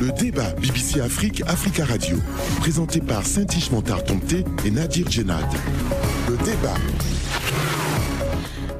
Le 0.00 0.12
débat 0.12 0.52
BBC 0.52 1.00
Afrique, 1.00 1.42
Africa 1.48 1.84
Radio. 1.84 2.18
Présenté 2.60 3.00
par 3.00 3.26
Saint-Ish 3.26 3.72
Montard 3.72 4.04
Tomté 4.04 4.44
et 4.64 4.70
Nadir 4.70 5.10
Djenad. 5.10 5.44
Le 6.28 6.36
débat. 6.36 6.74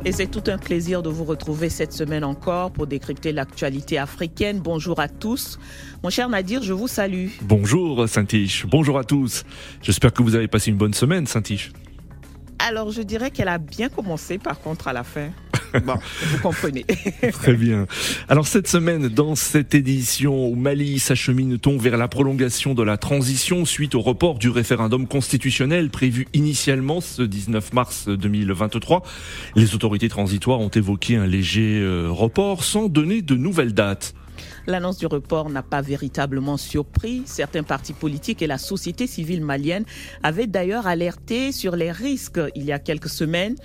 Et 0.05 0.13
c'est 0.13 0.29
tout 0.29 0.45
un 0.47 0.59
plaisir 0.59 1.03
de 1.03 1.09
vous 1.09 1.25
retrouver 1.25 1.71
cette 1.71 1.93
semaine 1.93 2.23
encore 2.23 2.71
pour 2.71 2.87
décrypter 2.87 3.33
l'actualité 3.33 3.99
africaine. 3.99 4.61
Bonjour 4.61 5.01
à 5.01 5.09
tous. 5.09 5.59
Mon 6.05 6.11
cher 6.11 6.29
Nadir, 6.29 6.63
je 6.63 6.73
vous 6.73 6.89
salue. 6.89 7.29
Bonjour 7.43 8.09
Saint-Ish. 8.09 8.67
Bonjour 8.67 8.97
à 8.97 9.03
tous. 9.03 9.45
J'espère 9.83 10.13
que 10.13 10.23
vous 10.23 10.37
avez 10.37 10.47
passé 10.47 10.71
une 10.71 10.77
bonne 10.77 10.95
semaine, 10.95 11.27
Saint-Ish. 11.27 11.73
Alors, 12.61 12.91
je 12.93 13.03
dirais 13.03 13.31
qu'elle 13.31 13.49
a 13.49 13.59
bien 13.59 13.89
commencé, 13.89 14.39
par 14.39 14.61
contre, 14.61 14.89
à 14.89 14.93
la 14.93 15.05
fin. 15.05 15.31
Vous 15.83 16.39
comprenez. 16.43 16.85
Très 17.33 17.55
bien. 17.55 17.87
Alors 18.29 18.47
cette 18.47 18.69
semaine, 18.69 19.09
dans 19.09 19.35
cette 19.35 19.75
édition 19.75 20.35
au 20.35 20.55
Mali, 20.55 20.99
s'achemine-t-on 20.99 21.79
vers 21.79 21.97
la 21.97 22.09
prolongation 22.09 22.75
de 22.75 22.83
la 22.83 22.97
transition 22.97 23.65
suite 23.65 23.95
au 23.95 24.01
report 24.01 24.39
du 24.39 24.49
référendum 24.49 25.07
constitutionnel 25.07 25.91
prévu 25.91 26.27
initialement 26.35 27.01
ce 27.01 27.23
19 27.23 27.73
mars 27.73 28.09
2023. 28.09 29.03
Les 29.57 29.75
autorités 29.75 30.09
transitoires 30.09 30.61
ont 30.61 30.69
évoqué 30.69 31.17
un 31.17 31.27
léger 31.27 31.81
euh, 31.81 32.09
report 32.11 32.65
sans 32.65 32.89
donner 32.89 33.23
de 33.23 33.35
nouvelles 33.35 33.75
dates. 33.75 34.15
L'annonce 34.69 34.99
du 34.99 35.07
report 35.07 35.49
n'a 35.49 35.63
pas 35.63 35.81
véritablement 35.81 36.59
surpris. 36.59 37.23
Certains 37.25 37.63
partis 37.63 37.95
politiques 37.95 38.43
et 38.43 38.47
la 38.47 38.59
société 38.59 39.07
civile 39.07 39.43
malienne 39.43 39.87
avaient 40.23 40.47
d'ailleurs 40.47 40.87
alerté 40.87 41.53
sur 41.53 41.75
les 41.75 41.91
risques 41.91 42.39
il 42.55 42.67
y 42.67 42.73
a 42.73 42.79
quelques 42.79 43.09
semaines. 43.09 43.57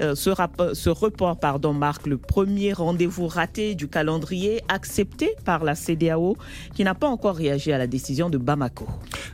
Euh, 0.00 0.14
ce, 0.14 0.90
report 0.90 1.40
pardon, 1.40 1.72
marque 1.72 2.06
le 2.06 2.18
premier 2.18 2.72
rendez-vous 2.72 3.26
raté 3.26 3.74
du 3.74 3.88
calendrier 3.88 4.60
accepté 4.68 5.30
par 5.44 5.64
la 5.64 5.74
CDAO 5.74 6.36
qui 6.72 6.84
n'a 6.84 6.94
pas 6.94 7.08
encore 7.08 7.34
réagi 7.34 7.72
à 7.72 7.78
la 7.78 7.88
décision 7.88 8.30
de 8.30 8.38
Bamako. 8.38 8.86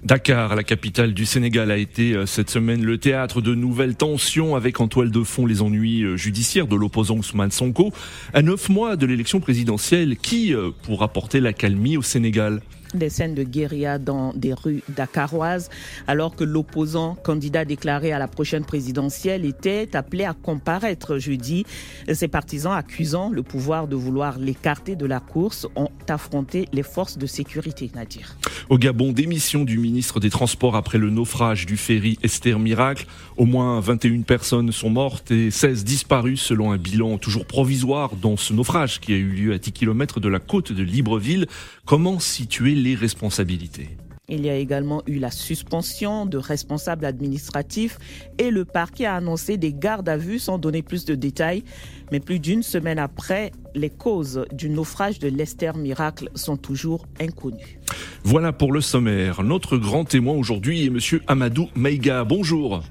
Dakar, 0.02 0.56
la 0.56 0.64
capitale 0.64 1.12
du 1.12 1.26
Sénégal, 1.26 1.70
a 1.70 1.76
été 1.76 2.14
euh, 2.14 2.24
cette 2.24 2.48
semaine 2.48 2.82
le 2.82 2.96
théâtre 2.96 3.42
de 3.42 3.54
nouvelles 3.54 3.94
tensions 3.94 4.56
avec 4.56 4.80
en 4.80 4.88
toile 4.88 5.10
de 5.10 5.22
fond 5.22 5.44
les 5.44 5.60
ennuis 5.60 6.02
euh, 6.02 6.16
judiciaires 6.16 6.66
de 6.66 6.76
l'opposant 6.76 7.16
Ousmane 7.18 7.50
Sonko 7.50 7.92
à 8.32 8.40
neuf 8.40 8.70
mois 8.70 8.96
de 8.96 9.04
l'élection 9.04 9.40
présidentielle 9.40 10.16
qui 10.16 10.54
pourra 10.82 11.09
apporter 11.10 11.40
la 11.40 11.52
calmie 11.52 11.96
au 11.96 12.02
Sénégal 12.02 12.62
des 12.94 13.10
scènes 13.10 13.34
de 13.34 13.42
guérilla 13.42 13.98
dans 13.98 14.32
des 14.34 14.54
rues 14.54 14.82
dakaroises, 14.88 15.70
alors 16.06 16.34
que 16.34 16.44
l'opposant 16.44 17.16
candidat 17.22 17.64
déclaré 17.64 18.12
à 18.12 18.18
la 18.18 18.28
prochaine 18.28 18.64
présidentielle 18.64 19.44
était 19.44 19.94
appelé 19.94 20.24
à 20.24 20.34
comparaître 20.34 21.18
jeudi. 21.18 21.64
Ses 22.12 22.28
partisans 22.28 22.72
accusant 22.72 23.30
le 23.30 23.42
pouvoir 23.42 23.88
de 23.88 23.96
vouloir 23.96 24.38
l'écarter 24.38 24.96
de 24.96 25.06
la 25.06 25.20
course 25.20 25.66
ont 25.76 25.90
affronté 26.08 26.66
les 26.72 26.82
forces 26.82 27.18
de 27.18 27.26
sécurité, 27.26 27.90
Nadir. 27.94 28.36
Au 28.68 28.78
Gabon, 28.78 29.12
démission 29.12 29.64
du 29.64 29.78
ministre 29.78 30.20
des 30.20 30.30
Transports 30.30 30.76
après 30.76 30.98
le 30.98 31.10
naufrage 31.10 31.66
du 31.66 31.76
ferry 31.76 32.18
Esther 32.22 32.58
Miracle. 32.58 33.06
Au 33.36 33.44
moins 33.44 33.80
21 33.80 34.22
personnes 34.22 34.72
sont 34.72 34.90
mortes 34.90 35.30
et 35.30 35.50
16 35.50 35.84
disparues 35.84 36.36
selon 36.36 36.72
un 36.72 36.76
bilan 36.76 37.18
toujours 37.18 37.46
provisoire 37.46 38.16
dans 38.16 38.36
ce 38.36 38.52
naufrage 38.52 39.00
qui 39.00 39.12
a 39.12 39.16
eu 39.16 39.28
lieu 39.28 39.52
à 39.52 39.58
10 39.58 39.72
km 39.72 40.20
de 40.20 40.28
la 40.28 40.38
côte 40.38 40.72
de 40.72 40.82
Libreville. 40.82 41.46
Comment 41.84 42.18
situer 42.18 42.74
les 42.82 42.94
responsabilités 42.94 43.96
il 44.30 44.46
y 44.46 44.48
a 44.48 44.56
également 44.56 45.02
eu 45.06 45.18
la 45.18 45.30
suspension 45.30 46.24
de 46.24 46.38
responsables 46.38 47.04
administratifs 47.04 47.98
et 48.38 48.50
le 48.50 48.64
parquet 48.64 49.04
a 49.04 49.16
annoncé 49.16 49.56
des 49.56 49.72
gardes 49.72 50.08
à 50.08 50.16
vue 50.16 50.38
sans 50.38 50.58
donner 50.58 50.82
plus 50.82 51.04
de 51.04 51.14
détails. 51.14 51.64
Mais 52.12 52.20
plus 52.20 52.38
d'une 52.38 52.62
semaine 52.62 52.98
après, 52.98 53.52
les 53.74 53.90
causes 53.90 54.44
du 54.52 54.70
naufrage 54.70 55.18
de 55.18 55.28
l'Esther 55.28 55.76
Miracle 55.76 56.30
sont 56.34 56.56
toujours 56.56 57.06
inconnues. 57.20 57.80
Voilà 58.22 58.52
pour 58.52 58.72
le 58.72 58.80
sommaire. 58.80 59.42
Notre 59.42 59.76
grand 59.76 60.04
témoin 60.04 60.34
aujourd'hui 60.34 60.84
est 60.84 60.86
M. 60.86 61.20
Amadou 61.26 61.68
Maïga. 61.74 62.24
Bonjour. 62.24 62.82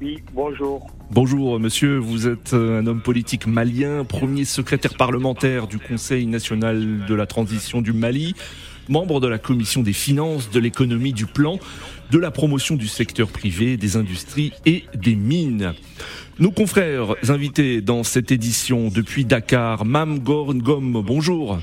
Oui, 0.00 0.22
bonjour. 0.34 0.93
Bonjour 1.14 1.60
monsieur, 1.60 1.96
vous 1.98 2.26
êtes 2.26 2.54
euh, 2.54 2.80
un 2.80 2.88
homme 2.88 3.00
politique 3.00 3.46
malien, 3.46 4.02
premier 4.02 4.44
secrétaire 4.44 4.94
parlementaire 4.94 5.68
du 5.68 5.78
Conseil 5.78 6.26
national 6.26 7.06
de 7.06 7.14
la 7.14 7.24
transition 7.24 7.82
du 7.82 7.92
Mali, 7.92 8.34
membre 8.88 9.20
de 9.20 9.28
la 9.28 9.38
commission 9.38 9.82
des 9.82 9.92
finances, 9.92 10.50
de 10.50 10.58
l'économie, 10.58 11.12
du 11.12 11.26
plan, 11.26 11.60
de 12.10 12.18
la 12.18 12.32
promotion 12.32 12.74
du 12.74 12.88
secteur 12.88 13.28
privé, 13.28 13.76
des 13.76 13.96
industries 13.96 14.52
et 14.66 14.86
des 14.96 15.14
mines. 15.14 15.74
Nos 16.40 16.50
confrères 16.50 17.14
invités 17.28 17.80
dans 17.80 18.02
cette 18.02 18.32
édition 18.32 18.88
depuis 18.92 19.24
Dakar, 19.24 19.84
Mam 19.84 20.18
Gorngom, 20.18 21.00
bonjour. 21.00 21.60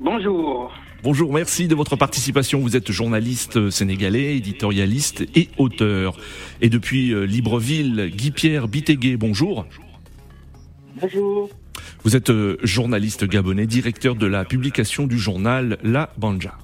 Bonjour. 0.00 0.72
Bonjour, 1.02 1.32
merci 1.32 1.68
de 1.68 1.74
votre 1.74 1.94
participation. 1.94 2.60
Vous 2.60 2.76
êtes 2.76 2.90
journaliste 2.90 3.70
sénégalais, 3.70 4.36
éditorialiste 4.36 5.24
et 5.34 5.48
auteur. 5.58 6.16
Et 6.60 6.68
depuis 6.68 7.12
euh, 7.12 7.24
Libreville, 7.24 8.10
Guy-Pierre 8.14 8.66
Bitégué, 8.66 9.16
bonjour. 9.16 9.66
Bonjour. 11.00 11.50
Vous 12.02 12.16
êtes 12.16 12.30
euh, 12.30 12.56
journaliste 12.62 13.24
gabonais, 13.24 13.66
directeur 13.66 14.16
de 14.16 14.26
la 14.26 14.44
publication 14.44 15.06
du 15.06 15.18
journal 15.18 15.78
La 15.82 16.12
Banja. 16.16 16.58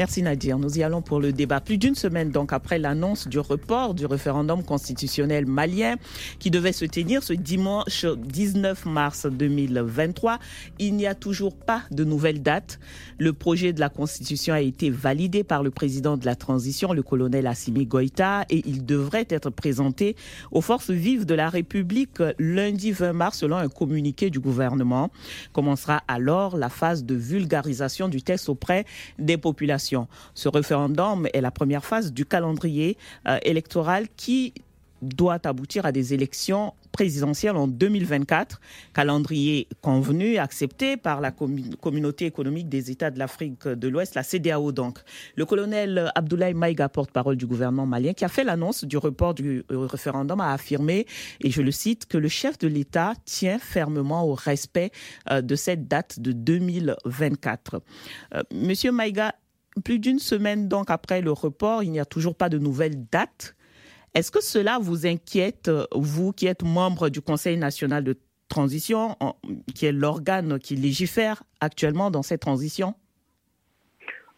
Merci 0.00 0.22
Nadir. 0.22 0.58
Nous 0.58 0.78
y 0.78 0.82
allons 0.82 1.02
pour 1.02 1.20
le 1.20 1.30
débat. 1.30 1.60
Plus 1.60 1.76
d'une 1.76 1.94
semaine 1.94 2.30
donc 2.30 2.54
après 2.54 2.78
l'annonce 2.78 3.28
du 3.28 3.38
report 3.38 3.92
du 3.92 4.06
référendum 4.06 4.64
constitutionnel 4.64 5.44
malien 5.44 5.96
qui 6.38 6.50
devait 6.50 6.72
se 6.72 6.86
tenir 6.86 7.22
ce 7.22 7.34
dimanche 7.34 8.06
19 8.06 8.86
mars 8.86 9.26
2023, 9.26 10.38
il 10.78 10.94
n'y 10.94 11.06
a 11.06 11.14
toujours 11.14 11.54
pas 11.54 11.82
de 11.90 12.02
nouvelle 12.04 12.40
date. 12.40 12.80
Le 13.18 13.34
projet 13.34 13.74
de 13.74 13.80
la 13.80 13.90
constitution 13.90 14.54
a 14.54 14.62
été 14.62 14.88
validé 14.88 15.44
par 15.44 15.62
le 15.62 15.70
président 15.70 16.16
de 16.16 16.24
la 16.24 16.34
transition, 16.34 16.94
le 16.94 17.02
colonel 17.02 17.46
Assimi 17.46 17.84
Goïta, 17.84 18.46
et 18.48 18.62
il 18.66 18.86
devrait 18.86 19.26
être 19.28 19.50
présenté 19.50 20.16
aux 20.50 20.62
forces 20.62 20.90
vives 20.90 21.26
de 21.26 21.34
la 21.34 21.50
République 21.50 22.22
lundi 22.38 22.92
20 22.92 23.12
mars 23.12 23.40
selon 23.40 23.58
un 23.58 23.68
communiqué 23.68 24.30
du 24.30 24.40
gouvernement. 24.40 25.10
Commencera 25.52 26.02
alors 26.08 26.56
la 26.56 26.70
phase 26.70 27.04
de 27.04 27.14
vulgarisation 27.14 28.08
du 28.08 28.22
texte 28.22 28.48
auprès 28.48 28.86
des 29.18 29.36
populations 29.36 29.89
ce 30.34 30.48
référendum 30.48 31.26
est 31.32 31.40
la 31.40 31.50
première 31.50 31.84
phase 31.84 32.12
du 32.12 32.24
calendrier 32.24 32.96
euh, 33.28 33.38
électoral 33.42 34.06
qui 34.16 34.54
doit 35.02 35.38
aboutir 35.44 35.86
à 35.86 35.92
des 35.92 36.14
élections 36.14 36.74
présidentielles 36.92 37.56
en 37.56 37.68
2024, 37.68 38.60
calendrier 38.92 39.68
convenu, 39.80 40.38
accepté 40.38 40.96
par 40.96 41.20
la 41.20 41.30
communauté 41.30 42.26
économique 42.26 42.68
des 42.68 42.90
États 42.90 43.10
de 43.10 43.18
l'Afrique 43.18 43.66
de 43.66 43.88
l'Ouest, 43.88 44.14
la 44.14 44.22
CDAO 44.22 44.72
donc. 44.72 44.98
Le 45.36 45.46
colonel 45.46 46.10
Abdoulaye 46.14 46.54
Maïga, 46.54 46.88
porte-parole 46.88 47.36
du 47.36 47.46
gouvernement 47.46 47.86
malien, 47.86 48.12
qui 48.12 48.24
a 48.24 48.28
fait 48.28 48.44
l'annonce 48.44 48.84
du 48.84 48.96
report 48.96 49.34
du 49.34 49.64
euh, 49.70 49.86
référendum, 49.86 50.40
a 50.40 50.52
affirmé, 50.52 51.06
et 51.40 51.50
je 51.50 51.62
le 51.62 51.70
cite, 51.70 52.06
que 52.06 52.18
le 52.18 52.28
chef 52.28 52.58
de 52.58 52.68
l'État 52.68 53.14
tient 53.24 53.58
fermement 53.58 54.24
au 54.24 54.34
respect 54.34 54.90
euh, 55.30 55.40
de 55.40 55.54
cette 55.54 55.86
date 55.88 56.20
de 56.20 56.32
2024. 56.32 57.80
Monsieur 58.52 58.92
Maïga, 58.92 59.34
plus 59.84 59.98
d'une 59.98 60.18
semaine 60.18 60.68
donc 60.68 60.90
après 60.90 61.20
le 61.20 61.32
report, 61.32 61.82
il 61.82 61.90
n'y 61.90 62.00
a 62.00 62.04
toujours 62.04 62.34
pas 62.34 62.48
de 62.48 62.58
nouvelle 62.58 63.06
date. 63.10 63.54
Est-ce 64.14 64.30
que 64.30 64.42
cela 64.42 64.78
vous 64.80 65.06
inquiète, 65.06 65.70
vous 65.92 66.32
qui 66.32 66.46
êtes 66.46 66.64
membre 66.64 67.08
du 67.08 67.20
Conseil 67.20 67.56
national 67.56 68.02
de 68.02 68.16
transition, 68.48 69.16
qui 69.74 69.86
est 69.86 69.92
l'organe 69.92 70.58
qui 70.58 70.74
légifère 70.74 71.44
actuellement 71.60 72.10
dans 72.10 72.22
cette 72.22 72.40
transition? 72.40 72.94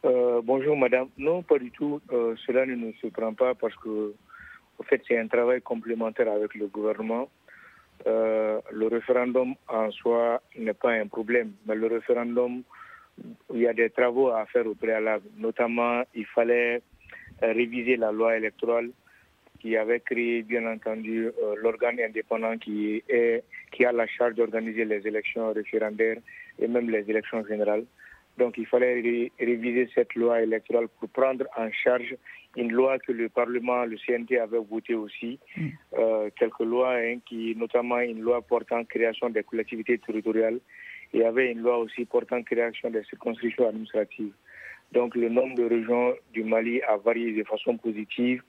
Euh, 0.04 0.43
Bonjour 0.44 0.76
madame. 0.76 1.09
Non, 1.16 1.43
pas 1.43 1.59
du 1.59 1.70
tout. 1.70 2.00
Euh, 2.12 2.34
cela 2.47 2.66
ne 2.66 2.75
nous 2.75 2.93
surprend 2.94 3.32
pas 3.32 3.54
parce 3.54 3.75
que, 3.76 4.14
en 4.78 4.82
fait, 4.82 5.00
c'est 5.06 5.19
un 5.19 5.28
travail 5.28 5.62
complémentaire 5.62 6.31
avec 6.31 6.54
le 6.54 6.66
gouvernement. 6.66 7.28
Euh, 8.06 8.60
le 8.72 8.88
référendum 8.88 9.54
en 9.69 9.91
soi 9.93 10.43
n'est 10.59 10.75
pas 10.75 10.93
un 10.93 11.06
problème, 11.06 11.53
mais 11.66 11.76
le 11.76 11.87
référendum 11.87 12.62
il 13.53 13.61
y 13.61 13.67
a 13.67 13.73
des 13.73 13.91
travaux 13.91 14.29
à 14.29 14.47
faire 14.47 14.67
au 14.67 14.75
préalable. 14.75 15.25
Notamment, 15.37 16.03
il 16.14 16.26
fallait 16.26 16.82
euh, 17.43 17.53
réviser 17.53 17.97
la 17.97 18.12
loi 18.12 18.37
électorale 18.37 18.91
qui 19.61 19.76
avait 19.76 20.00
créé, 20.00 20.43
bien 20.43 20.67
entendu, 20.67 21.26
euh, 21.26 21.55
l'organe 21.62 22.00
indépendant 22.00 22.59
qui, 22.59 23.03
est, 23.09 23.44
qui 23.70 23.85
a 23.85 23.93
la 23.93 24.06
charge 24.06 24.35
d'organiser 24.35 24.85
les 24.85 25.06
élections 25.06 25.53
référendaires 25.53 26.19
et 26.59 26.67
même 26.67 26.91
les 26.91 27.09
élections 27.09 27.47
générales. 27.47 27.85
Donc 28.38 28.56
il 28.59 28.67
fallait 28.67 29.31
réviser 29.38 29.88
cette 29.94 30.14
loi 30.14 30.43
électorale 30.43 30.88
pour 30.99 31.09
prendre 31.11 31.44
en 31.56 31.70
charge 31.70 32.17
une 32.56 32.73
loi 32.73 32.99
que 32.99 33.12
le 33.12 33.29
Parlement, 33.29 33.85
le 33.85 33.97
CNT 33.97 34.38
avait 34.38 34.59
votée 34.59 34.94
aussi, 34.94 35.38
mm. 35.56 35.69
euh, 35.99 36.31
quelques 36.37 36.61
lois, 36.61 36.97
hein, 36.97 37.19
qui, 37.26 37.55
notamment 37.56 38.00
une 38.00 38.20
loi 38.20 38.43
portant 38.43 38.85
création 38.85 39.31
des 39.31 39.43
collectivités 39.43 39.99
territoriales 39.99 40.61
il 41.12 41.20
y 41.20 41.25
avait 41.25 41.53
une 41.53 41.61
loi 41.61 41.79
aussi 41.79 42.05
portant 42.05 42.43
création 42.43 42.91
des 42.91 43.05
circonscriptions 43.05 43.69
administratives. 43.69 44.32
Donc 44.93 45.14
le 45.14 45.29
nombre 45.29 45.56
de 45.56 45.64
régions 45.64 46.14
du 46.32 46.44
Mali 46.44 46.82
a 46.82 46.97
varié 46.97 47.32
de 47.32 47.44
façon 47.44 47.76
positive. 47.76 48.43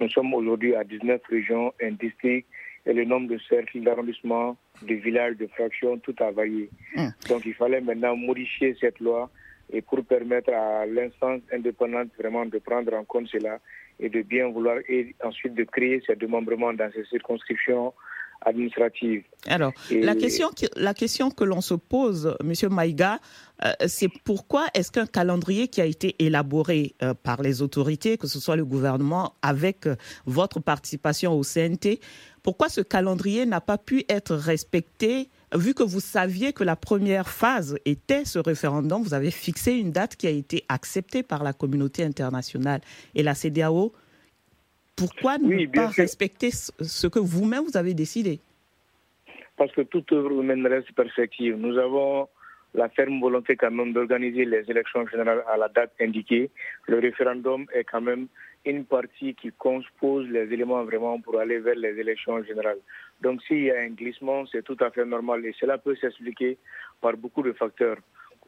Nous 0.00 0.08
sommes 0.08 0.32
aujourd'hui 0.34 0.74
à 0.74 0.84
19 0.84 1.20
régions, 1.28 1.72
un 1.82 1.92
district, 1.92 2.46
et 2.86 2.92
le 2.92 3.04
nombre 3.04 3.28
de 3.28 3.38
cercles 3.48 3.80
d'arrondissement, 3.80 4.56
de 4.82 4.94
villages, 4.94 5.36
de 5.36 5.46
fractions, 5.46 5.98
tout 5.98 6.14
a 6.20 6.30
varié. 6.30 6.68
Hum. 6.96 7.12
Donc 7.28 7.46
il 7.46 7.54
fallait 7.54 7.80
maintenant 7.80 8.16
modifier 8.16 8.76
cette 8.80 8.98
loi 9.00 9.30
et 9.70 9.82
pour 9.82 10.04
permettre 10.04 10.52
à 10.52 10.86
l'instance 10.86 11.40
indépendante 11.52 12.08
vraiment 12.18 12.44
de 12.46 12.58
prendre 12.58 12.92
en 12.94 13.04
compte 13.04 13.28
cela 13.28 13.58
et 14.00 14.08
de 14.08 14.22
bien 14.22 14.48
vouloir 14.48 14.78
et 14.88 15.14
ensuite 15.22 15.54
de 15.54 15.64
créer 15.64 16.02
ces 16.06 16.16
démembrements 16.16 16.72
dans 16.72 16.90
ces 16.92 17.04
circonscriptions 17.04 17.94
administratives. 18.44 19.22
Alors, 19.46 19.72
la, 19.90 20.14
question 20.14 20.48
que, 20.50 20.66
la 20.76 20.94
question 20.94 21.30
que 21.30 21.44
l'on 21.44 21.60
se 21.60 21.74
pose, 21.74 22.36
Monsieur 22.42 22.68
Maïga, 22.68 23.18
euh, 23.64 23.72
c'est 23.86 24.08
pourquoi 24.24 24.66
est-ce 24.74 24.90
qu'un 24.90 25.06
calendrier 25.06 25.68
qui 25.68 25.80
a 25.80 25.84
été 25.84 26.16
élaboré 26.18 26.94
euh, 27.02 27.14
par 27.14 27.42
les 27.42 27.62
autorités, 27.62 28.16
que 28.18 28.26
ce 28.26 28.40
soit 28.40 28.56
le 28.56 28.64
gouvernement, 28.64 29.34
avec 29.42 29.86
euh, 29.86 29.96
votre 30.26 30.60
participation 30.60 31.32
au 31.32 31.42
CNT, 31.42 32.00
pourquoi 32.42 32.68
ce 32.68 32.80
calendrier 32.80 33.46
n'a 33.46 33.60
pas 33.60 33.78
pu 33.78 34.04
être 34.08 34.34
respecté 34.34 35.28
vu 35.54 35.74
que 35.74 35.82
vous 35.82 36.00
saviez 36.00 36.52
que 36.52 36.64
la 36.64 36.76
première 36.76 37.28
phase 37.28 37.76
était 37.84 38.24
ce 38.24 38.38
référendum, 38.38 39.02
vous 39.02 39.14
avez 39.14 39.30
fixé 39.30 39.72
une 39.72 39.92
date 39.92 40.16
qui 40.16 40.26
a 40.26 40.30
été 40.30 40.64
acceptée 40.68 41.22
par 41.22 41.42
la 41.42 41.52
communauté 41.52 42.04
internationale 42.04 42.80
et 43.14 43.22
la 43.22 43.34
CDAO. 43.34 43.92
Pourquoi 44.96 45.38
ne 45.38 45.66
pas 45.66 45.88
respecter 45.88 46.50
ce 46.50 47.06
que 47.06 47.18
vous-même 47.18 47.64
vous 47.64 47.76
avez 47.76 47.94
décidé? 47.94 48.40
Parce 49.56 49.72
que 49.72 49.82
toute 49.82 50.12
œuvre 50.12 50.32
humaine 50.32 50.66
reste 50.66 50.92
perfective. 50.92 51.56
Nous 51.56 51.76
avons 51.78 52.28
la 52.74 52.88
ferme 52.88 53.20
volonté 53.20 53.56
quand 53.56 53.70
même 53.70 53.92
d'organiser 53.92 54.44
les 54.44 54.68
élections 54.70 55.06
générales 55.06 55.44
à 55.52 55.56
la 55.56 55.68
date 55.68 55.92
indiquée. 56.00 56.50
Le 56.86 56.98
référendum 56.98 57.66
est 57.74 57.84
quand 57.84 58.00
même 58.00 58.28
une 58.64 58.84
partie 58.84 59.34
qui 59.34 59.50
compose 59.52 60.28
les 60.28 60.52
éléments 60.52 60.84
vraiment 60.84 61.20
pour 61.20 61.38
aller 61.38 61.58
vers 61.58 61.74
les 61.74 61.98
élections 61.98 62.42
générales. 62.44 62.78
Donc 63.20 63.42
s'il 63.42 63.64
y 63.64 63.70
a 63.70 63.80
un 63.80 63.90
glissement, 63.90 64.44
c'est 64.46 64.62
tout 64.62 64.76
à 64.80 64.90
fait 64.90 65.04
normal 65.04 65.44
et 65.44 65.54
cela 65.58 65.78
peut 65.78 65.96
s'expliquer 65.96 66.58
par 67.00 67.16
beaucoup 67.16 67.42
de 67.42 67.52
facteurs. 67.52 67.98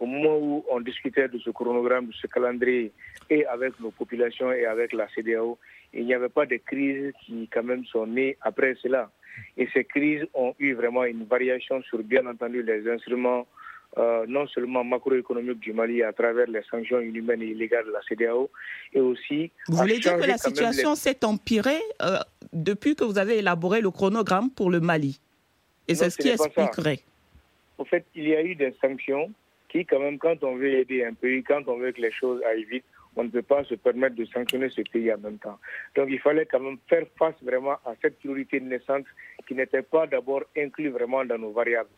Au 0.00 0.06
moment 0.06 0.38
où 0.38 0.64
on 0.70 0.80
discutait 0.80 1.28
de 1.28 1.38
ce 1.38 1.50
chronogramme, 1.50 2.06
de 2.06 2.12
ce 2.12 2.26
calendrier, 2.26 2.92
et 3.30 3.46
avec 3.46 3.78
nos 3.78 3.92
populations 3.92 4.50
et 4.52 4.66
avec 4.66 4.92
la 4.92 5.06
CDAO, 5.14 5.56
il 5.94 6.06
n'y 6.06 6.14
avait 6.14 6.28
pas 6.28 6.46
de 6.46 6.56
crises 6.56 7.12
qui 7.24 7.48
quand 7.52 7.62
même 7.62 7.84
sont 7.86 8.06
nées 8.06 8.36
après 8.40 8.74
cela. 8.82 9.10
Et 9.56 9.68
ces 9.72 9.84
crises 9.84 10.24
ont 10.34 10.54
eu 10.58 10.74
vraiment 10.74 11.04
une 11.04 11.24
variation 11.24 11.82
sur 11.82 12.02
bien 12.02 12.26
entendu 12.26 12.62
les 12.62 12.88
instruments 12.88 13.46
euh, 13.96 14.24
non 14.26 14.46
seulement 14.48 14.82
macroéconomiques 14.82 15.60
du 15.60 15.72
Mali 15.72 16.02
à 16.02 16.12
travers 16.12 16.48
les 16.48 16.62
sanctions 16.68 17.00
inhumaines 17.00 17.42
et 17.42 17.46
illégales 17.46 17.86
de 17.86 17.92
la 17.92 18.00
CDAO, 18.08 18.50
et 18.92 19.00
aussi... 19.00 19.52
Vous 19.68 19.76
voulez 19.76 19.98
dire 19.98 20.16
que 20.16 20.26
la 20.26 20.36
situation 20.36 20.96
s'est 20.96 21.24
empirée 21.24 21.80
euh, 22.02 22.18
depuis 22.52 22.96
que 22.96 23.04
vous 23.04 23.18
avez 23.18 23.38
élaboré 23.38 23.80
le 23.80 23.92
chronogramme 23.92 24.50
pour 24.50 24.70
le 24.70 24.80
Mali? 24.80 25.20
Et 25.86 25.94
c'est 25.94 26.10
ce 26.10 26.18
qui 26.18 26.28
expliquerait. 26.28 27.00
En 27.78 27.84
fait, 27.84 28.04
il 28.16 28.26
y 28.26 28.34
a 28.34 28.42
eu 28.42 28.56
des 28.56 28.74
sanctions 28.80 29.30
qui, 29.68 29.84
quand 29.84 30.00
même, 30.00 30.18
quand 30.18 30.42
on 30.42 30.56
veut 30.56 30.72
aider 30.72 31.04
un 31.04 31.14
pays, 31.14 31.44
quand 31.44 31.62
on 31.68 31.78
veut 31.78 31.92
que 31.92 32.00
les 32.00 32.12
choses 32.12 32.42
aillent 32.50 32.64
vite, 32.64 32.84
on 33.16 33.24
ne 33.24 33.28
peut 33.28 33.42
pas 33.42 33.64
se 33.64 33.74
permettre 33.74 34.16
de 34.16 34.24
sanctionner 34.24 34.68
ce 34.70 34.82
pays 34.82 35.12
en 35.12 35.18
même 35.18 35.38
temps. 35.38 35.58
Donc 35.94 36.08
il 36.10 36.18
fallait 36.20 36.46
quand 36.46 36.60
même 36.60 36.78
faire 36.88 37.04
face 37.18 37.34
vraiment 37.42 37.78
à 37.84 37.94
cette 38.02 38.18
priorité 38.18 38.60
naissante 38.60 39.06
qui 39.46 39.54
n'était 39.54 39.82
pas 39.82 40.06
d'abord 40.06 40.42
inclue 40.56 40.90
vraiment 40.90 41.24
dans 41.24 41.38
nos 41.38 41.52
variables. 41.52 41.90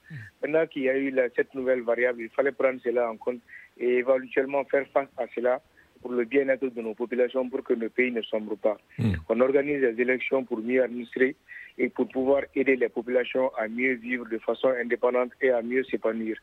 Maintenant 0.42 0.66
qu'il 0.66 0.82
y 0.82 0.90
a 0.90 0.98
eu 0.98 1.14
cette 1.34 1.54
nouvelle 1.54 1.82
variable, 1.82 2.22
il 2.22 2.30
fallait 2.30 2.52
prendre 2.52 2.80
cela 2.82 3.10
en 3.10 3.16
compte 3.16 3.40
et 3.78 3.98
éventuellement 3.98 4.64
faire 4.64 4.86
face 4.88 5.08
à 5.16 5.26
cela 5.34 5.60
pour 6.02 6.12
le 6.12 6.24
bien-être 6.24 6.66
de 6.66 6.82
nos 6.82 6.94
populations, 6.94 7.48
pour 7.48 7.64
que 7.64 7.74
nos 7.74 7.88
pays 7.88 8.12
ne 8.12 8.22
sombre 8.22 8.56
pas. 8.56 8.78
Hmm. 8.98 9.14
On 9.28 9.40
organise 9.40 9.80
des 9.80 10.00
élections 10.00 10.44
pour 10.44 10.58
mieux 10.58 10.82
administrer 10.82 11.34
et 11.78 11.88
pour 11.88 12.08
pouvoir 12.08 12.42
aider 12.54 12.76
les 12.76 12.88
populations 12.88 13.50
à 13.56 13.68
mieux 13.68 13.94
vivre 13.94 14.26
de 14.28 14.38
façon 14.38 14.68
indépendante 14.68 15.32
et 15.40 15.50
à 15.50 15.62
mieux 15.62 15.84
s'épanouir. 15.84 16.36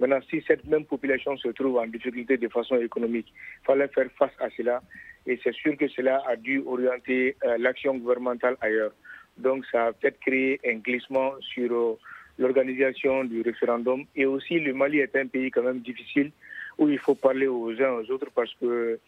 Maintenant, 0.00 0.20
si 0.30 0.42
cette 0.46 0.64
même 0.64 0.86
population 0.86 1.36
se 1.36 1.48
trouve 1.48 1.76
en 1.76 1.86
difficulté 1.86 2.38
de 2.38 2.48
façon 2.48 2.76
économique, 2.76 3.26
il 3.28 3.66
fallait 3.66 3.88
faire 3.88 4.08
face 4.18 4.32
à 4.40 4.48
cela 4.56 4.82
et 5.26 5.38
c'est 5.44 5.54
sûr 5.54 5.76
que 5.76 5.88
cela 5.88 6.22
a 6.26 6.36
dû 6.36 6.62
orienter 6.66 7.36
euh, 7.44 7.58
l'action 7.58 7.94
gouvernementale 7.96 8.56
ailleurs. 8.62 8.92
Donc 9.36 9.66
ça 9.70 9.88
a 9.88 9.92
peut-être 9.92 10.18
créé 10.20 10.58
un 10.66 10.76
glissement 10.76 11.32
sur 11.40 11.70
euh, 11.70 11.98
l'organisation 12.38 13.24
du 13.24 13.42
référendum 13.42 14.06
et 14.16 14.24
aussi 14.24 14.58
le 14.58 14.72
Mali 14.72 15.00
est 15.00 15.14
un 15.16 15.26
pays 15.26 15.50
quand 15.50 15.62
même 15.62 15.80
difficile 15.80 16.32
où 16.78 16.88
il 16.88 16.98
faut 16.98 17.14
parler 17.14 17.46
aux 17.46 17.70
uns 17.82 17.92
aux 18.00 18.10
autres 18.10 18.30
parce 18.34 18.54
que 18.54 18.98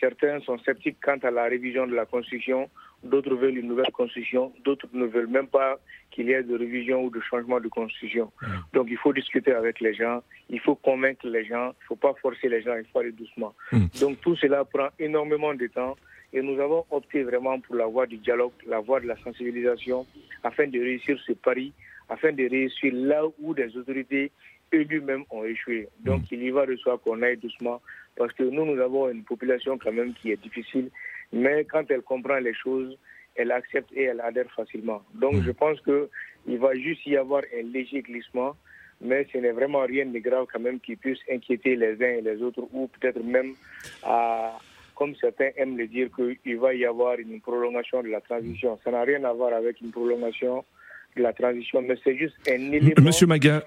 certains 0.00 0.40
sont 0.40 0.58
sceptiques 0.58 0.98
quant 1.00 1.18
à 1.22 1.30
la 1.30 1.44
révision 1.44 1.86
de 1.86 1.94
la 1.94 2.06
Constitution 2.06 2.68
D'autres 3.02 3.34
veulent 3.34 3.56
une 3.56 3.68
nouvelle 3.68 3.90
constitution, 3.92 4.52
d'autres 4.62 4.86
ne 4.92 5.06
veulent 5.06 5.26
même 5.26 5.46
pas 5.46 5.78
qu'il 6.10 6.26
y 6.26 6.32
ait 6.32 6.42
de 6.42 6.56
révision 6.56 7.04
ou 7.04 7.10
de 7.10 7.20
changement 7.20 7.58
de 7.58 7.68
constitution. 7.68 8.30
Donc 8.74 8.88
il 8.90 8.98
faut 8.98 9.12
discuter 9.12 9.52
avec 9.52 9.80
les 9.80 9.94
gens, 9.94 10.22
il 10.50 10.60
faut 10.60 10.74
convaincre 10.74 11.26
les 11.26 11.44
gens, 11.44 11.68
il 11.68 11.82
ne 11.82 11.86
faut 11.88 11.96
pas 11.96 12.12
forcer 12.20 12.48
les 12.48 12.60
gens, 12.62 12.74
il 12.76 12.84
faut 12.92 12.98
aller 12.98 13.12
doucement. 13.12 13.54
Hmm. 13.72 13.86
Donc 14.00 14.20
tout 14.20 14.36
cela 14.36 14.64
prend 14.64 14.88
énormément 14.98 15.54
de 15.54 15.66
temps 15.68 15.96
et 16.32 16.42
nous 16.42 16.60
avons 16.60 16.84
opté 16.90 17.22
vraiment 17.22 17.58
pour 17.60 17.74
la 17.74 17.86
voie 17.86 18.06
du 18.06 18.18
dialogue, 18.18 18.52
la 18.66 18.80
voie 18.80 19.00
de 19.00 19.06
la 19.06 19.16
sensibilisation, 19.16 20.06
afin 20.44 20.66
de 20.66 20.78
réussir 20.78 21.18
ce 21.26 21.32
pari, 21.32 21.72
afin 22.08 22.32
de 22.32 22.48
réussir 22.48 22.92
là 22.94 23.22
où 23.40 23.54
des 23.54 23.76
autorités 23.76 24.30
élues 24.72 25.00
même 25.00 25.24
ont 25.30 25.44
échoué. 25.44 25.88
Donc 26.00 26.22
hmm. 26.22 26.34
il 26.34 26.42
y 26.42 26.50
va 26.50 26.66
de 26.66 26.76
soi 26.76 27.00
qu'on 27.02 27.22
aille 27.22 27.38
doucement, 27.38 27.80
parce 28.16 28.32
que 28.34 28.42
nous, 28.42 28.66
nous 28.66 28.80
avons 28.80 29.08
une 29.08 29.24
population 29.24 29.78
quand 29.78 29.92
même 29.92 30.12
qui 30.12 30.32
est 30.32 30.42
difficile 30.42 30.90
mais 31.32 31.64
quand 31.64 31.90
elle 31.90 32.02
comprend 32.02 32.38
les 32.38 32.54
choses, 32.54 32.96
elle 33.36 33.52
accepte 33.52 33.90
et 33.92 34.04
elle 34.04 34.20
adhère 34.20 34.50
facilement. 34.52 35.02
Donc 35.14 35.34
hmm. 35.34 35.42
je 35.42 35.50
pense 35.52 35.80
qu'il 35.82 36.58
va 36.58 36.74
juste 36.74 37.06
y 37.06 37.16
avoir 37.16 37.42
un 37.56 37.62
léger 37.62 38.02
glissement, 38.02 38.56
mais 39.00 39.26
ce 39.32 39.38
n'est 39.38 39.52
vraiment 39.52 39.80
rien 39.80 40.06
de 40.06 40.18
grave 40.18 40.46
quand 40.52 40.60
même 40.60 40.80
qui 40.80 40.96
puisse 40.96 41.20
inquiéter 41.30 41.76
les 41.76 41.94
uns 42.02 42.18
et 42.18 42.20
les 42.20 42.42
autres, 42.42 42.62
ou 42.72 42.88
peut-être 42.88 43.22
même, 43.22 43.54
comme 44.94 45.14
certains 45.16 45.50
aiment 45.56 45.78
le 45.78 45.86
dire, 45.86 46.08
qu'il 46.42 46.58
va 46.58 46.74
y 46.74 46.84
avoir 46.84 47.18
une 47.18 47.40
prolongation 47.40 48.02
de 48.02 48.08
la 48.08 48.20
transition. 48.20 48.78
Ça 48.84 48.90
n'a 48.90 49.02
rien 49.02 49.24
à 49.24 49.32
voir 49.32 49.54
avec 49.54 49.80
une 49.80 49.90
prolongation 49.90 50.64
la 51.16 51.32
transition, 51.32 51.82
mais 51.82 51.96
c'est 52.04 52.16
juste 52.16 52.34
un 52.48 52.72
élément. 52.72 52.92
Monsieur 53.00 53.26
Maïga, 53.26 53.62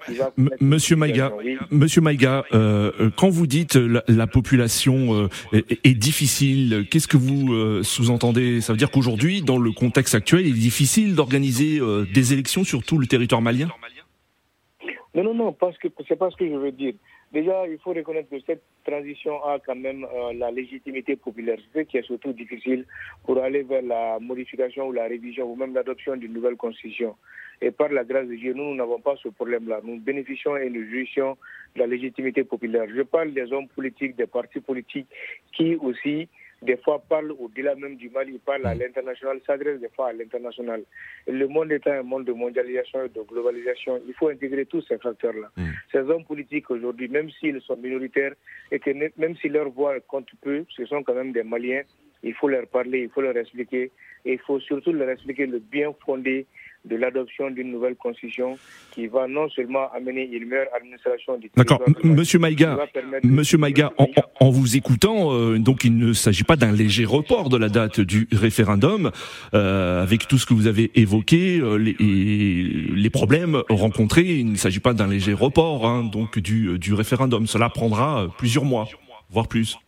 Monsieur 0.60 0.96
Maïga, 0.96 1.32
Monsieur 1.70 2.00
Maïga, 2.00 2.44
euh, 2.52 2.90
euh, 3.00 3.10
quand 3.16 3.28
vous 3.28 3.46
dites 3.46 3.76
la, 3.76 4.02
la 4.08 4.26
population 4.26 5.28
euh, 5.52 5.62
est, 5.84 5.94
difficile, 5.94 6.86
qu'est-ce 6.90 7.08
que 7.08 7.16
vous 7.16 7.52
euh, 7.52 7.82
sous-entendez? 7.82 8.60
Ça 8.60 8.72
veut 8.72 8.78
dire 8.78 8.90
qu'aujourd'hui, 8.90 9.42
dans 9.42 9.58
le 9.58 9.72
contexte 9.72 10.14
actuel, 10.14 10.46
il 10.46 10.56
est 10.56 10.58
difficile 10.58 11.14
d'organiser 11.14 11.80
des 12.12 12.32
élections 12.32 12.64
sur 12.64 12.82
tout 12.82 12.98
le 12.98 13.06
territoire 13.06 13.42
malien? 13.42 13.68
Non, 15.14 15.22
non, 15.22 15.34
non, 15.34 15.52
parce 15.52 15.78
que 15.78 15.88
c'est 16.08 16.16
pas 16.16 16.30
ce 16.30 16.36
que 16.36 16.48
je 16.48 16.54
veux 16.54 16.72
dire. 16.72 16.94
Déjà, 17.34 17.66
il 17.66 17.78
faut 17.78 17.92
reconnaître 17.92 18.30
que 18.30 18.38
cette 18.46 18.62
transition 18.84 19.42
a 19.42 19.58
quand 19.58 19.74
même 19.74 20.04
euh, 20.04 20.32
la 20.34 20.52
légitimité 20.52 21.16
populaire, 21.16 21.58
ce 21.74 21.80
qui 21.80 21.96
est 21.96 22.06
surtout 22.06 22.32
difficile 22.32 22.86
pour 23.24 23.38
aller 23.42 23.64
vers 23.64 23.82
la 23.82 24.20
modification 24.20 24.86
ou 24.86 24.92
la 24.92 25.08
révision 25.08 25.50
ou 25.50 25.56
même 25.56 25.74
l'adoption 25.74 26.14
d'une 26.14 26.32
nouvelle 26.32 26.54
constitution. 26.54 27.16
Et 27.60 27.72
par 27.72 27.88
la 27.88 28.04
grâce 28.04 28.28
de 28.28 28.36
Dieu, 28.36 28.52
nous, 28.54 28.62
nous 28.62 28.76
n'avons 28.76 29.00
pas 29.00 29.16
ce 29.20 29.28
problème-là. 29.30 29.80
Nous 29.82 29.98
bénéficions 29.98 30.56
et 30.56 30.70
nous 30.70 30.88
jouissons 30.88 31.36
de 31.74 31.80
la 31.80 31.88
légitimité 31.88 32.44
populaire. 32.44 32.86
Je 32.94 33.02
parle 33.02 33.32
des 33.32 33.52
hommes 33.52 33.66
politiques, 33.66 34.14
des 34.14 34.28
partis 34.28 34.60
politiques 34.60 35.08
qui 35.52 35.74
aussi 35.74 36.28
des 36.64 36.76
fois 36.78 37.02
parle 37.08 37.32
au-delà 37.32 37.74
même 37.74 37.96
du 37.96 38.08
Mali, 38.10 38.38
parle 38.44 38.66
à 38.66 38.74
mm. 38.74 38.78
l'international, 38.78 39.40
s'adresse 39.46 39.80
des 39.80 39.88
fois 39.90 40.08
à 40.08 40.12
l'international. 40.12 40.82
Le 41.26 41.46
monde 41.46 41.72
étant 41.72 41.92
un 41.92 42.02
monde 42.02 42.24
de 42.24 42.32
mondialisation 42.32 43.04
et 43.04 43.08
de 43.08 43.20
globalisation, 43.22 44.00
il 44.06 44.14
faut 44.14 44.28
intégrer 44.28 44.66
tous 44.66 44.82
ces 44.82 44.98
facteurs-là. 44.98 45.50
Mm. 45.56 45.70
Ces 45.92 45.98
hommes 45.98 46.24
politiques 46.24 46.70
aujourd'hui, 46.70 47.08
même 47.08 47.30
s'ils 47.30 47.60
sont 47.60 47.76
minoritaires 47.76 48.34
et 48.70 48.78
que 48.78 48.90
même 48.90 49.36
si 49.36 49.48
leur 49.48 49.68
voix 49.70 50.00
compte 50.00 50.28
peu, 50.42 50.64
ce 50.76 50.86
sont 50.86 51.02
quand 51.02 51.14
même 51.14 51.32
des 51.32 51.42
Maliens, 51.42 51.82
il 52.22 52.34
faut 52.34 52.48
leur 52.48 52.66
parler, 52.66 53.02
il 53.02 53.10
faut 53.10 53.20
leur 53.20 53.36
expliquer 53.36 53.90
et 54.24 54.32
il 54.32 54.38
faut 54.38 54.58
surtout 54.58 54.92
leur 54.92 55.10
expliquer 55.10 55.46
le 55.46 55.58
bien 55.58 55.92
fondé 56.04 56.46
de 56.84 56.96
l'adoption 56.96 57.50
d'une 57.50 57.70
nouvelle 57.70 57.96
constitution 57.96 58.58
qui 58.92 59.06
va 59.06 59.26
non 59.26 59.48
seulement 59.48 59.90
amener 59.92 60.28
une 60.30 60.46
meilleure 60.46 60.68
administration 60.76 61.38
du 61.38 61.50
D'accord, 61.56 61.80
Monsieur 62.02 62.38
Maïga, 62.38 62.78
Monsieur 63.22 63.58
Maïga, 63.58 63.92
en, 64.40 64.50
vous 64.50 64.76
écoutant, 64.76 65.32
euh, 65.32 65.58
donc 65.58 65.84
il 65.84 65.96
ne 65.96 66.12
s'agit 66.12 66.44
pas 66.44 66.56
d'un 66.56 66.72
léger 66.72 67.04
report 67.04 67.48
de 67.48 67.56
la 67.56 67.68
date 67.68 68.00
du 68.00 68.28
référendum, 68.32 69.10
euh, 69.54 70.02
avec 70.02 70.28
tout 70.28 70.36
ce 70.36 70.46
que 70.46 70.54
vous 70.54 70.66
avez 70.66 70.90
évoqué, 70.94 71.58
euh, 71.58 71.76
les, 71.76 71.94
les, 71.94 73.10
problèmes 73.10 73.62
rencontrés, 73.70 74.22
il 74.22 74.52
ne 74.52 74.56
s'agit 74.56 74.80
pas 74.80 74.92
d'un 74.92 75.08
léger 75.08 75.32
report 75.32 75.86
hein, 75.86 76.04
donc 76.04 76.38
du, 76.38 76.78
du 76.78 76.92
référendum. 76.92 77.46
Cela 77.46 77.70
prendra 77.70 78.26
plusieurs 78.36 78.64
mois, 78.64 78.88
voire 79.30 79.48
plus. 79.48 79.78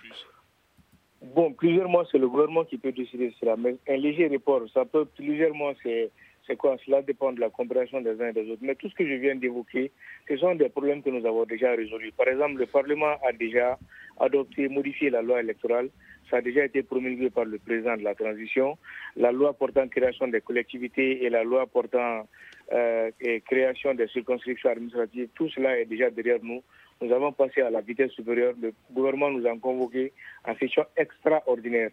Bon, 1.35 1.53
plusieurs 1.53 1.89
mois, 1.89 2.07
c'est 2.11 2.17
le 2.17 2.29
gouvernement 2.29 2.65
qui 2.65 2.79
peut 2.79 2.93
décider 2.93 3.31
cela, 3.39 3.57
mais 3.59 3.77
un 3.89 3.97
léger 3.99 4.29
report, 4.29 4.63
ça 4.73 4.87
peut 4.87 5.05
plusieurs 5.05 5.55
mois, 5.55 5.75
c'est 5.83 6.11
c'est 6.47 6.57
quoi 6.57 6.77
Cela 6.85 7.03
dépend 7.03 7.33
de 7.33 7.41
la 7.41 7.51
compréhension 7.51 8.01
des 8.01 8.21
uns 8.21 8.29
et 8.29 8.33
des 8.33 8.51
autres. 8.51 8.63
Mais 8.63 8.75
tout 8.75 8.89
ce 8.89 8.95
que 8.95 9.07
je 9.07 9.15
viens 9.15 9.35
d'évoquer, 9.35 9.91
ce 10.29 10.37
sont 10.37 10.55
des 10.55 10.69
problèmes 10.69 11.03
que 11.03 11.11
nous 11.11 11.27
avons 11.27 11.45
déjà 11.45 11.73
résolus. 11.73 12.13
Par 12.13 12.29
exemple, 12.29 12.59
le 12.59 12.67
Parlement 12.67 13.17
a 13.27 13.33
déjà 13.33 13.79
adopté, 14.21 14.69
modifié 14.69 15.11
la 15.11 15.23
loi 15.23 15.41
électorale. 15.41 15.91
Ça 16.31 16.39
a 16.39 16.41
déjà 16.41 16.65
été 16.65 16.83
promulgué 16.83 17.31
par 17.31 17.45
le 17.45 17.59
président 17.59 17.97
de 17.97 18.03
la 18.03 18.15
transition. 18.15 18.79
La 19.17 19.33
loi 19.33 19.53
portant 19.55 19.87
création 19.89 20.29
des 20.29 20.41
collectivités 20.41 21.25
et 21.25 21.31
la 21.31 21.45
loi 21.45 21.67
portant 21.67 22.29
euh, 22.73 23.11
création 23.47 23.95
des 23.95 24.09
circonscriptions 24.09 24.71
administratives, 24.71 25.29
tout 25.35 25.49
cela 25.51 25.79
est 25.79 25.85
déjà 25.85 26.11
derrière 26.11 26.39
nous. 26.43 26.63
nous 27.01 27.13
avons 27.13 27.33
passé 27.33 27.61
à 27.61 27.71
la 27.71 27.81
vitesse 27.81 28.11
supérieure. 28.13 28.55
Le 28.61 28.73
gouvernement 28.91 29.31
nous 29.31 29.47
a 29.47 29.57
convoqué 29.57 30.13
en 30.45 30.57
session 30.57 30.85
extraordinaire. 30.97 31.91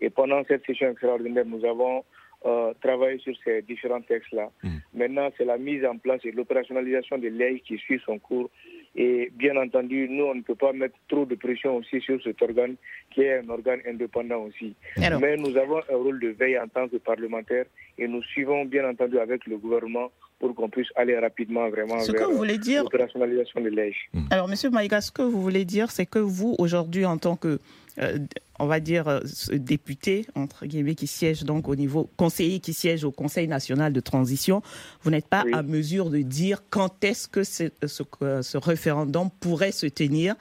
Et 0.00 0.10
pendant 0.10 0.42
cette 0.44 0.64
session 0.66 0.90
extraordinaire, 0.90 1.44
nous 1.46 1.64
avons 1.64 2.04
euh, 2.44 2.72
travaillé 2.80 3.18
sur 3.18 3.34
ces 3.44 3.62
différents 3.62 4.02
textes-là. 4.02 4.50
Mmh. 4.62 4.68
Maintenant, 4.94 5.30
c'est 5.36 5.44
la 5.44 5.58
mise 5.58 5.84
en 5.84 5.96
place 5.96 6.20
et 6.24 6.32
l'opérationnalisation 6.32 7.18
de 7.18 7.28
l'AI 7.28 7.60
qui 7.60 7.78
suit 7.78 8.00
son 8.04 8.18
cours. 8.18 8.50
Et 8.94 9.30
bien 9.34 9.56
entendu, 9.56 10.08
nous, 10.08 10.24
on 10.24 10.34
ne 10.34 10.42
peut 10.42 10.54
pas 10.54 10.72
mettre 10.72 10.94
trop 11.08 11.26
de 11.26 11.34
pression 11.34 11.76
aussi 11.76 12.00
sur 12.00 12.22
cet 12.22 12.40
organe 12.40 12.76
qui 13.10 13.22
est 13.22 13.38
un 13.38 13.48
organe 13.48 13.80
indépendant 13.86 14.42
aussi. 14.42 14.74
Mais 14.96 15.36
nous 15.36 15.56
avons 15.56 15.80
un 15.90 15.96
rôle 15.96 16.20
de 16.20 16.28
veille 16.28 16.58
en 16.58 16.68
tant 16.68 16.88
que 16.88 16.96
parlementaire 16.96 17.66
et 17.98 18.08
nous 18.08 18.22
suivons 18.22 18.64
bien 18.64 18.88
entendu 18.88 19.18
avec 19.18 19.46
le 19.46 19.58
gouvernement 19.58 20.10
pour 20.38 20.54
qu'on 20.54 20.68
puisse 20.68 20.88
aller 20.96 21.18
rapidement 21.18 21.68
vraiment 21.68 21.98
ce 22.00 22.12
vers 22.12 22.28
l'opérationnalisation 22.28 23.60
de 23.60 23.68
l'AI. 23.68 23.94
Alors, 24.30 24.48
Monsieur 24.48 24.70
Maïga, 24.70 25.00
ce 25.00 25.10
que 25.10 25.22
vous 25.22 25.40
voulez 25.40 25.64
dire, 25.64 25.90
c'est 25.90 26.06
que 26.06 26.18
vous, 26.18 26.54
aujourd'hui, 26.58 27.04
en 27.06 27.18
tant 27.18 27.36
que 27.36 27.58
euh, 27.98 28.18
on 28.58 28.66
va 28.66 28.80
dire, 28.80 29.08
euh, 29.08 29.20
député, 29.52 30.26
entre 30.34 30.66
guillemets, 30.66 30.94
qui 30.94 31.06
siège 31.06 31.44
donc 31.44 31.68
au 31.68 31.76
niveau, 31.76 32.10
conseiller 32.16 32.60
qui 32.60 32.72
siège 32.72 33.04
au 33.04 33.10
Conseil 33.10 33.48
national 33.48 33.92
de 33.92 34.00
transition, 34.00 34.62
vous 35.02 35.10
n'êtes 35.10 35.28
pas 35.28 35.44
à 35.52 35.62
mesure 35.62 36.10
de 36.10 36.18
dire 36.18 36.62
quand 36.70 37.02
est-ce 37.04 37.28
que 37.28 37.44
ce, 37.44 37.70
ce, 37.86 38.56
référendum 38.56 39.30
pourrait 39.40 39.72
se 39.72 39.86
tenir, 39.86 40.34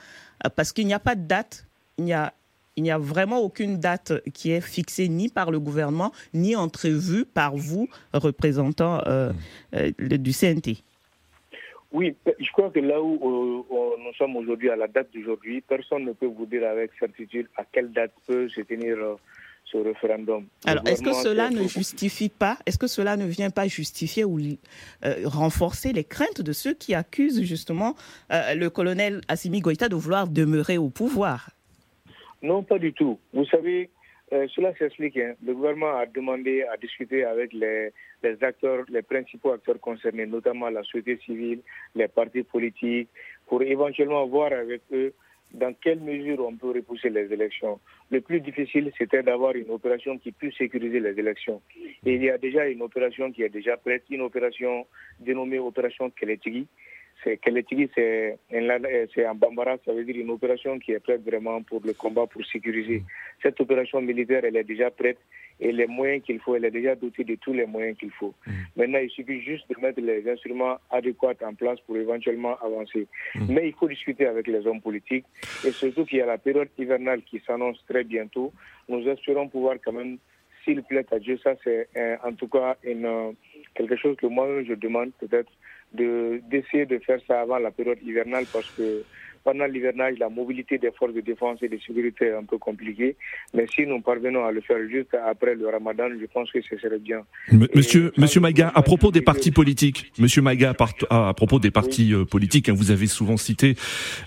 euh, 0.46 0.50
parce 0.56 0.72
qu'il 0.72 0.88
n'y 0.88 0.94
a 0.94 1.00
pas 1.00 1.16
de 1.16 1.26
date, 1.26 1.66
il 1.98 2.06
n'y 2.06 2.14
a, 2.14 2.34
il 2.78 2.84
n'y 2.84 2.92
a 2.92 2.98
vraiment 2.98 3.40
aucune 3.40 3.80
date 3.80 4.14
qui 4.34 4.52
est 4.52 4.62
fixée 4.62 5.08
ni 5.08 5.30
par 5.30 5.50
le 5.50 5.60
gouvernement, 5.60 6.12
ni 6.34 6.58
entrevue 6.58 7.26
par 7.26 7.56
vous, 7.56 7.88
représentant 8.14 9.02
du 9.98 10.34
CNT. 10.34 10.84
Oui, 11.96 12.14
je 12.26 12.52
crois 12.52 12.72
que 12.72 12.80
là 12.82 13.02
où 13.02 13.14
euh, 13.72 14.04
nous 14.04 14.14
sommes 14.18 14.36
aujourd'hui, 14.36 14.70
à 14.70 14.76
la 14.76 14.88
date 14.88 15.08
d'aujourd'hui, 15.14 15.62
personne 15.62 16.04
ne 16.04 16.12
peut 16.12 16.26
vous 16.26 16.46
dire 16.46 16.68
avec 16.68 16.92
certitude 17.00 17.48
à 17.56 17.64
quelle 17.64 17.94
date 17.94 18.12
peut 18.28 18.50
se 18.50 18.60
tenir 18.60 18.98
euh, 18.98 19.16
ce 19.64 19.78
référendum. 19.78 20.46
Alors, 20.66 20.86
est-ce 20.86 21.02
que 21.02 21.14
cela 21.14 21.50
ne 21.50 21.66
justifie 21.70 22.28
pas, 22.28 22.58
est-ce 22.66 22.78
que 22.78 22.88
cela 22.88 23.16
ne 23.16 23.26
vient 23.26 23.50
pas 23.50 23.68
justifier 23.68 24.26
ou 24.26 24.38
euh, 24.42 25.14
renforcer 25.24 25.94
les 25.94 26.04
craintes 26.04 26.42
de 26.42 26.52
ceux 26.52 26.74
qui 26.74 26.94
accusent 26.94 27.42
justement 27.44 27.96
le 28.30 28.68
colonel 28.68 29.22
Assimi 29.30 29.62
Goïta 29.62 29.88
de 29.88 29.96
vouloir 29.96 30.28
demeurer 30.28 30.78
au 30.78 30.90
pouvoir? 30.90 31.52
Non, 32.42 32.62
pas 32.62 32.78
du 32.78 32.92
tout. 32.92 33.18
Vous 33.34 33.46
savez, 33.46 33.90
euh, 34.34 34.48
cela 34.56 34.74
s'explique. 34.76 35.18
Hein. 35.18 35.36
Le 35.46 35.54
gouvernement 35.54 35.98
a 35.98 36.06
demandé 36.06 36.64
à 36.64 36.78
discuter 36.78 37.24
avec 37.24 37.54
les, 37.54 37.92
acteurs, 38.42 38.86
les 38.90 39.04
principaux 39.04 39.52
acteurs 39.52 39.80
concernés, 39.80 40.26
notamment 40.26 40.70
la 40.70 40.84
société 40.84 41.18
civile, 41.26 41.60
les 41.94 42.08
partis 42.08 42.44
politiques, 42.44 43.10
pour 43.48 43.62
éventuellement 43.62 44.26
voir 44.26 44.52
avec 44.52 44.82
eux 44.92 45.14
dans 45.54 45.74
quelle 45.74 46.00
mesure 46.00 46.46
on 46.46 46.56
peut 46.56 46.72
repousser 46.72 47.10
les 47.10 47.32
élections. 47.32 47.80
Le 48.10 48.20
plus 48.20 48.42
difficile, 48.42 48.92
c'était 48.98 49.22
d'avoir 49.22 49.56
une 49.56 49.70
opération 49.70 50.18
qui 50.18 50.32
puisse 50.32 50.58
sécuriser 50.58 51.00
les 51.00 51.18
élections. 51.20 51.62
Il 52.04 52.24
y 52.24 52.30
a 52.30 52.38
déjà 52.38 52.68
une 52.68 52.82
opération 52.82 53.32
qui 53.32 53.44
est 53.44 53.50
déjà 53.50 53.78
prête, 53.78 54.04
une 54.10 54.22
opération 54.22 54.88
dénommée 55.20 55.60
opération 55.60 56.10
Keletigi, 56.10 56.68
c'est 57.26 58.38
c'est 59.14 59.28
en 59.28 59.36
Bambara, 59.36 59.78
ça 59.84 59.94
veut 59.94 60.04
dire 60.04 60.18
une 60.18 60.30
opération 60.30 60.78
qui 60.80 60.92
est 60.92 61.00
prête 61.00 61.24
vraiment 61.24 61.62
pour 61.64 61.82
le 61.84 61.94
combat, 61.94 62.28
pour 62.28 62.46
sécuriser. 62.46 63.04
Cette 63.42 63.60
opération 63.60 64.02
militaire, 64.02 64.46
elle 64.46 64.56
est 64.56 64.64
déjà 64.64 64.92
prête 64.92 65.18
et 65.60 65.72
les 65.72 65.88
moyens 65.88 66.24
qu'il 66.24 66.40
faut, 66.40 66.56
elle 66.56 66.66
est 66.66 66.72
déjà 66.72 66.96
dotée 66.96 67.24
de 67.24 67.36
tous 67.36 67.54
les 67.54 67.66
moyens 67.66 67.98
qu'il 67.98 68.12
faut. 68.12 68.34
Mm. 68.46 68.52
Maintenant, 68.76 69.00
il 69.00 69.10
suffit 69.10 69.42
juste 69.42 69.70
de 69.70 69.82
mettre 69.82 70.02
les 70.02 70.30
instruments 70.30 70.78
adéquats 70.92 71.34
en 71.44 71.54
place 71.54 71.80
pour 71.82 71.98
éventuellement 71.98 72.58
avancer. 72.62 73.08
Mm. 73.36 73.54
Mais 73.54 73.68
il 73.70 73.74
faut 73.74 73.88
discuter 73.88 74.28
avec 74.28 74.48
les 74.48 74.68
hommes 74.68 74.82
politiques 74.82 75.26
et 75.66 75.72
surtout 75.72 76.06
qu'il 76.06 76.20
y 76.20 76.22
a 76.22 76.26
la 76.26 76.38
période 76.38 76.70
hivernale 76.78 77.22
qui 77.24 77.42
s'annonce 77.48 77.84
très 77.88 78.04
bientôt. 78.04 78.52
Nous 78.90 79.08
espérons 79.08 79.48
pouvoir 79.48 79.78
quand 79.84 79.94
même, 79.94 80.18
s'il 80.64 80.84
plaît 80.84 81.06
à 81.12 81.20
Dieu, 81.20 81.38
ça 81.44 81.56
c'est 81.64 81.88
en 82.24 82.34
tout 82.34 82.48
cas 82.48 82.76
une, 82.84 83.36
quelque 83.76 83.96
chose 83.96 84.18
que 84.18 84.28
moi-même 84.28 84.66
je 84.66 84.74
demande 84.74 85.12
peut-être 85.20 85.52
d'essayer 85.96 86.86
de, 86.86 87.00
faire 87.00 87.20
ça 87.28 87.42
avant 87.42 87.58
la 87.60 87.72
période 87.72 88.00
hivernale 88.02 88.48
parce 88.52 88.70
que 88.72 89.04
pendant 89.46 89.66
l'hivernage, 89.66 90.18
la 90.20 90.28
mobilité 90.28 90.80
des 90.80 90.90
forces 90.92 91.14
de 91.14 91.22
défense 91.22 91.60
et 91.62 91.70
de 91.70 91.78
sécurité 91.78 92.26
est 92.26 92.34
un 92.34 92.44
peu 92.44 92.58
compliquée. 92.58 93.16
Mais 93.54 93.68
si 93.74 93.86
nous 93.86 94.02
parvenons 94.02 94.44
à 94.44 94.52
le 94.52 94.60
faire 94.62 94.80
juste 94.90 95.16
après 95.26 95.54
le 95.54 95.70
ramadan, 95.70 96.08
je 96.20 96.26
pense 96.26 96.52
que 96.52 96.60
ce 96.62 96.76
serait 96.78 96.98
bien. 96.98 97.22
Monsieur, 97.76 98.12
monsieur 98.18 98.42
Maga, 98.42 98.72
à 98.74 98.82
propos 98.82 99.12
des 99.12 99.22
partis 99.22 99.52
politiques, 99.52 100.12
Monsieur 100.18 100.42
Maga, 100.42 100.74
à 101.12 101.34
propos 101.36 101.60
des 101.60 101.70
partis 101.70 102.12
euh, 102.12 102.26
politiques, 102.26 102.70
hein, 102.70 102.74
vous 102.76 102.90
avez 102.90 103.06
souvent 103.06 103.38
cité 103.38 103.76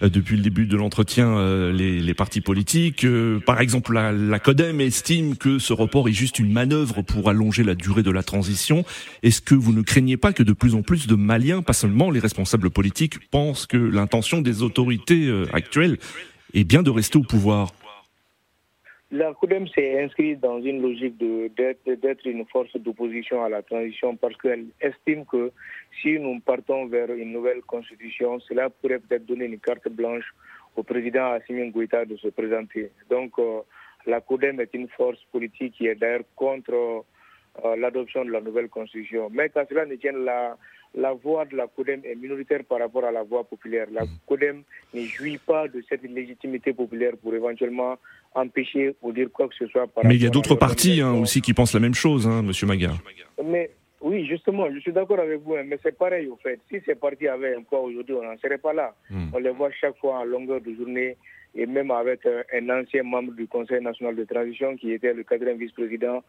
euh, 0.02 0.08
depuis 0.08 0.36
le 0.36 0.42
début 0.42 0.66
de 0.66 0.76
l'entretien 0.76 1.36
euh, 1.36 1.72
les, 1.72 1.98
les, 1.98 2.14
partis 2.14 2.40
politiques. 2.40 3.04
par 3.44 3.60
exemple, 3.60 3.94
la, 3.94 4.12
la 4.12 4.38
CODEM 4.38 4.80
estime 4.80 5.36
que 5.36 5.58
ce 5.58 5.72
report 5.72 6.08
est 6.08 6.12
juste 6.12 6.38
une 6.38 6.52
manœuvre 6.52 7.02
pour 7.02 7.28
allonger 7.28 7.64
la 7.64 7.74
durée 7.74 8.04
de 8.04 8.12
la 8.12 8.22
transition. 8.22 8.84
Est-ce 9.24 9.40
que 9.40 9.56
vous 9.56 9.72
ne 9.72 9.82
craignez 9.82 10.16
pas 10.16 10.32
que 10.32 10.44
de 10.44 10.52
plus 10.52 10.76
en 10.76 10.82
plus 10.82 11.08
de 11.08 11.16
Maliens, 11.16 11.62
pas 11.62 11.72
seulement 11.72 12.12
les 12.12 12.20
responsables 12.20 12.70
politiques, 12.70 13.18
pensent 13.30 13.66
que 13.66 13.76
l'intention 13.76 14.40
des 14.40 14.62
autorités 14.62 15.07
euh, 15.14 15.46
actuelle 15.52 15.98
est 16.54 16.64
bien 16.64 16.82
de 16.82 16.90
rester 16.90 17.18
au 17.18 17.22
pouvoir 17.22 17.72
la 19.10 19.32
CODEM 19.32 19.66
s'est 19.68 20.02
inscrite 20.02 20.40
dans 20.40 20.60
une 20.60 20.82
logique 20.82 21.16
d'être 21.16 22.26
une 22.26 22.44
force 22.46 22.76
d'opposition 22.76 23.42
à 23.42 23.48
la 23.48 23.62
transition 23.62 24.16
parce 24.16 24.36
qu'elle 24.36 24.66
estime 24.82 25.24
que 25.24 25.50
si 26.02 26.18
nous 26.18 26.40
partons 26.40 26.86
vers 26.86 27.10
une 27.10 27.32
nouvelle 27.32 27.62
constitution, 27.62 28.38
cela 28.40 28.68
pourrait 28.68 28.98
peut-être 28.98 29.24
donner 29.24 29.46
une 29.46 29.60
carte 29.60 29.88
blanche 29.88 30.26
au 30.76 30.82
président 30.82 31.32
Assimi 31.32 31.70
Goïta 31.70 32.04
de 32.04 32.16
se 32.18 32.28
présenter. 32.28 32.90
Donc 33.08 33.38
euh, 33.38 33.60
la 34.06 34.20
CODEM 34.20 34.60
est 34.60 34.74
une 34.74 34.88
force 34.88 35.18
politique 35.32 35.74
qui 35.78 35.86
est 35.86 35.94
d'ailleurs 35.94 36.24
contre 36.36 36.74
euh, 37.64 37.76
l'adoption 37.76 38.26
de 38.26 38.30
la 38.30 38.42
nouvelle 38.42 38.68
constitution. 38.68 39.30
Mais 39.32 39.48
qu'à 39.48 39.64
cela 39.64 39.86
ne 39.86 39.94
tienne 39.94 40.24
la, 40.26 40.58
la 40.98 41.12
voix 41.12 41.44
de 41.44 41.56
la 41.56 41.66
CODEM 41.68 42.00
est 42.04 42.16
minoritaire 42.16 42.64
par 42.68 42.80
rapport 42.80 43.04
à 43.04 43.12
la 43.12 43.22
voix 43.22 43.44
populaire. 43.44 43.86
La 43.92 44.04
mm. 44.04 44.08
CODEM 44.26 44.62
ne 44.94 45.02
jouit 45.02 45.38
pas 45.38 45.68
de 45.68 45.82
cette 45.88 46.02
légitimité 46.02 46.72
populaire 46.72 47.12
pour 47.22 47.34
éventuellement 47.34 47.96
empêcher 48.34 48.96
ou 49.00 49.12
dire 49.12 49.28
quoi 49.32 49.48
que 49.48 49.54
ce 49.54 49.66
soit. 49.68 49.86
Mais 50.04 50.16
il 50.16 50.22
y 50.22 50.26
a 50.26 50.30
d'autres 50.30 50.56
partis 50.56 51.00
hein, 51.00 51.12
aussi 51.14 51.40
qui 51.40 51.54
pensent 51.54 51.74
la 51.74 51.80
même 51.80 51.94
chose, 51.94 52.26
hein, 52.26 52.42
Monsieur 52.42 52.66
Maga. 52.66 52.90
Mais 53.44 53.70
oui, 54.00 54.26
justement, 54.26 54.66
je 54.72 54.80
suis 54.80 54.92
d'accord 54.92 55.20
avec 55.20 55.40
vous, 55.40 55.54
hein, 55.54 55.62
mais 55.64 55.78
c'est 55.82 55.96
pareil 55.96 56.26
au 56.26 56.36
fait. 56.36 56.58
Si 56.68 56.80
ces 56.84 56.96
partis 56.96 57.28
avaient 57.28 57.54
un 57.54 57.62
poids 57.62 57.80
aujourd'hui, 57.80 58.14
on 58.14 58.24
n'en 58.24 58.38
serait 58.38 58.58
pas 58.58 58.72
là. 58.72 58.94
Mm. 59.08 59.28
On 59.32 59.38
les 59.38 59.50
voit 59.50 59.70
chaque 59.80 59.96
fois 59.98 60.18
en 60.18 60.24
longueur 60.24 60.60
de 60.60 60.74
journée 60.74 61.16
et 61.54 61.66
même 61.66 61.90
avec 61.90 62.26
euh, 62.26 62.42
un 62.52 62.68
ancien 62.70 63.04
membre 63.04 63.32
du 63.32 63.46
Conseil 63.46 63.82
national 63.82 64.16
de 64.16 64.24
transition 64.24 64.76
qui 64.76 64.92
était 64.92 65.14
le 65.14 65.22
quatrième 65.22 65.58
vice-président, 65.58 66.22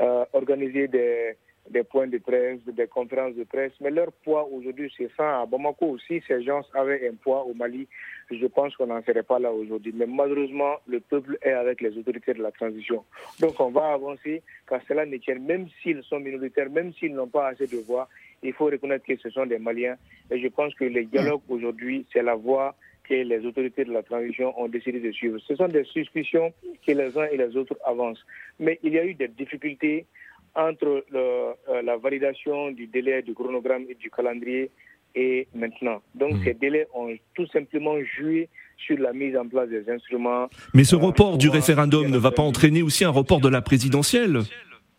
euh, 0.00 0.24
organiser 0.32 0.88
des 0.88 1.36
des 1.70 1.82
points 1.82 2.06
de 2.06 2.18
presse, 2.18 2.60
des 2.66 2.86
conférences 2.86 3.34
de 3.34 3.44
presse, 3.44 3.72
mais 3.80 3.90
leur 3.90 4.12
poids 4.12 4.46
aujourd'hui, 4.52 4.92
c'est 4.96 5.10
ça. 5.16 5.40
À 5.40 5.46
Bamako 5.46 5.86
aussi, 5.86 6.22
ces 6.28 6.42
gens 6.42 6.60
avaient 6.74 7.08
un 7.08 7.14
poids 7.14 7.44
au 7.44 7.54
Mali. 7.54 7.88
Je 8.30 8.46
pense 8.46 8.76
qu'on 8.76 8.86
n'en 8.86 9.02
serait 9.02 9.22
pas 9.22 9.38
là 9.38 9.50
aujourd'hui. 9.52 9.92
Mais 9.96 10.06
malheureusement, 10.06 10.76
le 10.86 11.00
peuple 11.00 11.38
est 11.42 11.52
avec 11.52 11.80
les 11.80 11.96
autorités 11.96 12.34
de 12.34 12.42
la 12.42 12.52
transition. 12.52 13.04
Donc 13.40 13.58
on 13.60 13.70
va 13.70 13.92
avancer 13.92 14.42
car 14.68 14.80
cela 14.86 15.06
ne 15.06 15.16
tient, 15.16 15.38
même 15.38 15.68
s'ils 15.82 16.02
sont 16.02 16.20
minoritaires, 16.20 16.70
même 16.70 16.92
s'ils 16.94 17.14
n'ont 17.14 17.28
pas 17.28 17.48
assez 17.48 17.66
de 17.66 17.78
voix, 17.78 18.08
il 18.42 18.52
faut 18.52 18.66
reconnaître 18.66 19.06
que 19.06 19.16
ce 19.16 19.30
sont 19.30 19.46
des 19.46 19.58
Maliens. 19.58 19.96
Et 20.30 20.40
je 20.40 20.48
pense 20.48 20.74
que 20.74 20.84
les 20.84 21.04
dialogues 21.04 21.42
aujourd'hui, 21.48 22.04
c'est 22.12 22.22
la 22.22 22.34
voix 22.34 22.74
que 23.08 23.14
les 23.14 23.44
autorités 23.44 23.84
de 23.84 23.92
la 23.92 24.02
transition 24.02 24.58
ont 24.58 24.68
décidé 24.68 25.00
de 25.00 25.12
suivre. 25.12 25.38
Ce 25.46 25.54
sont 25.56 25.68
des 25.68 25.84
suspicions 25.84 26.52
que 26.86 26.92
les 26.92 27.16
uns 27.18 27.26
et 27.26 27.36
les 27.36 27.56
autres 27.56 27.76
avancent. 27.84 28.24
Mais 28.58 28.78
il 28.82 28.94
y 28.94 28.98
a 28.98 29.04
eu 29.04 29.14
des 29.14 29.28
difficultés 29.28 30.06
entre 30.54 31.04
euh, 31.14 31.52
la 31.82 31.96
validation 31.96 32.70
du 32.70 32.86
délai 32.86 33.22
du 33.22 33.34
chronogramme 33.34 33.84
et 33.88 33.94
du 33.94 34.10
calendrier 34.10 34.70
et 35.14 35.46
maintenant. 35.54 36.02
Donc 36.14 36.34
hmm. 36.34 36.44
ces 36.44 36.54
délais 36.54 36.86
ont 36.94 37.14
tout 37.34 37.46
simplement 37.48 37.94
joué 38.16 38.48
sur 38.76 38.98
la 38.98 39.12
mise 39.12 39.36
en 39.36 39.46
place 39.46 39.68
des 39.68 39.88
instruments. 39.88 40.48
Mais 40.74 40.84
ce 40.84 40.96
report 40.96 41.38
du 41.38 41.48
référendum 41.48 42.08
ne 42.08 42.18
va 42.18 42.32
pas 42.32 42.42
entraîner 42.42 42.82
aussi 42.82 43.04
un 43.04 43.10
report 43.10 43.40
de 43.40 43.48
la 43.48 43.62
présidentielle 43.62 44.40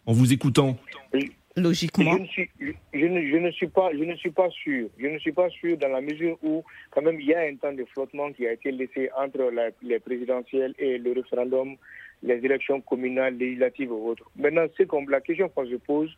en 0.06 0.14
vous 0.14 0.32
écoutant 0.32 0.78
Logiquement. 1.58 2.18
Je 2.18 2.22
ne, 2.22 2.28
suis, 2.28 2.50
je, 2.94 3.38
ne, 3.38 3.52
suis 3.52 3.68
pas, 3.68 3.90
je 3.94 4.04
ne 4.04 4.14
suis 4.16 4.32
pas 4.32 4.50
sûr. 4.50 4.90
Je 4.98 5.08
ne 5.08 5.18
suis 5.20 5.32
pas 5.32 5.50
sûr 5.50 5.78
dans 5.78 5.88
la 5.88 6.02
mesure 6.02 6.38
où, 6.44 6.66
quand 6.92 7.02
même, 7.02 7.18
il 7.18 7.28
y 7.28 7.34
a 7.34 7.44
un 7.44 7.56
temps 7.56 7.72
de 7.72 7.86
flottement 7.86 8.30
qui 8.34 8.46
a 8.46 8.52
été 8.52 8.72
laissé 8.72 9.10
entre 9.18 9.50
les 9.82 10.00
présidentielles 10.00 10.74
et 10.78 10.98
le 10.98 11.14
référendum 11.14 11.78
les 12.26 12.44
élections 12.44 12.82
communales, 12.82 13.38
législatives 13.38 13.92
ou 13.92 14.10
autres. 14.10 14.30
Maintenant, 14.36 14.66
c'est 14.76 14.88
comme 14.88 15.10
la 15.10 15.22
question 15.22 15.48
qu'on 15.50 15.66
se 15.66 15.76
pose, 15.76 16.12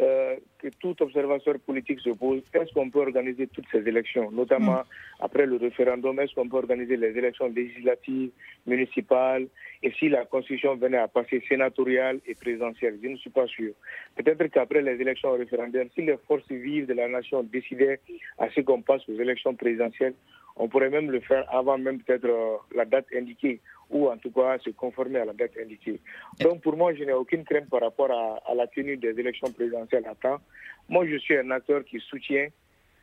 euh, 0.00 0.36
que 0.58 0.68
tout 0.78 0.96
observateur 1.02 1.56
politique 1.58 2.00
se 2.00 2.10
pose, 2.10 2.40
est-ce 2.54 2.72
qu'on 2.72 2.88
peut 2.88 3.00
organiser 3.00 3.48
toutes 3.48 3.66
ces 3.70 3.86
élections, 3.86 4.30
notamment 4.30 4.78
mm. 4.78 4.84
après 5.20 5.44
le 5.44 5.56
référendum, 5.56 6.18
est-ce 6.20 6.34
qu'on 6.34 6.48
peut 6.48 6.56
organiser 6.56 6.96
les 6.96 7.08
élections 7.18 7.48
législatives, 7.48 8.30
municipales, 8.66 9.46
et 9.82 9.90
si 9.98 10.08
la 10.08 10.24
Constitution 10.24 10.76
venait 10.76 10.96
à 10.96 11.08
passer 11.08 11.42
sénatoriale 11.46 12.20
et 12.26 12.34
présidentielle 12.34 12.98
Je 13.02 13.08
ne 13.08 13.16
suis 13.16 13.30
pas 13.30 13.46
sûr. 13.46 13.72
Peut-être 14.16 14.46
qu'après 14.46 14.80
les 14.80 14.98
élections 15.00 15.32
référendaires, 15.32 15.86
si 15.94 16.02
les 16.02 16.16
forces 16.26 16.48
vives 16.48 16.86
de 16.86 16.94
la 16.94 17.08
nation 17.08 17.42
décidaient 17.42 18.00
à 18.38 18.48
ce 18.50 18.60
qu'on 18.60 18.80
passe 18.80 19.06
aux 19.08 19.20
élections 19.20 19.54
présidentielles, 19.54 20.14
On 20.56 20.68
pourrait 20.68 20.90
même 20.90 21.10
le 21.10 21.20
faire 21.20 21.44
avant 21.54 21.78
même 21.78 22.00
peut-être 22.02 22.26
euh, 22.26 22.56
la 22.74 22.84
date 22.84 23.06
indiquée 23.16 23.60
ou 23.90 24.08
en 24.08 24.16
tout 24.16 24.30
cas 24.30 24.58
se 24.58 24.70
conformer 24.70 25.20
à 25.20 25.24
la 25.24 25.32
date 25.32 25.52
indiquée. 25.60 26.00
Donc 26.40 26.62
pour 26.62 26.76
moi, 26.76 26.94
je 26.94 27.04
n'ai 27.04 27.12
aucune 27.12 27.44
crainte 27.44 27.68
par 27.68 27.80
rapport 27.80 28.10
à, 28.10 28.54
la 28.54 28.66
tenue 28.68 28.96
des 28.96 29.10
élections 29.18 29.52
présidentielles 29.52 30.06
à 30.06 30.14
temps. 30.14 30.40
Moi, 30.88 31.06
je 31.06 31.16
suis 31.16 31.36
un 31.36 31.50
acteur 31.50 31.84
qui 31.84 31.98
soutient 32.00 32.48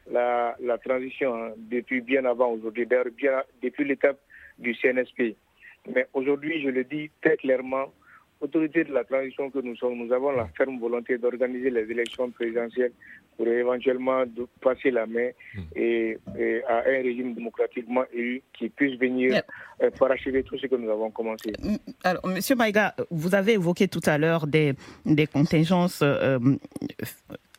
la, 0.10 0.56
transition 0.84 1.54
depuis 1.58 2.02
bien 2.02 2.26
avant 2.26 2.52
aujourd'hui, 2.52 2.86
d'ailleurs 2.86 3.12
bien 3.16 3.44
depuis 3.62 3.86
l'étape 3.86 4.20
du 4.58 4.74
CNSP. 4.76 5.36
Mais 5.94 6.08
aujourd'hui, 6.14 6.62
je 6.64 6.70
le 6.70 6.84
dis 6.84 7.10
très 7.22 7.38
clairement, 7.38 7.94
autorité 8.40 8.84
de 8.84 8.94
la 8.94 9.04
transition 9.04 9.50
que 9.50 9.60
nous 9.60 9.76
sommes, 9.76 9.98
nous 9.98 10.14
avons 10.14 10.32
la 10.32 10.48
ferme 10.58 10.80
volonté 10.80 11.18
d'organiser 11.18 11.70
les 11.70 11.90
élections 11.92 12.30
présidentielles 12.32 12.94
pour 13.38 13.48
éventuellement 13.48 14.24
passer 14.62 14.92
la 14.92 15.06
main 15.06 15.30
hmm. 15.56 15.62
et, 15.76 16.18
à 16.68 16.80
un 16.80 17.02
régime 17.04 17.34
démocratiquement 17.34 18.04
élu 18.14 18.42
qui 18.58 18.70
puisse 18.70 19.00
venir 19.00 19.42
euh, 19.84 19.92
parachever 19.92 20.44
tout 20.44 20.58
ce 20.58 20.66
que 20.66 20.76
nous 20.76 20.90
avons 20.90 21.12
commencé. 21.12 21.54
Hmm, 21.62 21.76
alors, 22.04 22.26
Monsieur 22.28 22.56
Maïga, 22.56 22.96
vous 23.12 23.36
avez 23.36 23.54
évoqué 23.54 23.88
tout 23.88 24.02
à 24.06 24.18
l'heure 24.18 24.48
des, 24.48 24.74
des 25.06 25.28
contingences 25.28 26.02
euh, 26.02 26.40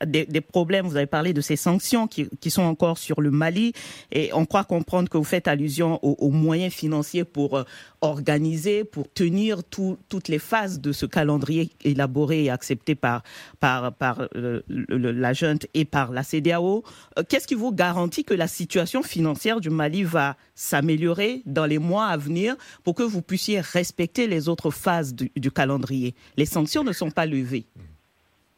des, 0.07 0.41
problèmes. 0.41 0.87
Vous 0.87 0.97
avez 0.97 1.07
parlé 1.07 1.33
de 1.33 1.41
ces 1.41 1.57
sanctions 1.57 2.07
qui, 2.07 2.51
sont 2.51 2.63
encore 2.63 2.99
sur 2.99 3.21
le 3.21 3.31
Mali 3.31 3.73
et 4.11 4.31
on 4.33 4.47
croit 4.47 4.65
comprendre 4.65 5.09
que 5.09 5.19
vous 5.19 5.25
faites 5.25 5.49
allusion 5.49 5.99
aux, 6.03 6.31
moyens 6.31 6.73
financiers 6.73 7.25
pour 7.25 7.59
euh, 7.59 7.65
organiser, 8.01 8.85
pour 8.85 9.13
tenir 9.13 9.63
toutes 9.65 10.29
les 10.29 10.39
phases 10.39 10.81
de 10.81 10.93
ce 10.93 11.05
calendrier 11.05 11.71
élaboré 11.85 12.45
et 12.45 12.51
accepté 12.51 12.95
par, 12.95 13.23
euh, 13.63 14.63
la 14.69 15.33
junte 15.33 15.67
et 15.75 15.85
par 15.85 16.13
la 16.13 16.23
CDAO. 16.23 16.85
Euh, 17.19 17.23
qu'est-ce 17.29 17.47
qui 17.47 17.55
vous 17.55 17.73
garantit 17.73 18.25
que 18.25 18.35
la 18.35 18.49
situation 18.49 19.03
financière 19.03 19.61
du 19.61 19.71
Mali 19.71 20.05
va 20.05 20.37
s'améliorer 20.55 21.43
dans 21.45 21.67
les 21.67 21.79
mois 21.79 22.07
à 22.07 22.17
venir 22.17 22.57
pour 22.83 22.95
que 22.95 23.03
vous 23.03 23.23
puissiez 23.23 23.61
respecter 23.61 24.27
les 24.27 24.49
autres 24.49 24.71
phases 24.71 25.15
du 25.15 25.51
calendrier? 25.51 26.15
Les 26.37 26.47
sanctions 26.47 26.85
ne 26.85 26.93
sont 26.93 27.11
pas 27.11 27.27
levées. 27.27 27.67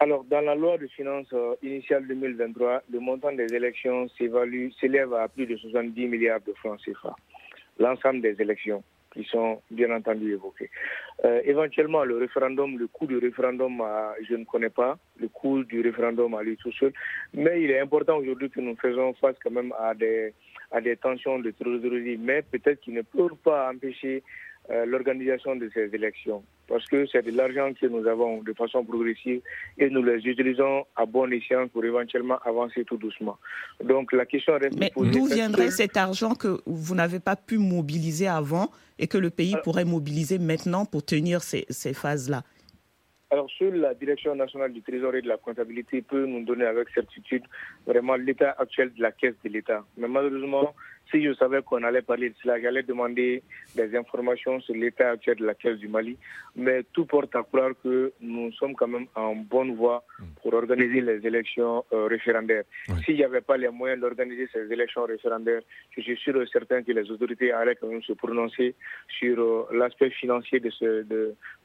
Alors, 0.02 0.24
dans 0.24 0.40
la 0.40 0.54
loi 0.54 0.78
de 0.78 0.86
finances 0.86 1.30
euh, 1.34 1.56
initiale 1.62 2.06
2023, 2.06 2.84
le 2.90 3.00
montant 3.00 3.32
des 3.32 3.52
élections 3.54 4.08
s'élève 4.16 5.12
à 5.12 5.28
plus 5.28 5.44
de 5.44 5.54
70 5.58 6.06
milliards 6.06 6.40
de 6.40 6.54
francs 6.54 6.80
CFA. 6.82 7.14
L'ensemble 7.78 8.22
des 8.22 8.34
élections 8.40 8.82
qui 9.12 9.24
sont 9.24 9.60
bien 9.70 9.94
entendu 9.94 10.32
évoquées. 10.32 10.70
Euh, 11.26 11.42
éventuellement, 11.44 12.04
le 12.04 12.16
référendum, 12.16 12.78
le 12.78 12.86
coût 12.86 13.06
du 13.06 13.18
référendum, 13.18 13.82
je 14.26 14.36
ne 14.36 14.44
connais 14.44 14.70
pas 14.70 14.96
le 15.18 15.28
coût 15.28 15.64
du 15.64 15.82
référendum 15.82 16.32
à 16.34 16.42
lui 16.42 16.56
tout 16.56 16.72
seul, 16.72 16.94
mais 17.34 17.60
il 17.60 17.70
est 17.70 17.80
important 17.80 18.16
aujourd'hui 18.16 18.48
que 18.48 18.60
nous 18.60 18.76
faisons 18.76 19.12
face 19.20 19.36
quand 19.44 19.50
même 19.50 19.74
à 19.78 19.94
des, 19.94 20.32
à 20.70 20.80
des 20.80 20.96
tensions 20.96 21.40
de 21.40 21.50
trésorerie, 21.50 22.16
mais 22.18 22.40
peut-être 22.40 22.80
qu'ils 22.80 22.94
ne 22.94 23.02
peuvent 23.02 23.36
pas 23.44 23.70
empêcher 23.70 24.22
euh, 24.70 24.86
l'organisation 24.86 25.56
de 25.56 25.68
ces 25.74 25.94
élections. 25.94 26.42
Parce 26.70 26.86
que 26.86 27.04
c'est 27.10 27.22
de 27.22 27.36
l'argent 27.36 27.72
que 27.74 27.86
nous 27.86 28.06
avons 28.06 28.42
de 28.42 28.52
façon 28.52 28.84
progressive 28.84 29.40
et 29.76 29.90
nous 29.90 30.04
les 30.04 30.24
utilisons 30.24 30.86
à 30.94 31.04
bon 31.04 31.30
escient 31.32 31.66
pour 31.66 31.84
éventuellement 31.84 32.38
avancer 32.44 32.84
tout 32.84 32.96
doucement. 32.96 33.38
Donc 33.82 34.12
la 34.12 34.24
question 34.24 34.56
reste 34.56 34.78
Mais 34.78 34.92
d'où 34.96 35.26
viendrait 35.26 35.72
cet 35.72 35.96
argent 35.96 36.36
que 36.36 36.60
vous 36.66 36.94
n'avez 36.94 37.18
pas 37.18 37.34
pu 37.34 37.58
mobiliser 37.58 38.28
avant 38.28 38.70
et 39.00 39.08
que 39.08 39.18
le 39.18 39.30
pays 39.30 39.56
pourrait 39.64 39.84
mobiliser 39.84 40.38
maintenant 40.38 40.84
pour 40.84 41.04
tenir 41.04 41.42
ces, 41.42 41.66
ces 41.70 41.92
phases-là? 41.92 42.44
Alors, 43.32 43.48
seule 43.58 43.76
la 43.76 43.94
Direction 43.94 44.34
nationale 44.34 44.72
du 44.72 44.82
Trésor 44.82 45.14
et 45.14 45.22
de 45.22 45.28
la 45.28 45.36
comptabilité 45.36 46.02
peut 46.02 46.26
nous 46.26 46.44
donner 46.44 46.64
avec 46.64 46.88
certitude 46.90 47.44
vraiment 47.86 48.16
l'état 48.16 48.56
actuel 48.58 48.92
de 48.92 49.02
la 49.02 49.12
caisse 49.12 49.36
de 49.44 49.50
l'État. 49.50 49.84
Mais 49.96 50.08
malheureusement, 50.08 50.74
si 51.10 51.22
je 51.24 51.34
savais 51.34 51.62
qu'on 51.62 51.82
allait 51.82 52.02
parler 52.02 52.30
de 52.30 52.34
cela, 52.42 52.60
j'allais 52.60 52.82
demander 52.82 53.42
des 53.74 53.96
informations 53.96 54.60
sur 54.60 54.74
l'état 54.74 55.10
actuel 55.10 55.36
de 55.36 55.46
la 55.46 55.54
caisse 55.54 55.78
du 55.78 55.88
Mali. 55.88 56.16
Mais 56.56 56.82
tout 56.92 57.04
porte 57.06 57.34
à 57.36 57.42
croire 57.42 57.70
que 57.82 58.12
nous 58.20 58.52
sommes 58.52 58.74
quand 58.74 58.88
même 58.88 59.06
en 59.14 59.34
bonne 59.34 59.74
voie 59.74 60.02
pour 60.42 60.54
organiser 60.54 61.00
les 61.00 61.26
élections 61.26 61.84
euh, 61.92 62.06
référendaires. 62.06 62.64
S'il 63.04 63.16
n'y 63.16 63.24
avait 63.24 63.40
pas 63.40 63.56
les 63.56 63.68
moyens 63.68 64.00
d'organiser 64.00 64.48
ces 64.52 64.72
élections 64.72 65.04
référendaires, 65.04 65.62
je 65.96 66.02
suis 66.02 66.16
sûr 66.16 66.40
et 66.40 66.46
certain 66.46 66.82
que 66.82 66.92
les 66.92 67.10
autorités 67.10 67.52
allaient 67.52 67.76
quand 67.76 67.88
même 67.88 68.02
se 68.02 68.12
prononcer 68.12 68.74
sur 69.18 69.38
euh, 69.38 69.66
l'aspect 69.72 70.10
financier 70.10 70.60
de 70.60 70.70
ce, 70.70 71.04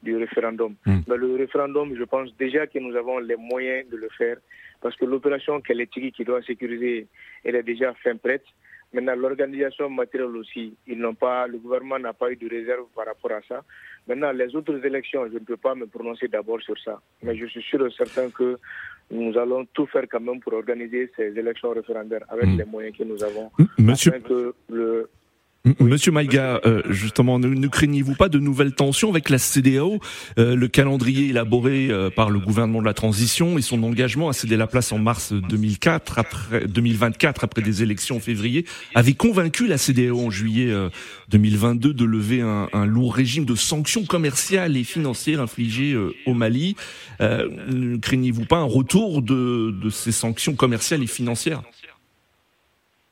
du 0.02 0.16
référendum. 0.16 0.74
Hmm. 0.84 1.00
Mais 1.08 1.16
le 1.16 1.36
référendum, 1.36 1.94
je 1.96 2.04
pense 2.04 2.34
déjà 2.36 2.66
que 2.66 2.78
nous 2.78 2.94
avons 2.96 3.18
les 3.18 3.36
moyens 3.36 3.88
de 3.90 3.96
le 3.96 4.08
faire 4.16 4.36
parce 4.80 4.96
que 4.96 5.04
l'opération 5.04 5.60
Keletigui 5.60 6.12
qui 6.12 6.24
doit 6.24 6.42
sécuriser, 6.42 7.06
elle 7.44 7.56
est 7.56 7.62
déjà 7.62 7.94
fin 7.94 8.16
prête. 8.16 8.44
Maintenant, 8.96 9.14
l'organisation 9.14 9.90
matérielle 9.90 10.34
aussi, 10.36 10.74
ils 10.86 10.98
n'ont 10.98 11.14
pas, 11.14 11.46
le 11.46 11.58
gouvernement 11.58 11.98
n'a 11.98 12.14
pas 12.14 12.32
eu 12.32 12.36
de 12.36 12.48
réserve 12.48 12.86
par 12.94 13.04
rapport 13.04 13.32
à 13.32 13.42
ça. 13.46 13.62
Maintenant, 14.08 14.32
les 14.32 14.56
autres 14.56 14.82
élections, 14.86 15.26
je 15.26 15.34
ne 15.34 15.40
peux 15.40 15.58
pas 15.58 15.74
me 15.74 15.86
prononcer 15.86 16.28
d'abord 16.28 16.62
sur 16.62 16.78
ça. 16.78 16.98
Mais 17.22 17.36
je 17.36 17.44
suis 17.44 17.60
sûr 17.60 17.86
et 17.86 17.90
certain 17.90 18.30
que 18.30 18.56
nous 19.10 19.36
allons 19.36 19.66
tout 19.66 19.86
faire 19.86 20.04
quand 20.10 20.20
même 20.20 20.40
pour 20.40 20.54
organiser 20.54 21.10
ces 21.14 21.38
élections 21.38 21.72
référendaires 21.72 22.24
avec 22.30 22.46
hmm. 22.46 22.56
les 22.56 22.64
moyens 22.64 22.96
que 22.96 23.04
nous 23.04 23.22
avons. 23.22 23.50
Monsieur... 23.78 24.12
que 24.12 24.54
le, 24.70 25.10
Monsieur 25.80 26.12
Maïga, 26.12 26.60
euh, 26.64 26.82
justement, 26.90 27.40
ne, 27.40 27.66
craignez-vous 27.66 28.14
pas 28.14 28.28
de 28.28 28.38
nouvelles 28.38 28.72
tensions 28.72 29.10
avec 29.10 29.30
la 29.30 29.38
CDAO 29.38 29.98
euh, 30.38 30.54
Le 30.54 30.68
calendrier 30.68 31.30
élaboré 31.30 31.88
euh, 31.90 32.08
par 32.08 32.30
le 32.30 32.38
gouvernement 32.38 32.80
de 32.80 32.86
la 32.86 32.94
transition 32.94 33.58
et 33.58 33.62
son 33.62 33.82
engagement 33.82 34.28
à 34.28 34.32
céder 34.32 34.56
la 34.56 34.68
place 34.68 34.92
en 34.92 34.98
mars 34.98 35.32
2004, 35.32 36.20
après 36.20 36.66
2024, 36.68 37.42
après 37.42 37.62
des 37.62 37.82
élections 37.82 38.16
en 38.16 38.20
février, 38.20 38.64
avait 38.94 39.14
convaincu 39.14 39.66
la 39.66 39.76
CDAO 39.76 40.26
en 40.26 40.30
juillet 40.30 40.72
2022 41.30 41.92
de 41.92 42.04
lever 42.04 42.42
un, 42.42 42.86
lourd 42.86 43.14
régime 43.14 43.44
de 43.44 43.56
sanctions 43.56 44.04
commerciales 44.04 44.76
et 44.76 44.84
financières 44.84 45.40
infligées 45.40 45.96
au 46.26 46.34
Mali. 46.34 46.76
ne 47.20 47.96
craignez-vous 47.96 48.44
pas 48.44 48.58
un 48.58 48.64
retour 48.64 49.22
de 49.22 49.90
ces 49.90 50.12
sanctions 50.12 50.54
commerciales 50.54 51.02
et 51.02 51.08
financières? 51.08 51.62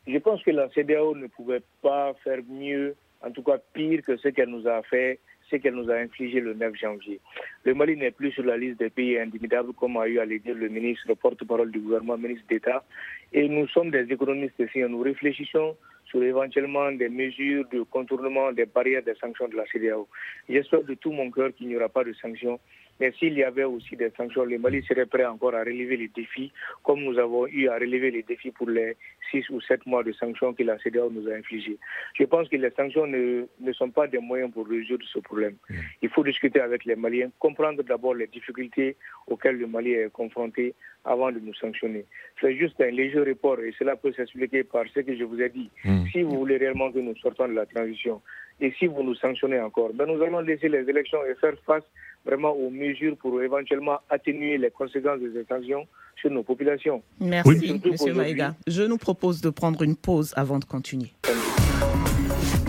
Je 0.06 0.18
pense 0.18 0.42
que 0.42 0.50
la 0.50 0.68
CDAO 0.70 1.14
ne 1.14 1.26
pouvait 1.28 1.62
pas 1.82 2.14
faire 2.22 2.40
mieux, 2.48 2.94
en 3.22 3.30
tout 3.30 3.42
cas 3.42 3.58
pire 3.72 4.02
que 4.02 4.16
ce 4.16 4.28
qu'elle 4.28 4.50
nous 4.50 4.66
a 4.68 4.82
fait, 4.82 5.18
ce 5.50 5.56
qu'elle 5.56 5.74
nous 5.74 5.90
a 5.90 5.96
infligé 5.96 6.40
le 6.40 6.54
9 6.54 6.74
janvier. 6.74 7.20
Le 7.64 7.74
Mali 7.74 7.96
n'est 7.96 8.10
plus 8.10 8.32
sur 8.32 8.44
la 8.44 8.56
liste 8.56 8.78
des 8.78 8.90
pays 8.90 9.18
intimidables, 9.18 9.72
comme 9.74 9.96
a 9.96 10.06
eu 10.06 10.18
à 10.18 10.24
le 10.24 10.38
dire 10.38 10.54
le 10.54 10.68
ministre, 10.68 11.04
le 11.08 11.14
porte-parole 11.14 11.70
du 11.70 11.80
gouvernement, 11.80 12.18
ministre 12.18 12.46
d'État. 12.48 12.84
Et 13.32 13.48
nous 13.48 13.66
sommes 13.68 13.90
des 13.90 14.10
économistes 14.12 14.58
ici, 14.58 14.80
nous 14.80 15.00
réfléchissons 15.00 15.76
sur 16.06 16.22
éventuellement 16.22 16.92
des 16.92 17.08
mesures 17.08 17.64
de 17.72 17.82
contournement 17.82 18.52
des 18.52 18.66
barrières 18.66 19.02
des 19.02 19.14
sanctions 19.14 19.48
de 19.48 19.56
la 19.56 19.64
CDAO. 19.66 20.06
J'espère 20.48 20.84
de 20.84 20.94
tout 20.94 21.12
mon 21.12 21.30
cœur 21.30 21.52
qu'il 21.54 21.68
n'y 21.68 21.76
aura 21.76 21.88
pas 21.88 22.04
de 22.04 22.12
sanctions 22.12 22.60
mais 23.00 23.12
s'il 23.18 23.34
y 23.34 23.42
avait 23.42 23.64
aussi 23.64 23.96
des 23.96 24.10
sanctions, 24.16 24.44
le 24.44 24.58
Mali 24.58 24.82
serait 24.82 25.06
prêt 25.06 25.24
encore 25.24 25.54
à 25.54 25.60
relever 25.60 25.96
les 25.96 26.08
défis, 26.08 26.52
comme 26.82 27.02
nous 27.02 27.18
avons 27.18 27.46
eu 27.46 27.68
à 27.68 27.74
relever 27.74 28.10
les 28.10 28.22
défis 28.22 28.50
pour 28.50 28.68
les 28.68 28.96
six 29.30 29.48
ou 29.50 29.60
sept 29.60 29.84
mois 29.86 30.02
de 30.04 30.12
sanctions 30.12 30.54
que 30.54 30.62
la 30.62 30.78
CDAO 30.78 31.10
nous 31.10 31.28
a 31.28 31.34
infligés. 31.34 31.78
Je 32.14 32.24
pense 32.24 32.48
que 32.48 32.56
les 32.56 32.70
sanctions 32.70 33.06
ne, 33.06 33.46
ne 33.60 33.72
sont 33.72 33.90
pas 33.90 34.06
des 34.06 34.18
moyens 34.18 34.52
pour 34.52 34.68
résoudre 34.68 35.04
ce 35.12 35.18
problème. 35.18 35.56
Mm. 35.68 35.74
Il 36.02 36.08
faut 36.10 36.22
discuter 36.24 36.60
avec 36.60 36.84
les 36.84 36.96
Maliens, 36.96 37.30
comprendre 37.38 37.82
d'abord 37.82 38.14
les 38.14 38.26
difficultés 38.28 38.96
auxquelles 39.26 39.56
le 39.56 39.66
Mali 39.66 39.92
est 39.92 40.12
confronté 40.12 40.74
avant 41.04 41.30
de 41.30 41.38
nous 41.38 41.54
sanctionner. 41.54 42.04
C'est 42.40 42.56
juste 42.56 42.80
un 42.80 42.90
léger 42.90 43.20
report 43.20 43.60
et 43.60 43.74
cela 43.78 43.96
peut 43.96 44.12
s'expliquer 44.12 44.64
par 44.64 44.84
ce 44.94 45.00
que 45.00 45.14
je 45.16 45.24
vous 45.24 45.40
ai 45.40 45.48
dit. 45.48 45.70
Mm. 45.84 46.06
Si 46.12 46.22
vous 46.22 46.38
voulez 46.38 46.56
réellement 46.56 46.92
que 46.92 46.98
nous 46.98 47.16
sortons 47.16 47.48
de 47.48 47.54
la 47.54 47.66
transition 47.66 48.22
et 48.60 48.72
si 48.78 48.86
vous 48.86 49.02
nous 49.02 49.14
sanctionnez 49.16 49.60
encore, 49.60 49.90
ben 49.92 50.06
nous 50.06 50.22
allons 50.22 50.40
laisser 50.40 50.68
les 50.68 50.88
élections 50.88 51.18
et 51.24 51.34
faire 51.34 51.54
face 51.66 51.84
vraiment 52.24 52.52
aux 52.52 52.70
mesures 52.70 53.16
pour 53.16 53.40
éventuellement 53.42 53.98
atténuer 54.10 54.58
les 54.58 54.70
conséquences 54.70 55.20
des 55.20 55.44
sanctions 55.48 55.86
sur 56.20 56.30
nos 56.30 56.42
populations. 56.42 57.02
Merci, 57.20 57.80
Monsieur 57.84 58.14
Maïga. 58.14 58.54
Je 58.66 58.82
nous 58.82 58.98
propose 58.98 59.40
de 59.40 59.50
prendre 59.50 59.82
une 59.82 59.96
pause 59.96 60.32
avant 60.36 60.58
de 60.58 60.64
continuer. 60.64 61.12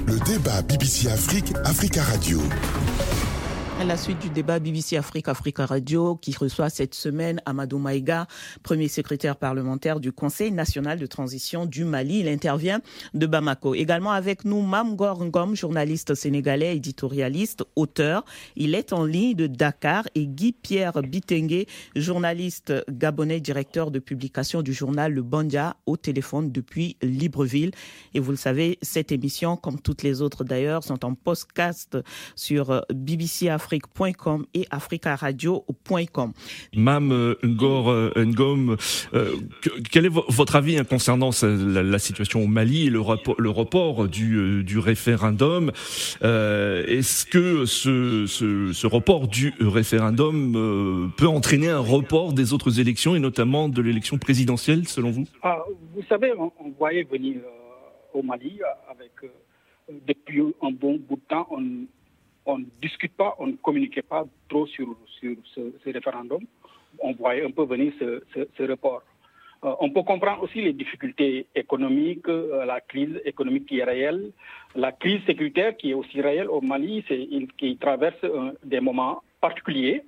Le 0.07 0.19
débat 0.25 0.61
BBC 0.61 1.07
Afrique, 1.09 1.53
Africa 1.63 2.01
Radio. 2.01 2.39
À 3.77 3.83
la 3.83 3.97
suite 3.97 4.19
du 4.19 4.29
débat 4.29 4.59
BBC 4.59 4.95
Afrique 4.95 5.27
Africa 5.27 5.65
Radio 5.65 6.15
qui 6.15 6.33
reçoit 6.33 6.69
cette 6.69 6.95
semaine 6.95 7.41
Amadou 7.45 7.77
Maïga, 7.77 8.25
premier 8.63 8.87
secrétaire 8.87 9.35
parlementaire 9.35 9.99
du 9.99 10.13
Conseil 10.13 10.53
national 10.53 10.97
de 10.97 11.05
transition 11.05 11.65
du 11.65 11.83
Mali. 11.83 12.19
Il 12.19 12.29
intervient 12.29 12.79
de 13.13 13.27
Bamako. 13.27 13.75
Également 13.75 14.11
avec 14.13 14.45
nous 14.45 14.61
Mam 14.61 14.95
Ngom, 14.95 15.55
journaliste 15.55 16.15
sénégalais, 16.15 16.77
éditorialiste, 16.77 17.65
auteur. 17.75 18.23
Il 18.55 18.75
est 18.75 18.93
en 18.93 19.03
ligne 19.03 19.35
de 19.35 19.45
Dakar 19.45 20.07
et 20.15 20.25
Guy-Pierre 20.25 21.01
Bitengue, 21.01 21.65
journaliste 21.97 22.73
gabonais, 22.89 23.41
directeur 23.41 23.91
de 23.91 23.99
publication 23.99 24.61
du 24.61 24.71
journal 24.71 25.11
Le 25.11 25.21
Bandia 25.21 25.75
au 25.85 25.97
téléphone 25.97 26.49
depuis 26.49 26.95
Libreville. 27.01 27.71
Et 28.13 28.21
vous 28.21 28.31
le 28.31 28.37
savez, 28.37 28.79
cette 28.81 29.11
émission, 29.11 29.57
comme 29.57 29.81
toutes 29.81 30.01
les 30.01 30.21
autres 30.21 30.45
d'ailleurs, 30.45 30.85
sont 30.85 31.03
en 31.03 31.13
podcast 31.13 31.97
sur 32.37 32.81
BBC 32.89 33.49
Afrique 33.49 33.65
afrique.com 33.75 34.45
et 34.53 34.65
africaradio.com. 34.71 36.33
Mam 36.75 37.35
Ngor 37.43 38.11
Ngom, 38.15 38.77
quel 39.91 40.05
est 40.05 40.09
votre 40.09 40.55
avis 40.55 40.77
hein, 40.77 40.83
concernant 40.83 41.31
la, 41.43 41.99
situation 41.99 42.43
au 42.43 42.47
Mali 42.47 42.87
et 42.87 42.89
le, 42.89 43.01
le 43.37 43.49
report 43.49 44.07
du, 44.07 44.63
du 44.63 44.79
référendum? 44.79 45.71
Est-ce 46.21 47.25
que 47.25 47.65
ce, 47.65 48.25
ce, 48.27 48.71
ce, 48.73 48.87
report 48.87 49.27
du 49.27 49.53
référendum 49.59 51.11
peut 51.17 51.27
entraîner 51.27 51.69
un 51.69 51.79
report 51.79 52.33
des 52.33 52.53
autres 52.53 52.79
élections 52.79 53.15
et 53.15 53.19
notamment 53.19 53.69
de 53.69 53.81
l'élection 53.81 54.17
présidentielle 54.17 54.87
selon 54.87 55.11
vous? 55.11 55.25
Ah, 55.41 55.63
Vous 55.93 56.03
savez, 56.03 56.33
on, 56.37 56.51
voyait 56.77 57.03
venir 57.03 57.37
au 58.13 58.21
Mali 58.21 58.59
avec 58.89 59.11
depuis 60.07 60.41
un 60.61 60.71
bon 60.71 60.99
bout 61.07 61.15
de 61.15 61.21
temps, 61.27 61.47
on 61.51 61.61
ne 62.47 62.65
discute 62.81 63.13
pas, 63.13 63.35
on 63.39 63.47
ne 63.47 63.53
communiquait 63.53 64.01
pas 64.03 64.25
trop 64.49 64.67
sur, 64.67 64.95
sur 65.19 65.35
ce, 65.53 65.89
référendum. 65.89 66.41
On 66.99 67.13
voyait 67.13 67.45
un 67.45 67.51
peu 67.51 67.65
venir 67.65 67.91
ce, 67.99 68.63
report. 68.63 69.03
Euh, 69.63 69.73
on 69.79 69.89
peut 69.89 70.03
comprendre 70.03 70.43
aussi 70.43 70.61
les 70.61 70.73
difficultés 70.73 71.47
économiques, 71.55 72.27
euh, 72.29 72.65
la 72.65 72.81
crise 72.81 73.19
économique 73.25 73.65
qui 73.67 73.79
est 73.79 73.83
réelle, 73.83 74.31
la 74.75 74.91
crise 74.91 75.21
sécuritaire 75.25 75.75
qui 75.75 75.91
est 75.91 75.93
aussi 75.93 76.21
réelle 76.21 76.49
au 76.49 76.61
Mali, 76.61 77.03
c'est, 77.07 77.27
qui 77.57 77.77
traverse 77.77 78.23
des 78.63 78.79
moments 78.79 79.21
particuliers. 79.41 80.03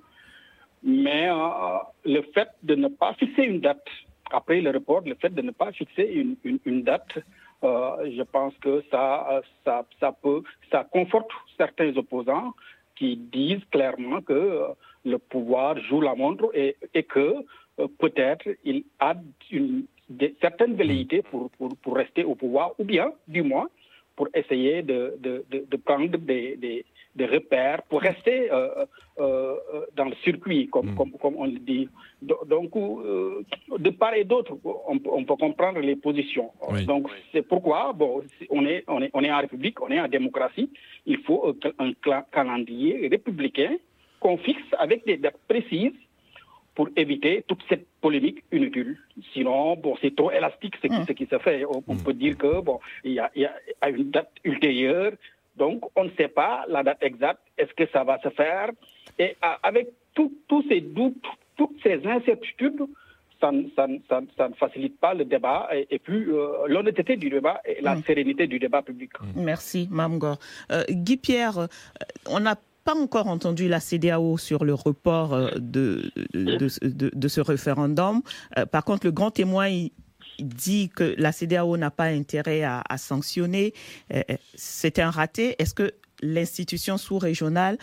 Mais 0.82 1.28
euh, 1.28 1.78
le 2.04 2.22
fait 2.34 2.48
de 2.62 2.74
ne 2.76 2.88
pas 2.88 3.14
fixer 3.14 3.42
une 3.42 3.60
date, 3.60 3.84
après 4.30 4.60
le 4.60 4.70
report, 4.70 5.02
le 5.04 5.16
fait 5.16 5.34
de 5.34 5.42
ne 5.42 5.50
pas 5.50 5.72
fixer 5.72 6.04
une, 6.04 6.36
une 6.64 6.82
date, 6.82 7.18
je 7.62 8.22
pense 8.22 8.54
que 8.58 8.82
ça, 8.90 9.42
ça, 9.64 9.84
ça, 10.00 10.12
peut, 10.12 10.42
ça 10.70 10.84
conforte 10.84 11.30
certains 11.56 11.96
opposants 11.96 12.54
qui 12.96 13.16
disent 13.16 13.64
clairement 13.70 14.20
que 14.20 14.32
euh, 14.32 14.68
le 15.04 15.18
pouvoir 15.18 15.78
joue 15.78 16.00
la 16.00 16.14
montre 16.14 16.50
et, 16.54 16.76
et 16.94 17.04
que 17.04 17.34
euh, 17.78 17.86
peut-être 17.98 18.48
il 18.64 18.84
a 18.98 19.14
une, 19.50 19.86
certaines 20.40 20.74
velléités 20.74 21.22
pour, 21.22 21.50
pour, 21.50 21.76
pour, 21.76 21.96
rester 21.96 22.24
au 22.24 22.34
pouvoir, 22.34 22.72
ou 22.78 22.84
bien, 22.84 23.12
du 23.28 23.42
moins, 23.42 23.68
pour 24.16 24.28
essayer 24.34 24.82
de, 24.82 25.14
de, 25.20 25.44
de, 25.50 25.76
prendre 25.76 26.16
des, 26.18 26.84
des, 27.14 27.26
repères, 27.26 27.82
pour 27.88 28.00
rester 28.00 28.50
euh, 28.52 28.84
euh, 29.18 29.56
dans 29.96 30.06
le 30.06 30.14
circuit, 30.24 30.68
comme, 30.68 30.92
mm. 30.92 30.96
comme, 30.96 31.12
comme, 31.12 31.36
on 31.36 31.46
le 31.46 31.58
dit. 31.58 31.88
Donc, 32.22 32.76
euh, 32.76 33.44
de 33.78 33.90
part 33.90 34.14
et 34.14 34.24
d'autre, 34.24 34.56
on, 34.64 34.98
on, 35.04 35.24
peut 35.24 35.36
comprendre 35.36 35.80
les 35.80 35.96
positions. 35.96 36.50
Donc, 36.86 37.08
c'est 37.32 37.42
pourquoi, 37.42 37.92
bon, 37.92 38.22
on 38.50 38.64
est, 38.66 38.84
on, 38.88 39.02
est, 39.02 39.10
on 39.14 39.22
est 39.22 39.32
en 39.32 39.38
République, 39.38 39.80
on 39.80 39.90
est 39.90 40.00
en 40.00 40.08
démocratie, 40.08 40.70
il 41.06 41.18
faut 41.18 41.54
un 41.78 42.22
calendrier 42.32 43.08
républicain 43.08 43.76
qu'on 44.20 44.36
fixe 44.36 44.62
avec 44.78 45.06
des 45.06 45.16
dates 45.16 45.38
précises 45.48 45.92
pour 46.78 46.88
éviter 46.94 47.44
toute 47.48 47.60
cette 47.68 47.88
polémique 48.00 48.44
inutile. 48.52 48.96
Sinon, 49.32 49.74
bon, 49.76 49.96
c'est 50.00 50.14
trop 50.14 50.30
élastique 50.30 50.76
ce 50.80 50.86
qui, 50.86 51.00
mm. 51.00 51.06
ce 51.08 51.12
qui 51.12 51.26
se 51.26 51.36
fait. 51.38 51.64
On, 51.64 51.82
mm. 51.92 52.04
peut 52.04 52.14
dire 52.14 52.38
que 52.38 52.60
bon, 52.60 52.78
il 53.02 53.14
y 53.14 53.18
a, 53.18 53.32
il 53.34 53.42
y 53.42 53.46
a 53.80 53.88
une 53.88 54.10
date 54.12 54.30
ultérieure, 54.44 55.12
donc 55.58 55.82
on 55.96 56.04
ne 56.04 56.10
sait 56.16 56.28
pas 56.28 56.64
la 56.68 56.82
date 56.82 57.02
exacte. 57.02 57.40
Est-ce 57.56 57.72
que 57.74 57.90
ça 57.92 58.04
va 58.04 58.18
se 58.20 58.30
faire 58.30 58.70
Et 59.18 59.36
avec 59.62 59.88
tous 60.14 60.64
ces 60.68 60.80
doutes, 60.80 61.26
toutes 61.56 61.76
ces 61.82 62.00
incertitudes, 62.06 62.82
ça, 63.40 63.52
ça, 63.76 63.86
ça, 64.36 64.48
ne 64.48 64.54
facilite 64.54 64.98
pas 64.98 65.14
le 65.14 65.24
débat 65.24 65.68
et, 65.72 65.98
puis 66.00 66.24
euh, 66.28 66.66
l'honnêteté 66.66 67.16
du 67.16 67.30
débat 67.30 67.60
et 67.64 67.80
la 67.80 67.94
mm. 67.94 68.02
sérénité 68.02 68.46
du 68.48 68.58
débat 68.58 68.82
public. 68.82 69.12
Merci, 69.36 69.86
Mamgor. 69.92 70.38
Euh, 70.72 70.82
Guy 70.90 71.18
Pierre, 71.18 71.58
euh, 71.58 71.66
on 72.28 72.44
a 72.46 72.56
pas 72.88 72.94
encore 72.94 73.26
entendu 73.26 73.68
la 73.68 73.80
CDAO 73.80 74.38
sur 74.38 74.64
le 74.64 74.72
report 74.72 75.34
euh, 75.34 75.50
de, 75.58 76.10
de, 76.32 77.28
ce 77.28 77.40
référendum. 77.42 78.22
Euh, 78.56 78.64
par 78.64 78.82
contre, 78.82 79.06
le 79.06 79.12
grand 79.12 79.30
témoin 79.30 79.68
dit 80.38 80.88
que 80.88 81.14
la 81.18 81.32
CDAO 81.32 81.76
n'a 81.76 81.90
pas 81.90 82.04
intérêt 82.04 82.62
à, 82.62 82.82
sanctionner. 82.96 83.72
Euh, 84.12 84.22
c'est 84.54 84.98
un 84.98 85.10
raté. 85.10 85.56
Est-ce 85.58 85.74
que 85.74 85.92
l'institution 86.20 86.96
sous-régionale 86.96 87.78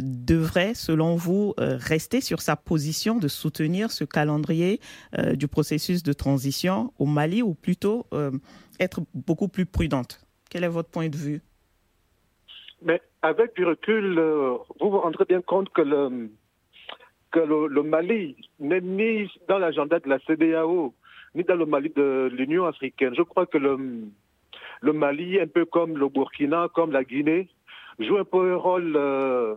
devrait, 0.00 0.74
selon 0.74 1.14
vous, 1.14 1.54
rester 1.58 2.20
sur 2.20 2.40
sa 2.40 2.56
position 2.56 3.18
de 3.18 3.28
soutenir 3.28 3.92
ce 3.92 4.02
calendrier 4.02 4.80
du 5.34 5.46
processus 5.46 6.02
de 6.02 6.12
transition 6.12 6.92
au 6.98 7.06
Mali 7.06 7.40
ou 7.40 7.54
plutôt 7.54 8.04
être 8.80 9.02
beaucoup 9.14 9.46
plus 9.46 9.64
prudente? 9.64 10.26
Quel 10.50 10.64
est 10.64 10.68
votre 10.68 10.90
point 10.90 11.08
de 11.08 11.16
vue? 11.16 11.40
Mais 12.82 13.00
avec 13.22 13.54
du 13.56 13.64
recul, 13.64 14.18
euh, 14.18 14.56
vous 14.80 14.90
vous 14.90 15.00
rendrez 15.00 15.24
bien 15.24 15.40
compte 15.40 15.68
que 15.70 15.82
le, 15.82 16.30
que 17.32 17.40
le, 17.40 17.82
Mali 17.82 18.36
n'est 18.60 18.80
ni 18.80 19.30
dans 19.48 19.58
l'agenda 19.58 19.98
de 19.98 20.08
la 20.08 20.18
CDAO, 20.20 20.94
ni 21.34 21.44
dans 21.44 21.54
le 21.54 21.66
Mali 21.66 21.90
de 21.94 22.30
l'Union 22.32 22.66
africaine. 22.66 23.14
Je 23.16 23.22
crois 23.22 23.46
que 23.46 23.58
le, 23.58 24.92
Mali, 24.92 25.40
un 25.40 25.46
peu 25.46 25.64
comme 25.64 25.96
le 25.96 26.08
Burkina, 26.08 26.68
comme 26.74 26.92
la 26.92 27.04
Guinée, 27.04 27.48
joue 27.98 28.18
un 28.18 28.24
peu 28.24 28.52
un 28.52 28.56
rôle, 28.56 28.94
euh, 28.96 29.56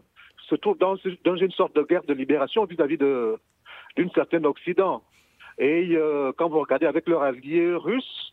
se 0.50 0.56
trouve 0.56 0.78
dans, 0.78 0.96
une 0.96 1.52
sorte 1.52 1.76
de 1.76 1.84
guerre 1.84 2.04
de 2.04 2.14
libération 2.14 2.66
vis-à-vis 2.66 2.98
d'une 2.98 4.12
certaine 4.12 4.46
Occident. 4.46 5.04
Et 5.58 5.92
euh, 5.94 6.32
quand 6.38 6.50
vous 6.50 6.60
regardez 6.60 6.86
avec 6.86 7.08
leur 7.08 7.22
allié 7.22 7.74
russe, 7.76 8.31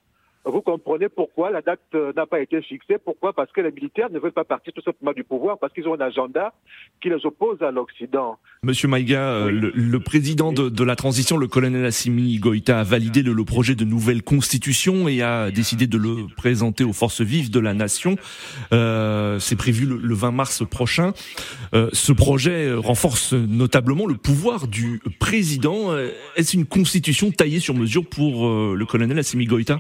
vous 0.51 0.63
comprenez 0.63 1.09
pourquoi 1.09 1.51
la 1.51 1.61
date 1.61 1.81
euh, 1.95 2.13
n'a 2.17 2.27
pas 2.27 2.41
été 2.41 2.61
fixée. 2.63 2.97
Pourquoi 3.05 3.33
Parce 3.33 3.53
que 3.53 3.61
les 3.61 3.71
militaires 3.71 4.11
ne 4.11 4.19
veulent 4.19 4.33
pas 4.33 4.45
partir 4.45 4.73
tout 4.73 4.83
simplement 4.83 5.13
du 5.13 5.25
pouvoir, 5.25 5.59
parce 5.59 5.73
qu'ils 5.73 5.87
ont 5.87 5.95
un 5.95 6.01
agenda 6.01 6.55
qui 7.01 7.11
les 7.11 7.25
oppose 7.27 7.63
à 7.63 7.71
l'Occident. 7.71 8.39
Monsieur 8.63 8.89
Maïga, 8.89 9.21
euh, 9.21 9.51
le, 9.51 10.01
président 10.01 10.53
de, 10.53 10.85
la 10.85 10.97
transition, 10.97 11.37
le 11.37 11.47
colonel 11.47 11.85
Assimi 11.85 12.39
Goïta, 12.39 12.81
a 12.81 12.83
validé 12.83 13.23
le, 13.23 13.45
projet 13.45 13.75
de 13.75 13.85
nouvelle 13.85 14.23
constitution 14.23 15.07
et 15.07 15.23
a 15.23 15.51
décidé 15.51 15.87
de 15.87 15.97
le 15.97 16.27
présenter 16.37 16.83
aux 16.83 16.93
forces 16.93 17.21
vives 17.21 17.51
de 17.51 17.61
la 17.61 17.75
nation. 17.75 18.17
Euh, 18.73 19.39
C'est 19.39 19.57
prévu 19.57 19.87
le, 19.87 20.15
20 20.15 20.33
mars 20.33 20.65
prochain. 20.69 21.13
Euh, 21.75 21.89
ce 21.93 22.13
projet 22.13 22.73
renforce 22.75 23.33
notablement 23.33 24.07
le 24.07 24.17
pouvoir 24.17 24.67
du 24.67 25.01
président. 25.21 25.97
Est-ce 26.37 26.57
une 26.57 26.67
constitution 26.67 27.31
taillée 27.31 27.61
sur 27.61 27.75
mesure 27.75 28.05
pour 28.09 28.49
le 28.49 28.87
colonel 28.87 29.19
Assimi 29.19 29.45
Goïta? 29.45 29.79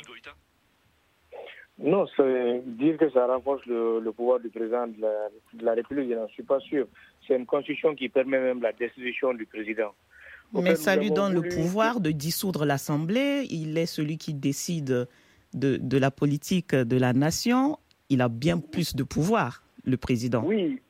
Non, 1.79 2.07
c'est 2.17 2.62
dire 2.67 2.97
que 2.97 3.09
ça 3.11 3.27
renforce 3.27 3.64
le, 3.67 4.11
pouvoir 4.11 4.41
du 4.41 4.49
président 4.49 4.88
de 4.88 5.62
la, 5.62 5.75
République, 5.75 6.11
je 6.11 6.14
n'en 6.14 6.29
suis 6.29 6.43
pas 6.43 6.59
sûr. 6.61 6.88
C'est 7.27 7.37
une 7.37 7.47
constitution 7.47 7.95
qui 7.95 8.09
permet 8.09 8.41
même 8.41 8.61
la 8.61 8.73
destitution 8.73 9.33
du 9.33 9.47
président. 9.47 9.95
Mais 10.53 10.75
ça 10.75 10.97
lui 10.97 11.11
donne 11.11 11.35
le 11.35 11.43
pouvoir 11.43 12.01
de 12.01 12.11
dissoudre 12.11 12.64
l'Assemblée. 12.64 13.47
Il 13.51 13.79
est 13.79 13.87
celui 13.87 14.19
qui 14.19 14.35
décide 14.35 15.07
de, 15.55 15.77
de 15.77 15.99
la 15.99 16.11
politique 16.11 16.75
de 16.75 16.97
la 16.97 17.12
nation. 17.12 17.79
Il 18.09 18.23
a 18.23 18.29
bien 18.29 18.59
plus 18.59 18.97
de 18.97 19.05
pouvoir 19.05 19.62
le 19.85 19.97
président 19.97 20.43
Oui, 20.45 20.81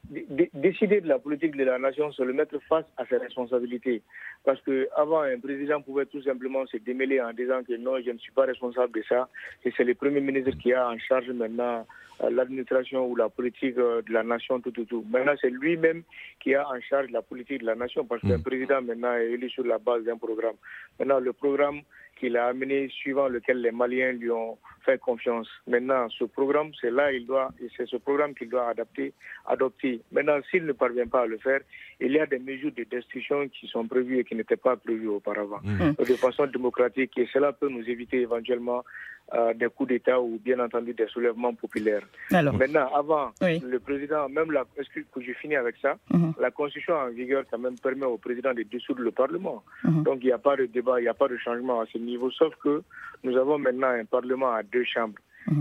décider 0.55 1.01
de 1.01 1.09
la 1.09 1.18
politique 1.18 1.57
de 1.57 1.64
la 1.64 1.79
nation, 1.79 2.11
c'est 2.12 2.24
le 2.24 2.33
mettre 2.33 2.59
face 2.68 2.87
à 2.96 3.07
ses 3.07 3.16
responsabilités. 3.16 4.03
Parce 4.44 4.61
qu'avant, 4.62 5.20
un 5.20 5.38
président 5.38 5.81
pouvait 5.83 6.07
tout 6.07 6.22
simplement 6.22 6.66
se 6.66 6.79
démêler 6.79 7.20
en 7.20 7.33
disant 7.33 7.62
que 7.66 7.77
non, 7.77 8.01
je 8.05 8.11
ne 8.11 8.18
suis 8.18 8.33
pas 8.33 8.44
responsable 8.46 8.98
de 8.98 9.05
ça. 9.09 9.29
Et 9.64 9.72
c'est 9.77 9.85
le 9.85 9.94
Premier 9.94 10.20
ministre 10.20 10.53
qui 10.59 10.72
a 10.72 10.88
en 10.88 10.98
charge 10.98 11.31
maintenant 11.31 11.87
euh, 12.22 12.31
l'administration 12.31 13.07
ou 13.07 13.14
la 13.14 13.29
politique 13.29 13.79
euh, 13.79 14.03
de 14.03 14.12
la 14.12 14.22
nation, 14.22 14.61
tout, 14.61 14.72
tout, 14.72 14.85
tout. 14.85 15.05
Maintenant, 15.09 15.35
c'est 15.40 15.51
lui-même 15.51 16.03
qui 16.40 16.55
a 16.55 16.68
en 16.68 16.81
charge 16.81 17.11
la 17.11 17.22
politique 17.22 17.61
de 17.61 17.66
la 17.66 17.74
nation 17.74 18.05
parce 18.05 18.22
qu'un 18.22 18.38
mm. 18.38 18.42
président 18.42 18.83
maintenant 18.83 19.14
est 19.14 19.33
élu 19.33 19.48
sur 19.51 19.64
la 19.64 19.79
base 19.79 20.05
d'un 20.05 20.16
programme. 20.16 20.57
Maintenant, 20.98 21.20
le 21.20 21.33
programme 21.33 21.83
qu'il 22.18 22.37
a 22.37 22.46
amené, 22.46 22.88
suivant 22.88 23.28
lequel 23.28 23.61
les 23.61 23.70
Maliens 23.70 24.12
lui 24.12 24.31
ont 24.31 24.59
fait 24.85 24.98
confiance. 24.98 25.48
Maintenant, 25.66 26.09
ce 26.11 26.24
programme, 26.24 26.70
c'est 26.81 26.90
là 26.90 27.12
il 27.12 27.26
doit, 27.26 27.50
c'est 27.76 27.87
ce 27.87 27.96
programme 27.96 28.35
qu'il 28.35 28.48
doit 28.48 28.68
adapter, 28.68 29.12
adopter. 29.46 30.00
Maintenant, 30.12 30.38
s'il 30.50 30.64
ne 30.66 30.72
parvient 30.72 31.07
pas 31.07 31.22
à 31.22 31.26
le 31.26 31.38
faire, 31.38 31.61
il 32.00 32.12
y 32.12 32.20
a 32.20 32.26
des 32.26 32.38
mesures 32.38 32.72
de 32.72 32.84
destruction 32.84 33.48
qui 33.48 33.66
sont 33.66 33.87
prévues 33.87 34.18
et 34.18 34.24
qui 34.24 34.34
n'étaient 34.34 34.56
pas 34.56 34.76
prévues 34.76 35.08
auparavant, 35.08 35.58
mmh. 35.64 36.04
de 36.04 36.14
façon 36.14 36.46
démocratique, 36.46 37.16
et 37.18 37.28
cela 37.32 37.52
peut 37.52 37.68
nous 37.68 37.82
éviter 37.88 38.20
éventuellement 38.20 38.84
euh, 39.34 39.52
des 39.52 39.66
coups 39.68 39.90
d'État 39.90 40.18
ou 40.18 40.40
bien 40.42 40.58
entendu 40.58 40.94
des 40.94 41.06
soulèvements 41.08 41.52
populaires. 41.52 42.00
Maintenant, 42.30 42.88
avant, 42.94 43.30
le 43.42 43.78
président, 43.78 44.26
même 44.28 44.50
la, 44.52 44.64
excuse 44.78 45.04
que 45.12 45.20
je 45.20 45.32
finis 45.32 45.56
avec 45.56 45.76
ça, 45.82 45.98
mhm. 46.11 46.32
la 46.40 46.50
constitution 46.50 46.94
en 46.94 47.11
vigueur 47.11 47.44
quand 47.50 47.58
même 47.58 47.78
permet 47.78 48.06
au 48.06 48.16
président 48.16 48.54
de 48.54 48.62
dissoudre 48.62 49.02
le 49.02 49.11
Parlement. 49.11 49.62
Mhm. 49.84 50.02
Donc 50.04 50.18
il 50.22 50.26
n'y 50.26 50.32
a 50.32 50.38
pas 50.38 50.56
de 50.56 50.64
débat, 50.64 50.98
il 50.98 51.02
n'y 51.02 51.08
a 51.08 51.14
pas 51.14 51.28
de 51.28 51.37
changement 51.37 51.80
à 51.80 51.87
ce 51.92 51.98
niveau, 51.98 52.30
sauf 52.30 52.54
que 52.62 52.82
nous 53.22 53.37
avons 53.37 53.58
maintenant 53.58 53.88
un 53.88 54.06
Parlement 54.06 54.52
à 54.52 54.62
deux 54.62 54.84
chambres 54.84 55.18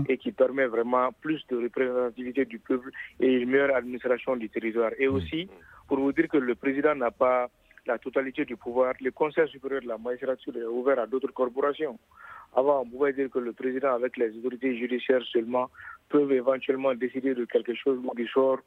et 0.08 0.18
qui 0.18 0.32
permet 0.32 0.66
vraiment 0.66 1.10
plus 1.20 1.42
de 1.48 1.56
représentativité 1.56 2.44
du 2.44 2.58
peuple 2.58 2.90
et 3.20 3.32
une 3.34 3.50
meilleure 3.50 3.74
administration 3.74 4.36
du 4.36 4.48
territoire. 4.48 4.90
Et 4.98 5.08
aussi, 5.08 5.48
pour 5.88 5.98
vous 5.98 6.12
dire 6.12 6.28
que 6.28 6.36
le 6.36 6.54
président 6.54 6.94
n'a 6.94 7.10
pas 7.10 7.48
la 7.86 7.98
totalité 7.98 8.44
du 8.44 8.56
pouvoir, 8.56 8.92
le 9.00 9.10
Conseil 9.10 9.48
supérieur 9.48 9.80
de 9.82 9.88
la 9.88 9.98
magistrature 9.98 10.54
est 10.56 10.64
ouvert 10.64 10.98
à 10.98 11.06
d'autres 11.06 11.32
corporations. 11.32 11.98
Avant, 12.54 12.82
on 12.82 12.86
pouvait 12.86 13.14
dire 13.14 13.30
que 13.30 13.38
le 13.38 13.52
président, 13.52 13.94
avec 13.94 14.16
les 14.16 14.30
autorités 14.36 14.76
judiciaires 14.78 15.22
seulement, 15.32 15.70
peuvent 16.08 16.32
éventuellement 16.32 16.94
décider 16.94 17.34
de 17.34 17.44
quelque 17.46 17.74
chose 17.74 17.98
ou 18.04 18.14
du 18.14 18.26
sort 18.28 18.58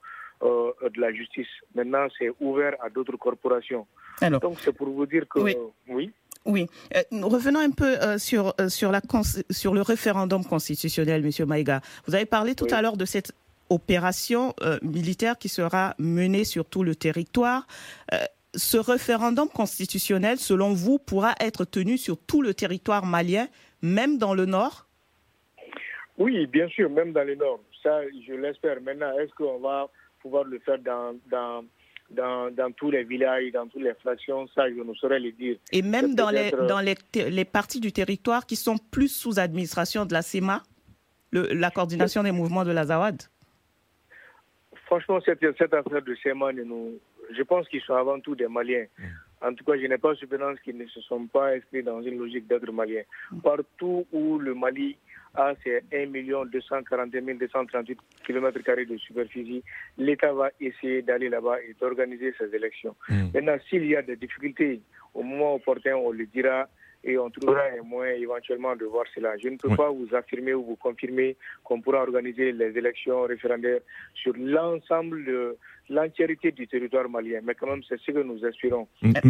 de 0.42 1.00
la 1.00 1.14
justice. 1.14 1.48
Maintenant, 1.76 2.08
c'est 2.18 2.32
ouvert 2.40 2.76
à 2.82 2.90
d'autres 2.90 3.18
corporations. 3.18 3.86
Donc, 4.42 4.60
c'est 4.60 4.74
pour 4.74 4.90
vous 4.90 5.06
dire 5.06 5.28
que 5.28 5.40
oui. 5.88 6.12
oui. 6.46 6.68
revenons 7.12 7.60
un 7.60 7.70
peu 7.70 8.18
sur, 8.18 8.56
sur, 8.68 8.92
la, 8.92 9.02
sur 9.52 9.74
le 9.76 9.82
référendum 9.82 10.44
constitutionnel, 10.44 11.22
Monsieur 11.22 11.46
Maïga. 11.46 11.82
Vous 12.08 12.16
avez 12.16 12.26
parlé 12.26 12.56
tout 12.56 12.68
à 12.72 12.82
l'heure 12.82 12.98
de 12.98 13.06
cette 13.06 13.34
opération 13.72 14.54
militaire 14.82 15.38
qui 15.38 15.50
sera 15.50 15.96
menée 15.98 16.44
sur 16.44 16.66
tout 16.66 16.84
le 16.84 16.96
territoire 16.96 17.66
ce 18.56 18.78
référendum 18.78 19.48
constitutionnel, 19.50 20.38
selon 20.38 20.74
vous, 20.74 21.00
pourra 21.00 21.34
être 21.40 21.66
tenu 21.66 21.98
sur 21.98 22.18
tout 22.18 22.42
le 22.42 22.54
territoire 22.54 23.06
malien, 23.06 23.48
même 23.82 24.18
dans 24.18 24.34
le 24.34 24.46
nord? 24.46 24.88
Oui, 26.18 26.46
bien 26.48 26.68
sûr, 26.68 26.90
même 26.90 27.14
dans 27.14 27.24
le 27.24 27.36
nord. 27.36 27.62
Ça, 27.82 28.02
je 28.28 28.34
l'espère. 28.34 28.82
Maintenant, 28.82 29.12
est-ce 29.18 29.34
qu'on 29.34 29.60
va 29.60 29.90
pouvoir 30.22 30.44
le 30.44 30.60
faire 30.60 30.78
dans, 30.80 31.16
dans, 31.32 31.64
dans, 32.52 32.72
tous 32.74 32.92
les 32.92 33.04
villages, 33.04 33.52
dans 33.54 33.68
toutes 33.68 33.82
les 33.82 33.94
fractions? 33.96 34.48
Ça, 34.54 34.70
je 34.70 34.76
ne 34.76 34.94
saurais 34.96 35.20
le 35.20 35.32
dire. 35.32 35.58
Et 35.72 35.82
même 35.82 36.14
dans, 36.14 36.30
les, 36.30 36.52
dans 36.52 36.80
les, 36.80 36.96
les, 37.16 37.46
parties 37.46 37.80
du 37.80 37.92
territoire 37.92 38.46
qui 38.46 38.56
sont 38.56 38.78
plus 38.78 39.08
sous 39.08 39.40
administration 39.40 40.06
de 40.06 40.14
la 40.14 40.22
CEMA, 40.22 40.62
la 41.32 41.72
coordination 41.72 42.22
des 42.24 42.32
mouvements 42.32 42.66
de 42.66 42.72
la 42.72 42.86
ZAWAD? 42.86 43.24
Franchement, 44.92 45.22
cette, 45.22 45.40
cette 45.58 45.74
affaire 45.74 46.02
de 46.02 46.16
CEMA 46.16 46.52
ne 46.52 46.64
nous 46.64 47.00
je 47.34 47.44
pense 47.44 47.66
qu'ils 47.70 47.80
sont 47.82 47.94
avant 47.94 48.20
tout 48.20 48.36
des 48.36 48.50
Maliens. 48.50 48.88
Mm. 48.98 49.04
En 49.48 49.54
tout 49.54 49.64
cas, 49.64 49.78
je 49.78 49.88
n'ai 49.88 49.98
pas 49.98 50.14
souvenance 50.16 50.60
qu'ils 50.60 50.78
ne 50.78 50.86
se 50.88 51.00
sont 51.00 51.28
pas 51.28 51.54
inscrits 51.54 51.82
dans 51.82 52.02
une 52.02 52.18
logique 52.18 52.46
d'être 52.46 52.70
Maliens. 52.74 53.04
Mm. 53.32 53.40
Partout 53.40 54.06
où 54.12 54.38
le 54.38 54.54
Mali 54.54 54.98
a 55.34 55.54
ses 55.64 55.82
1 55.94 56.08
240 56.46 57.10
238 57.10 58.00
km 58.26 58.60
de 58.86 58.98
superficie, 58.98 59.64
l'État 59.98 60.34
va 60.34 60.50
essayer 60.60 61.02
d'aller 61.02 61.30
là-bas 61.30 61.62
et 61.62 61.74
d'organiser 61.80 62.34
ses 62.38 62.54
élections. 62.54 62.94
Mm. 63.08 63.28
Maintenant, 63.34 63.58
s'il 63.70 63.86
y 63.86 63.96
a 63.96 64.02
des 64.02 64.18
difficultés, 64.18 64.82
au 65.14 65.24
moment 65.24 65.56
opportun, 65.56 65.96
on 65.96 66.12
le 66.12 66.26
dira 66.26 66.68
et 67.04 67.18
on 67.18 67.30
trouvera 67.30 67.64
un 67.80 67.84
moyen 67.84 68.14
éventuellement 68.14 68.76
de 68.76 68.86
voir 68.86 69.06
cela. 69.14 69.38
Je 69.38 69.50
ne 69.50 69.58
peux 69.58 69.76
pas 69.76 69.90
vous 69.90 70.08
affirmer 70.14 70.54
ou 70.54 70.64
vous 70.64 70.76
confirmer 70.76 71.36
qu'on 71.64 71.82
pourra 71.82 72.04
organiser 72.04 72.52
les 72.52 72.78
élections 72.78 73.24
référendaires 73.24 73.82
sur 74.14 74.34
l'ensemble 74.38 75.26
de 75.26 75.58
l'entièreté 75.90 76.52
du 76.52 76.68
territoire 76.68 77.10
malien, 77.10 77.40
mais 77.44 77.56
quand 77.56 77.68
même 77.68 77.82
c'est 77.88 78.00
ce 78.00 78.12
que 78.12 78.20
nous 78.20 78.44
espérons. 78.46 78.88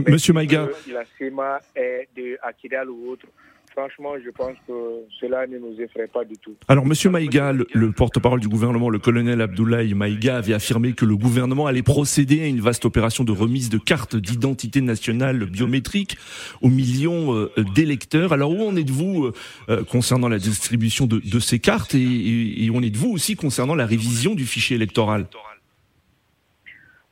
Monsieur 0.07 0.33
Maïga. 0.33 0.69
La 0.91 1.05
CEMA 1.17 1.59
est 1.75 2.07
de 2.15 2.37
Akidal 2.41 2.89
ou 2.89 3.11
autre 3.11 3.27
franchement, 3.71 4.13
je 4.23 4.29
pense 4.29 4.55
que 4.67 4.73
cela 5.19 5.47
ne 5.47 5.57
nous 5.57 5.79
effraie 5.79 6.07
pas 6.07 6.23
du 6.23 6.37
tout. 6.37 6.55
Alors, 6.67 6.85
Monsieur 6.85 7.09
Maïga, 7.09 7.53
le, 7.53 7.91
porte-parole 7.91 8.39
du 8.39 8.47
gouvernement, 8.47 8.89
le 8.89 8.99
colonel 8.99 9.41
Abdoulaye 9.41 9.93
Maïga, 9.93 10.37
avait 10.37 10.53
affirmé 10.53 10.93
que 10.93 11.05
le 11.05 11.15
gouvernement 11.15 11.67
allait 11.67 11.81
procéder 11.81 12.41
à 12.41 12.47
une 12.47 12.61
vaste 12.61 12.85
opération 12.85 13.23
de 13.23 13.31
remise 13.31 13.69
de 13.69 13.77
cartes 13.77 14.15
d'identité 14.15 14.81
nationale 14.81 15.45
biométrique 15.45 16.17
aux 16.61 16.69
millions 16.69 17.35
euh, 17.35 17.51
d'électeurs. 17.75 18.33
Alors, 18.33 18.51
où 18.51 18.67
en 18.67 18.75
êtes-vous 18.75 19.25
euh, 19.25 19.33
euh, 19.69 19.83
concernant 19.83 20.29
la 20.29 20.37
distribution 20.37 21.07
de, 21.07 21.39
ces 21.39 21.59
cartes 21.59 21.95
et, 21.95 22.65
et, 22.65 22.69
où 22.69 22.77
en 22.77 22.83
êtes-vous 22.83 23.11
aussi 23.11 23.35
concernant 23.35 23.75
la 23.75 23.85
révision 23.85 24.35
du 24.35 24.45
fichier 24.45 24.75
électoral? 24.75 25.25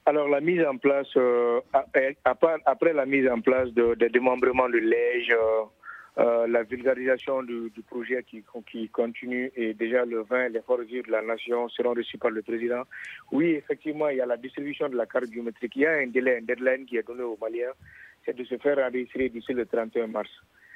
Alors 0.05 0.27
la 0.27 0.41
mise 0.41 0.65
en 0.65 0.75
place, 0.77 1.07
après, 2.25 2.93
la 2.93 3.05
mise 3.05 3.29
en 3.29 3.41
place 3.41 3.69
de, 3.73 3.93
de 3.93 4.07
démembrement 4.07 4.67
de 4.67 4.77
euh, 4.77 5.63
la 6.17 6.63
vulgarisation 6.63 7.43
du, 7.43 7.71
projet 7.87 8.23
qui, 8.23 8.43
qui, 8.69 8.89
continue 8.89 9.51
et 9.55 9.73
déjà 9.73 10.05
le 10.05 10.23
20, 10.23 10.49
les 10.49 10.61
forces 10.61 10.87
de 10.87 11.11
la 11.11 11.21
nation 11.21 11.69
seront 11.69 11.93
reçus 11.93 12.17
par 12.17 12.31
le 12.31 12.41
président. 12.41 12.83
Oui, 13.31 13.51
effectivement, 13.51 14.09
il 14.09 14.17
y 14.17 14.21
a 14.21 14.25
la 14.25 14.37
distribution 14.37 14.89
de 14.89 14.97
la 14.97 15.05
carte 15.05 15.29
biométrique. 15.29 15.73
Il 15.75 15.83
y 15.83 15.85
a 15.85 15.93
un 15.93 16.07
délai, 16.07 16.37
un 16.37 16.41
deadline 16.41 16.85
qui 16.85 16.97
est 16.97 17.07
donné 17.07 17.23
aux 17.23 17.37
Maliens, 17.41 17.71
c'est 18.25 18.35
de 18.35 18.43
se 18.43 18.57
faire 18.57 18.77
enregistrer 18.79 19.29
d'ici 19.29 19.53
le 19.53 19.65
31 19.65 20.07
mars. 20.07 20.29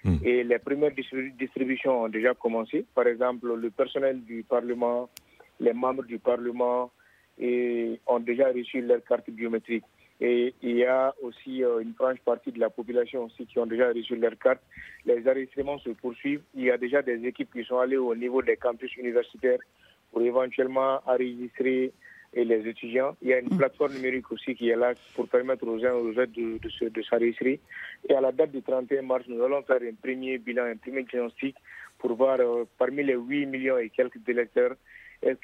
Hmm. 0.03 0.17
Et 0.23 0.43
les 0.43 0.59
premières 0.59 0.91
distributions 0.91 2.03
ont 2.03 2.09
déjà 2.09 2.33
commencé. 2.33 2.85
Par 2.93 3.07
exemple, 3.07 3.53
le 3.55 3.69
personnel 3.69 4.21
du 4.23 4.43
Parlement, 4.43 5.09
les 5.59 5.73
membres 5.73 6.03
du 6.03 6.19
Parlement 6.19 6.91
et 7.39 7.99
ont 8.05 8.19
déjà 8.19 8.47
reçu 8.49 8.81
leur 8.81 9.03
carte 9.03 9.29
biométrique. 9.29 9.85
Et 10.21 10.53
il 10.61 10.77
y 10.77 10.85
a 10.85 11.13
aussi 11.21 11.63
euh, 11.63 11.79
une 11.79 11.93
franche 11.93 12.19
partie 12.19 12.51
de 12.51 12.59
la 12.59 12.69
population 12.69 13.25
aussi 13.25 13.45
qui 13.45 13.59
ont 13.59 13.65
déjà 13.65 13.89
reçu 13.89 14.15
leur 14.15 14.37
carte. 14.37 14.61
Les 15.05 15.27
enregistrements 15.27 15.79
se 15.79 15.89
poursuivent. 15.89 16.43
Il 16.55 16.63
y 16.63 16.71
a 16.71 16.77
déjà 16.77 17.01
des 17.01 17.25
équipes 17.25 17.51
qui 17.51 17.63
sont 17.63 17.79
allées 17.79 17.97
au 17.97 18.15
niveau 18.15 18.41
des 18.41 18.55
campus 18.55 18.95
universitaires 18.97 19.59
pour 20.11 20.21
éventuellement 20.21 21.01
enregistrer 21.05 21.91
les 22.35 22.67
étudiants. 22.67 23.15
Il 23.21 23.29
y 23.29 23.33
a 23.33 23.39
une 23.39 23.57
plateforme 23.57 23.93
numérique 23.93 24.31
aussi 24.31 24.55
qui 24.55 24.69
est 24.69 24.75
là 24.75 24.93
pour 25.15 25.27
permettre 25.27 25.67
aux 25.67 25.83
uns 25.85 25.93
aux 25.93 26.09
autres 26.09 26.31
de, 26.35 26.57
de, 26.59 26.89
de 26.89 27.01
s'enregistrer. 27.01 27.59
Et 28.09 28.15
à 28.15 28.21
la 28.21 28.31
date 28.31 28.51
du 28.51 28.61
31 28.61 29.01
mars, 29.03 29.25
nous 29.27 29.41
allons 29.43 29.61
faire 29.63 29.81
un 29.81 29.93
premier 30.01 30.37
bilan, 30.37 30.65
un 30.65 30.77
premier 30.77 31.03
diagnostic 31.03 31.55
pour 31.99 32.15
voir 32.15 32.39
euh, 32.39 32.65
parmi 32.77 33.03
les 33.03 33.15
8 33.15 33.45
millions 33.45 33.77
et 33.77 33.89
quelques 33.89 34.27
électeurs 34.27 34.75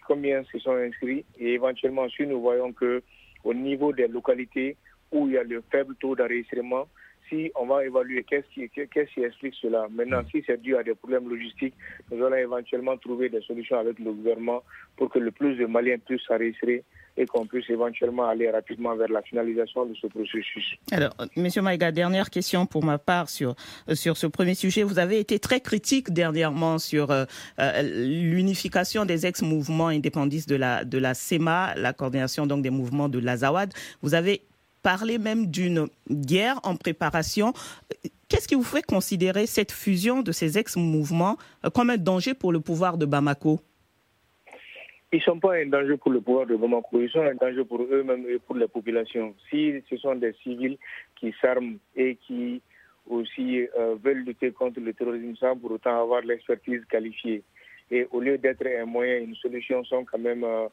combien 0.08 0.44
se 0.52 0.60
sont 0.60 0.76
inscrits. 0.76 1.26
Et 1.40 1.54
éventuellement, 1.54 2.10
si 2.10 2.26
nous 2.26 2.42
voyons 2.42 2.74
que 2.74 3.02
au 3.44 3.54
niveau 3.54 3.94
des 3.94 4.08
localités 4.08 4.76
où 5.12 5.28
il 5.28 5.34
y 5.34 5.38
a 5.38 5.44
le 5.44 5.64
faible 5.72 5.96
taux 5.96 6.16
d'enregistrement, 6.16 6.88
si 7.30 7.52
on 7.56 7.66
va 7.68 7.86
évaluer 7.86 8.24
qu'est-ce 8.24 8.48
qui, 8.54 8.70
qu'est-ce 8.70 9.14
qui 9.14 9.24
explique 9.24 9.56
cela. 9.62 9.88
Maintenant, 9.90 10.22
si 10.32 10.44
c'est 10.46 10.62
dû 10.62 10.76
à 10.76 10.84
des 10.84 10.96
problèmes 10.96 11.30
logistiques, 11.30 11.76
nous 12.12 12.24
allons 12.24 12.36
éventuellement 12.36 12.98
trouver 12.98 13.30
des 13.30 13.42
solutions 13.42 13.78
avec 13.78 14.00
le 14.00 14.12
gouvernement 14.12 14.64
pour 14.98 15.10
que 15.10 15.20
le 15.20 15.32
plus 15.32 15.56
de 15.56 15.66
Maliens 15.66 16.00
puissent 16.00 16.24
s'enregistrer 16.24 16.84
et 17.20 17.26
qu'on 17.26 17.46
puisse 17.46 17.70
éventuellement 17.70 18.28
aller 18.28 18.50
rapidement 18.50 18.96
vers 18.96 19.10
la 19.10 19.22
finalisation 19.22 19.86
de 19.86 19.94
ce 19.94 20.08
processus. 20.08 20.76
Alors, 20.92 21.14
Monsieur 21.36 21.62
Maïga, 21.62 21.92
dernière 21.92 22.30
question 22.30 22.66
pour 22.66 22.84
ma 22.84 22.98
part 22.98 23.30
sur, 23.30 23.56
sur 23.94 24.16
ce 24.16 24.26
premier 24.26 24.56
sujet. 24.56 24.84
Vous 24.84 25.00
avez 25.00 25.20
été 25.20 25.38
très 25.38 25.60
critique 25.60 26.12
dernièrement 26.12 26.80
sur 26.80 27.12
euh, 27.12 27.26
euh, 27.60 27.82
l'unification 28.08 29.04
des 29.04 29.26
ex-mouvements 29.26 29.90
indépendistes 29.90 30.48
de 30.48 30.56
la, 30.56 30.86
de 30.86 30.98
la 30.98 31.14
CEMA, 31.14 31.74
la 31.76 31.92
coordination 31.92 32.48
donc 32.48 32.62
des 32.62 32.70
mouvements 32.70 33.10
de 33.10 33.20
l'Azawad. 33.20 33.74
Vous 34.02 34.14
avez 34.14 34.42
parlé 34.82 35.18
même 35.18 35.48
d'une 35.48 35.88
guerre 36.10 36.62
en 36.64 36.78
préparation. 36.78 37.52
Qu'est-ce 38.30 38.48
qui 38.48 38.56
vous 38.56 38.64
fait 38.64 38.82
considérer 38.82 39.46
cette 39.46 39.74
fusion 39.74 40.22
de 40.22 40.32
ces 40.32 40.58
ex-mouvements 40.58 41.38
comme 41.74 41.90
un 41.90 41.98
danger 41.98 42.34
pour 42.34 42.54
le 42.54 42.62
pouvoir 42.62 42.98
de 42.98 43.06
Bamako? 43.06 43.60
Ils 45.12 45.18
ne 45.18 45.24
sont 45.24 45.40
pas 45.40 45.56
un 45.56 45.66
danger 45.66 45.98
pour 45.98 46.12
le 46.12 46.22
pouvoir 46.22 46.46
de 46.46 46.56
Bamako, 46.56 47.02
ils 47.02 47.10
sont 47.10 47.22
un 47.22 47.34
danger 47.34 47.64
pour 47.64 47.82
eux-mêmes 47.82 48.26
et 48.30 48.38
pour 48.38 48.56
la 48.56 48.68
population. 48.68 49.34
Si 49.50 49.84
ce 49.90 49.98
sont 49.98 50.16
des 50.16 50.34
civils 50.44 50.78
qui 51.16 51.34
s'arment 51.42 51.78
et 51.96 52.16
qui 52.16 52.62
aussi 53.10 53.68
euh, 53.78 53.96
veulent 54.04 54.24
lutter 54.24 54.52
contre 54.52 54.80
le 54.80 54.94
terrorisme 54.94 55.36
sans 55.36 55.58
pour 55.58 55.72
autant 55.72 56.00
avoir 56.00 56.22
l'expertise 56.22 56.86
qualifiée, 56.86 57.44
et 57.90 58.08
au 58.12 58.20
lieu 58.20 58.38
d'être 58.38 58.66
un 58.68 58.86
moyen, 58.86 59.20
une 59.20 59.36
solution, 59.36 59.84
sont 59.84 60.06
quand 60.06 60.20
même 60.20 60.44
euh, 60.44 60.68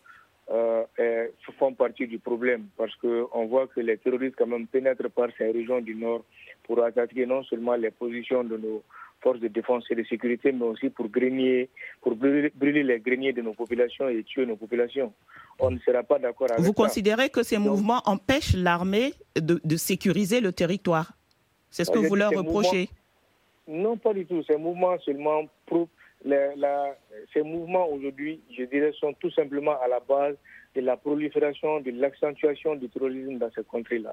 euh, 0.51 1.29
font 1.59 1.73
partie 1.73 2.07
du 2.07 2.19
problème. 2.19 2.67
Parce 2.77 2.95
qu'on 2.97 3.47
voit 3.47 3.67
que 3.69 3.81
les 3.81 3.97
terroristes 3.97 4.37
quand 4.37 4.47
même 4.47 4.67
pénètrent 4.67 5.11
par 5.11 5.29
ces 5.39 5.51
régions 5.51 5.81
du 5.81 5.95
nord 5.95 6.25
pour 6.65 6.83
attaquer 6.85 7.25
non 7.25 7.43
seulement 7.45 7.75
les 7.75 7.91
positions 7.91 8.45
de 8.45 8.59
nos 8.59 8.83
forces 9.21 9.41
de 9.41 9.49
défense 9.49 9.85
et 9.91 9.95
de 9.95 10.05
sécurité, 10.05 10.53
mais 10.53 10.65
aussi 10.65 10.91
pour, 10.91 11.09
grenier, 11.09 11.69
pour 12.01 12.15
brûler, 12.15 12.83
les 12.83 13.01
greniers 13.01 13.33
de 13.33 13.43
nos 13.43 13.55
populations 13.55 14.09
et 14.09 14.23
tuer 14.25 14.47
nos 14.47 14.57
populations. 14.57 15.13
On 15.59 15.71
ne 15.71 15.79
sera 15.79 16.03
pas 16.03 16.19
d'accord 16.19 16.51
avec 16.51 16.65
Vous 16.65 16.73
considérez 16.73 17.29
que 17.31 17.43
ces 17.43 17.59
mouvements 17.59 18.03
empêchent 18.05 18.55
l'armée 18.55 19.13
de, 19.35 19.77
sécuriser 19.77 20.41
le 20.41 20.53
territoire? 20.53 21.13
C'est 21.71 21.85
ce 21.85 21.91
que 21.91 21.99
vous 21.99 22.15
leur 22.15 22.31
reprochez? 22.31 22.89
Non, 23.69 23.97
pas 23.97 24.15
du 24.15 24.25
tout. 24.27 24.43
Ces 24.45 24.57
mouvements 24.57 24.97
seulement 25.01 25.43
ces 27.33 27.43
mouvements 27.43 27.89
aujourd'hui, 27.89 28.41
je 28.57 28.65
dirais, 28.65 28.93
sont 28.99 29.13
tout 29.15 29.31
simplement 29.31 29.79
à 29.81 29.89
la 29.89 30.01
base 30.01 30.37
de 30.75 30.81
la 30.81 30.97
prolifération, 30.97 31.81
de 31.81 31.91
l'accentuation 31.91 32.75
du 32.77 32.89
terrorisme 32.89 33.39
dans 33.39 33.51
ces 33.55 33.65
contrées-là. 33.65 34.13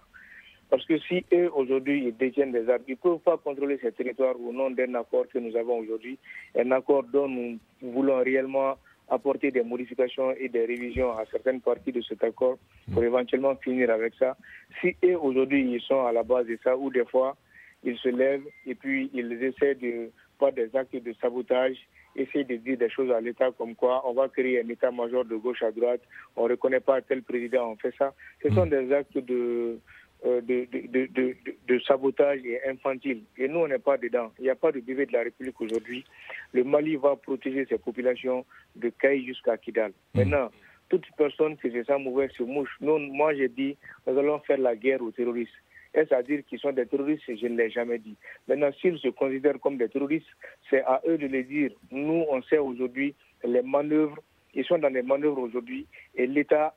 Parce 0.70 0.86
que 0.86 0.98
si 1.00 1.24
eux, 1.34 1.52
aujourd'hui, 1.54 2.06
ils 2.08 2.18
détiennent 2.18 2.52
des 2.52 2.68
armes, 2.70 2.84
ils 2.88 2.92
ne 2.92 2.96
peuvent 2.98 3.20
pas 3.20 3.38
contrôler 3.38 3.78
ces 3.82 3.92
territoires 3.92 4.36
au 4.40 4.52
nom 4.52 4.72
d'un 4.72 4.96
accord 4.96 5.28
que 5.28 5.38
nous 5.38 5.56
avons 5.56 5.80
aujourd'hui, 5.80 6.18
un 6.58 6.72
accord 6.72 7.04
dont 7.04 7.28
nous 7.28 7.60
voulons 7.82 8.24
réellement 8.24 8.76
apporter 9.10 9.52
des 9.52 9.64
modifications 9.64 10.32
et 10.32 10.50
des 10.50 10.66
révisions 10.66 11.12
à 11.12 11.26
certaines 11.30 11.62
parties 11.62 11.92
de 11.92 12.02
cet 12.02 12.24
accord 12.24 12.58
pour 12.92 13.04
éventuellement 13.04 13.56
finir 13.58 13.90
avec 13.92 14.14
ça. 14.16 14.36
Si 14.82 14.96
eux, 15.04 15.18
aujourd'hui, 15.18 15.74
ils 15.74 15.82
sont 15.82 16.06
à 16.06 16.12
la 16.12 16.24
base 16.24 16.48
de 16.48 16.58
ça, 16.64 16.76
ou 16.76 16.90
des 16.90 17.06
fois, 17.06 17.36
ils 17.84 17.98
se 17.98 18.10
lèvent 18.10 18.46
et 18.66 18.76
puis 18.76 19.12
ils 19.14 19.32
essaient 19.44 19.76
de 19.76 20.10
faire 20.40 20.54
des 20.54 20.76
actes 20.76 20.96
de 20.96 21.14
sabotage, 21.22 21.78
essayer 22.16 22.44
de 22.44 22.56
dire 22.58 22.78
des 22.78 22.90
choses 22.90 23.12
à 23.12 23.22
l'État 23.22 23.52
comme 23.58 23.76
quoi 23.76 24.02
on 24.08 24.14
va 24.14 24.30
créer 24.30 24.62
un 24.62 24.70
état-major 24.70 25.26
de 25.26 25.36
gauche 25.36 25.64
à 25.64 25.72
droite, 25.72 26.02
on 26.36 26.46
ne 26.46 26.52
reconnaît 26.52 26.80
pas 26.80 27.02
tel 27.02 27.24
président, 27.24 27.72
on 27.72 27.76
fait 27.76 27.94
ça. 27.98 28.14
Ce 28.42 28.50
sont 28.50 28.66
des 28.66 28.92
actes 28.94 29.18
de, 29.18 29.80
de, 30.24 30.66
de, 30.72 31.06
de, 31.08 31.36
de, 31.68 31.80
sabotage 31.80 32.40
et 32.46 32.60
infantile. 32.68 33.24
Et 33.38 33.48
nous, 33.48 33.60
on 33.60 33.68
n'est 33.68 33.80
pas 33.80 33.98
dedans. 33.98 34.32
Il 34.40 34.44
n'y 34.44 34.50
a 34.50 34.56
pas 34.56 34.72
de 34.72 34.80
bébé 34.80 35.06
de 35.06 35.14
la 35.14 35.24
République 35.24 35.60
aujourd'hui. 35.60 36.06
Le 36.54 36.64
Mali 36.64 36.96
va 36.96 37.16
protéger 37.16 37.66
ses 37.66 37.78
populations 37.78 38.46
de 38.76 38.90
Caï 38.90 39.26
jusqu'à 39.26 39.58
Kidal. 39.58 39.92
Mmh. 39.92 40.20
Maintenant, 40.20 40.50
toute 40.90 41.06
personne 41.18 41.58
qui 41.58 41.72
se 41.72 41.84
sent 41.84 41.98
mauvaise 42.00 42.32
se 42.38 42.44
mouche. 42.44 42.76
Non, 42.80 43.00
moi, 43.00 43.34
j'ai 43.34 43.50
dit, 43.50 43.76
nous 44.08 44.18
allons 44.18 44.40
faire 44.40 44.60
la 44.60 44.76
guerre 44.76 45.02
aux 45.02 45.12
terroristes. 45.12 45.52
Est-ce 45.94 46.14
à 46.14 46.24
dire 46.24 46.44
qu'ils 46.48 46.60
sont 46.60 46.72
des 46.72 46.86
terroristes? 46.86 47.24
Je 47.28 47.48
ne 47.48 47.58
l'ai 47.58 47.70
jamais 47.70 48.00
dit. 48.00 48.16
Maintenant, 48.48 48.72
s'ils 48.82 48.98
se 49.00 49.10
considèrent 49.10 49.60
comme 49.60 49.78
des 49.78 49.90
terroristes, 49.90 50.28
c'est 50.70 50.84
à 50.84 51.02
eux 51.08 51.18
de 51.18 51.28
le 51.28 51.44
dire. 51.44 51.72
Nous, 51.92 52.26
on 52.30 52.42
sait 52.44 52.58
aujourd'hui 52.58 53.14
les 53.44 53.62
manœuvres, 53.62 54.18
ils 54.54 54.66
sont 54.66 54.78
dans 54.78 54.94
les 54.94 55.02
manœuvres 55.02 55.40
aujourd'hui 55.40 55.86
et 56.16 56.28
l'État 56.28 56.74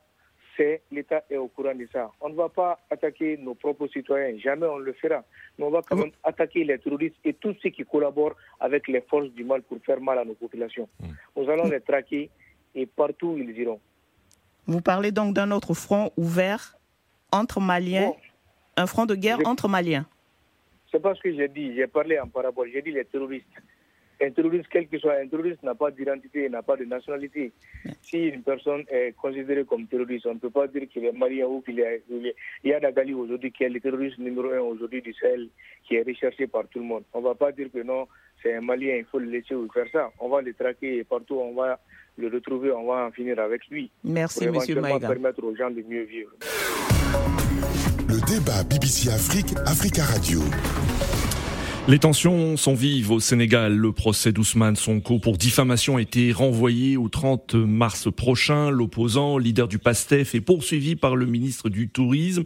l'État 0.91 1.23
est 1.29 1.37
au 1.37 1.47
courant 1.47 1.75
de 1.75 1.87
ça. 1.91 2.11
On 2.21 2.29
ne 2.29 2.35
va 2.35 2.49
pas 2.49 2.79
attaquer 2.89 3.37
nos 3.37 3.55
propres 3.55 3.87
citoyens, 3.87 4.37
jamais 4.37 4.65
on 4.65 4.77
le 4.77 4.93
fera. 4.93 5.23
Mais 5.57 5.65
on 5.65 5.69
va 5.69 5.81
quand 5.81 5.95
même 5.95 6.11
attaquer 6.23 6.63
les 6.63 6.77
terroristes 6.79 7.15
et 7.23 7.33
tous 7.33 7.55
ceux 7.61 7.69
qui 7.69 7.83
collaborent 7.83 8.35
avec 8.59 8.87
les 8.87 9.01
forces 9.01 9.29
du 9.29 9.43
mal 9.43 9.61
pour 9.63 9.79
faire 9.85 10.01
mal 10.01 10.19
à 10.19 10.25
nos 10.25 10.33
populations. 10.33 10.87
Hmm. 10.99 11.13
Nous 11.35 11.49
allons 11.49 11.69
les 11.69 11.81
traquer 11.81 12.29
et 12.75 12.85
partout 12.85 13.35
ils 13.37 13.57
iront. 13.57 13.79
Vous 14.65 14.81
parlez 14.81 15.11
donc 15.11 15.33
d'un 15.33 15.51
autre 15.51 15.73
front 15.73 16.11
ouvert 16.17 16.77
entre 17.31 17.59
Maliens 17.59 18.13
un 18.77 18.85
front 18.85 19.05
de 19.05 19.15
guerre 19.15 19.39
entre 19.45 19.67
Maliens. 19.67 20.05
C'est 20.91 21.01
pas 21.01 21.13
ce 21.15 21.21
que 21.21 21.35
j'ai 21.35 21.47
dit. 21.47 21.75
J'ai 21.75 21.87
parlé 21.87 22.19
en 22.19 22.27
parabole. 22.27 22.69
J'ai 22.71 22.81
dit 22.81 22.91
les 22.91 23.03
terroristes. 23.03 23.45
Un 24.19 24.31
terroriste, 24.31 24.67
quel 24.71 24.87
que 24.87 24.97
soit 24.97 25.19
un 25.21 25.27
terroriste, 25.27 25.61
n'a 25.61 25.75
pas 25.75 25.91
d'identité, 25.91 26.49
n'a 26.49 26.63
pas 26.63 26.75
de 26.75 26.85
nationalité. 26.85 27.51
Si 28.01 28.17
une 28.17 28.41
personne 28.41 28.83
est 28.89 29.15
considérée 29.15 29.63
comme 29.63 29.85
terroriste, 29.85 30.25
on 30.25 30.33
ne 30.33 30.39
peut 30.39 30.49
pas 30.49 30.67
dire 30.67 30.87
qu'il 30.89 31.05
est 31.05 31.11
malien 31.11 31.45
ou 31.45 31.61
qu'il 31.61 31.79
est. 31.79 32.03
Il 32.09 32.33
y 32.63 32.73
a 32.73 32.79
Dagali 32.79 33.13
aujourd'hui 33.13 33.51
qui 33.51 33.63
est 33.63 33.69
le 33.69 33.79
terroriste 33.79 34.17
numéro 34.17 34.51
un 34.51 34.59
aujourd'hui 34.59 35.01
du 35.01 35.13
Sahel, 35.13 35.49
qui 35.87 35.95
est 35.95 36.03
recherché 36.03 36.47
par 36.47 36.67
tout 36.67 36.79
le 36.79 36.85
monde. 36.85 37.03
On 37.13 37.19
ne 37.19 37.25
va 37.25 37.35
pas 37.35 37.51
dire 37.51 37.67
que 37.71 37.83
non, 37.83 38.07
c'est 38.41 38.55
un 38.55 38.61
malien, 38.61 38.95
il 38.95 39.05
faut 39.05 39.19
le 39.19 39.29
laisser 39.29 39.53
ou 39.53 39.69
faire 39.71 39.87
ça. 39.91 40.09
On 40.19 40.29
va 40.29 40.41
le 40.41 40.53
traquer 40.53 40.97
et 40.97 41.03
partout, 41.03 41.35
on 41.35 41.53
va 41.53 41.79
le 42.17 42.27
retrouver, 42.29 42.71
on 42.71 42.87
va 42.87 43.05
en 43.05 43.11
finir 43.11 43.39
avec 43.39 43.67
lui. 43.67 43.91
Merci, 44.03 44.45
M. 44.45 44.53
Maïga. 44.79 45.07
permettre 45.07 45.43
aux 45.43 45.55
gens 45.55 45.69
de 45.69 45.83
mieux 45.83 46.03
vivre. 46.03 46.31
Le 48.09 48.19
débat 48.25 48.63
BBC 48.63 49.09
Afrique, 49.09 49.53
Africa 49.65 50.03
Radio. 50.03 50.39
Les 51.89 51.99
tensions 51.99 52.57
sont 52.57 52.73
vives 52.73 53.11
au 53.11 53.21
Sénégal. 53.21 53.73
Le 53.73 53.93
procès 53.93 54.33
d'Ousmane 54.33 54.75
Sonko 54.75 55.19
pour 55.19 55.37
diffamation 55.37 55.95
a 55.95 56.01
été 56.01 56.33
renvoyé 56.33 56.97
au 56.97 57.07
30 57.07 57.55
mars 57.55 58.09
prochain. 58.13 58.69
L'opposant, 58.69 59.37
leader 59.37 59.69
du 59.69 59.79
PASTEF, 59.79 60.35
est 60.35 60.41
poursuivi 60.41 60.97
par 60.97 61.15
le 61.15 61.25
ministre 61.25 61.69
du 61.69 61.87
Tourisme. 61.87 62.43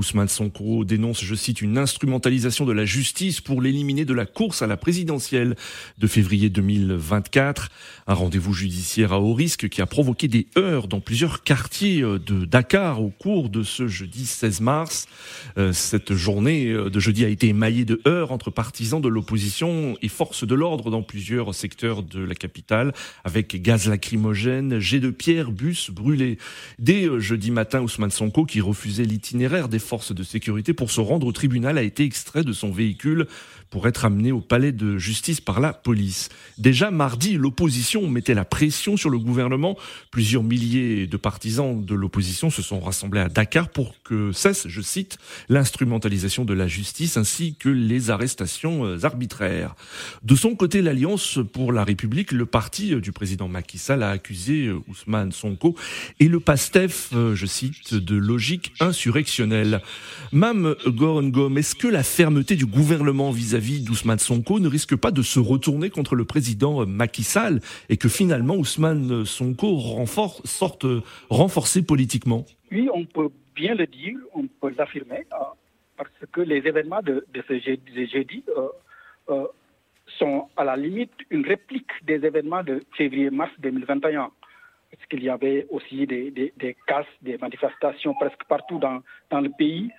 Ousmane 0.00 0.28
Sonko 0.28 0.86
dénonce, 0.86 1.22
je 1.22 1.34
cite, 1.34 1.60
une 1.60 1.76
instrumentalisation 1.76 2.64
de 2.64 2.72
la 2.72 2.86
justice 2.86 3.42
pour 3.42 3.60
l'éliminer 3.60 4.06
de 4.06 4.14
la 4.14 4.24
course 4.24 4.62
à 4.62 4.66
la 4.66 4.78
présidentielle 4.78 5.56
de 5.98 6.06
février 6.06 6.48
2024. 6.48 7.68
Un 8.06 8.14
rendez-vous 8.14 8.54
judiciaire 8.54 9.12
à 9.12 9.20
haut 9.20 9.34
risque 9.34 9.68
qui 9.68 9.82
a 9.82 9.86
provoqué 9.86 10.26
des 10.26 10.46
heurts 10.56 10.88
dans 10.88 11.00
plusieurs 11.00 11.42
quartiers 11.42 12.00
de 12.00 12.46
Dakar 12.46 13.02
au 13.02 13.10
cours 13.10 13.50
de 13.50 13.62
ce 13.62 13.88
jeudi 13.88 14.24
16 14.24 14.62
mars. 14.62 15.06
Euh, 15.58 15.74
cette 15.74 16.14
journée 16.14 16.72
de 16.72 16.98
jeudi 16.98 17.26
a 17.26 17.28
été 17.28 17.48
émaillée 17.48 17.84
de 17.84 18.00
heurts 18.06 18.32
entre 18.32 18.50
partisans 18.50 19.02
de 19.02 19.08
l'opposition 19.08 19.98
et 20.00 20.08
forces 20.08 20.46
de 20.46 20.54
l'ordre 20.54 20.90
dans 20.90 21.02
plusieurs 21.02 21.54
secteurs 21.54 22.02
de 22.02 22.20
la 22.20 22.34
capitale 22.34 22.94
avec 23.24 23.60
gaz 23.60 23.86
lacrymogène, 23.86 24.78
jets 24.78 25.00
de 25.00 25.10
pierre, 25.10 25.52
bus 25.52 25.90
brûlés. 25.90 26.38
Dès 26.78 27.04
euh, 27.04 27.20
jeudi 27.20 27.50
matin, 27.50 27.82
Ousmane 27.82 28.10
Sonko, 28.10 28.46
qui 28.46 28.62
refusait 28.62 29.04
l'itinéraire 29.04 29.68
des 29.68 29.78
forces 29.90 30.14
de 30.14 30.22
sécurité 30.22 30.72
pour 30.72 30.92
se 30.92 31.00
rendre 31.00 31.26
au 31.26 31.32
tribunal 31.32 31.76
a 31.76 31.82
été 31.82 32.04
extrait 32.04 32.44
de 32.44 32.52
son 32.52 32.70
véhicule 32.70 33.26
pour 33.70 33.86
être 33.86 34.04
amené 34.04 34.32
au 34.32 34.40
palais 34.40 34.72
de 34.72 34.98
justice 34.98 35.40
par 35.40 35.60
la 35.60 35.72
police. 35.72 36.28
Déjà 36.58 36.90
mardi, 36.90 37.36
l'opposition 37.36 38.08
mettait 38.08 38.34
la 38.34 38.44
pression 38.44 38.96
sur 38.96 39.10
le 39.10 39.18
gouvernement. 39.18 39.76
Plusieurs 40.10 40.42
milliers 40.42 41.06
de 41.06 41.16
partisans 41.16 41.84
de 41.84 41.94
l'opposition 41.94 42.50
se 42.50 42.62
sont 42.62 42.80
rassemblés 42.80 43.20
à 43.20 43.28
Dakar 43.28 43.68
pour 43.68 43.94
que 44.02 44.32
cesse, 44.32 44.66
je 44.68 44.80
cite, 44.80 45.18
l'instrumentalisation 45.48 46.44
de 46.44 46.52
la 46.52 46.66
justice 46.66 47.16
ainsi 47.16 47.54
que 47.58 47.68
les 47.68 48.10
arrestations 48.10 48.84
euh, 48.84 49.04
arbitraires. 49.04 49.74
De 50.22 50.34
son 50.34 50.56
côté, 50.56 50.82
l'Alliance 50.82 51.38
pour 51.52 51.72
la 51.72 51.84
République, 51.84 52.32
le 52.32 52.46
parti 52.46 52.94
euh, 52.94 53.00
du 53.00 53.12
président 53.12 53.48
Macky 53.48 53.78
Sall 53.78 54.02
a 54.02 54.10
accusé 54.10 54.66
euh, 54.66 54.80
Ousmane 54.88 55.32
Sonko 55.32 55.76
et 56.18 56.28
le 56.28 56.40
PASTEF, 56.40 57.10
je 57.12 57.46
cite, 57.46 57.94
de 57.94 58.16
logique 58.16 58.72
insurrectionnelle. 58.80 59.80
Mam 60.32 60.74
Gorengom, 60.86 61.56
est-ce 61.56 61.74
que 61.74 61.88
la 61.88 62.02
fermeté 62.02 62.56
du 62.56 62.66
gouvernement 62.66 63.30
vis-à-vis 63.30 63.59
vis 63.60 63.84
d'Ousmane 63.84 64.18
Sonko 64.18 64.58
ne 64.58 64.68
risque 64.68 64.96
pas 64.96 65.10
de 65.10 65.22
se 65.22 65.38
retourner 65.38 65.90
contre 65.90 66.14
le 66.16 66.24
président 66.24 66.84
Macky 66.86 67.22
Sall 67.22 67.60
et 67.88 67.96
que 67.96 68.08
finalement 68.08 68.56
Ousmane 68.56 69.24
Sonko 69.24 69.76
renforce, 69.76 70.42
sorte 70.44 70.86
renforcé 71.28 71.82
politiquement. 71.82 72.44
Oui, 72.72 72.88
on 72.92 73.04
peut 73.04 73.30
bien 73.54 73.74
le 73.74 73.86
dire, 73.86 74.16
on 74.34 74.46
peut 74.46 74.74
l'affirmer, 74.76 75.26
euh, 75.32 75.44
parce 75.96 76.10
que 76.32 76.40
les 76.40 76.66
événements 76.66 77.02
de, 77.02 77.24
ce 77.46 77.58
jeudi, 77.58 78.42
euh, 78.56 78.68
euh, 79.28 79.46
sont 80.18 80.48
à 80.56 80.64
la 80.64 80.76
limite 80.76 81.12
une 81.30 81.46
réplique 81.46 81.92
des 82.02 82.24
événements 82.24 82.62
de 82.62 82.82
février-mars 82.96 83.52
2021 83.60 84.30
parce 84.90 85.06
qu'il 85.06 85.22
y 85.22 85.28
avait 85.28 85.66
aussi 85.70 86.06
des, 86.06 86.30
des, 86.32 86.52
des, 86.56 86.76
des 87.22 87.38
manifestations 87.38 88.12
presque 88.14 88.42
partout 88.48 88.78
dans, 88.78 89.02
dans 89.30 89.40
le 89.40 89.50
pays 89.56 89.90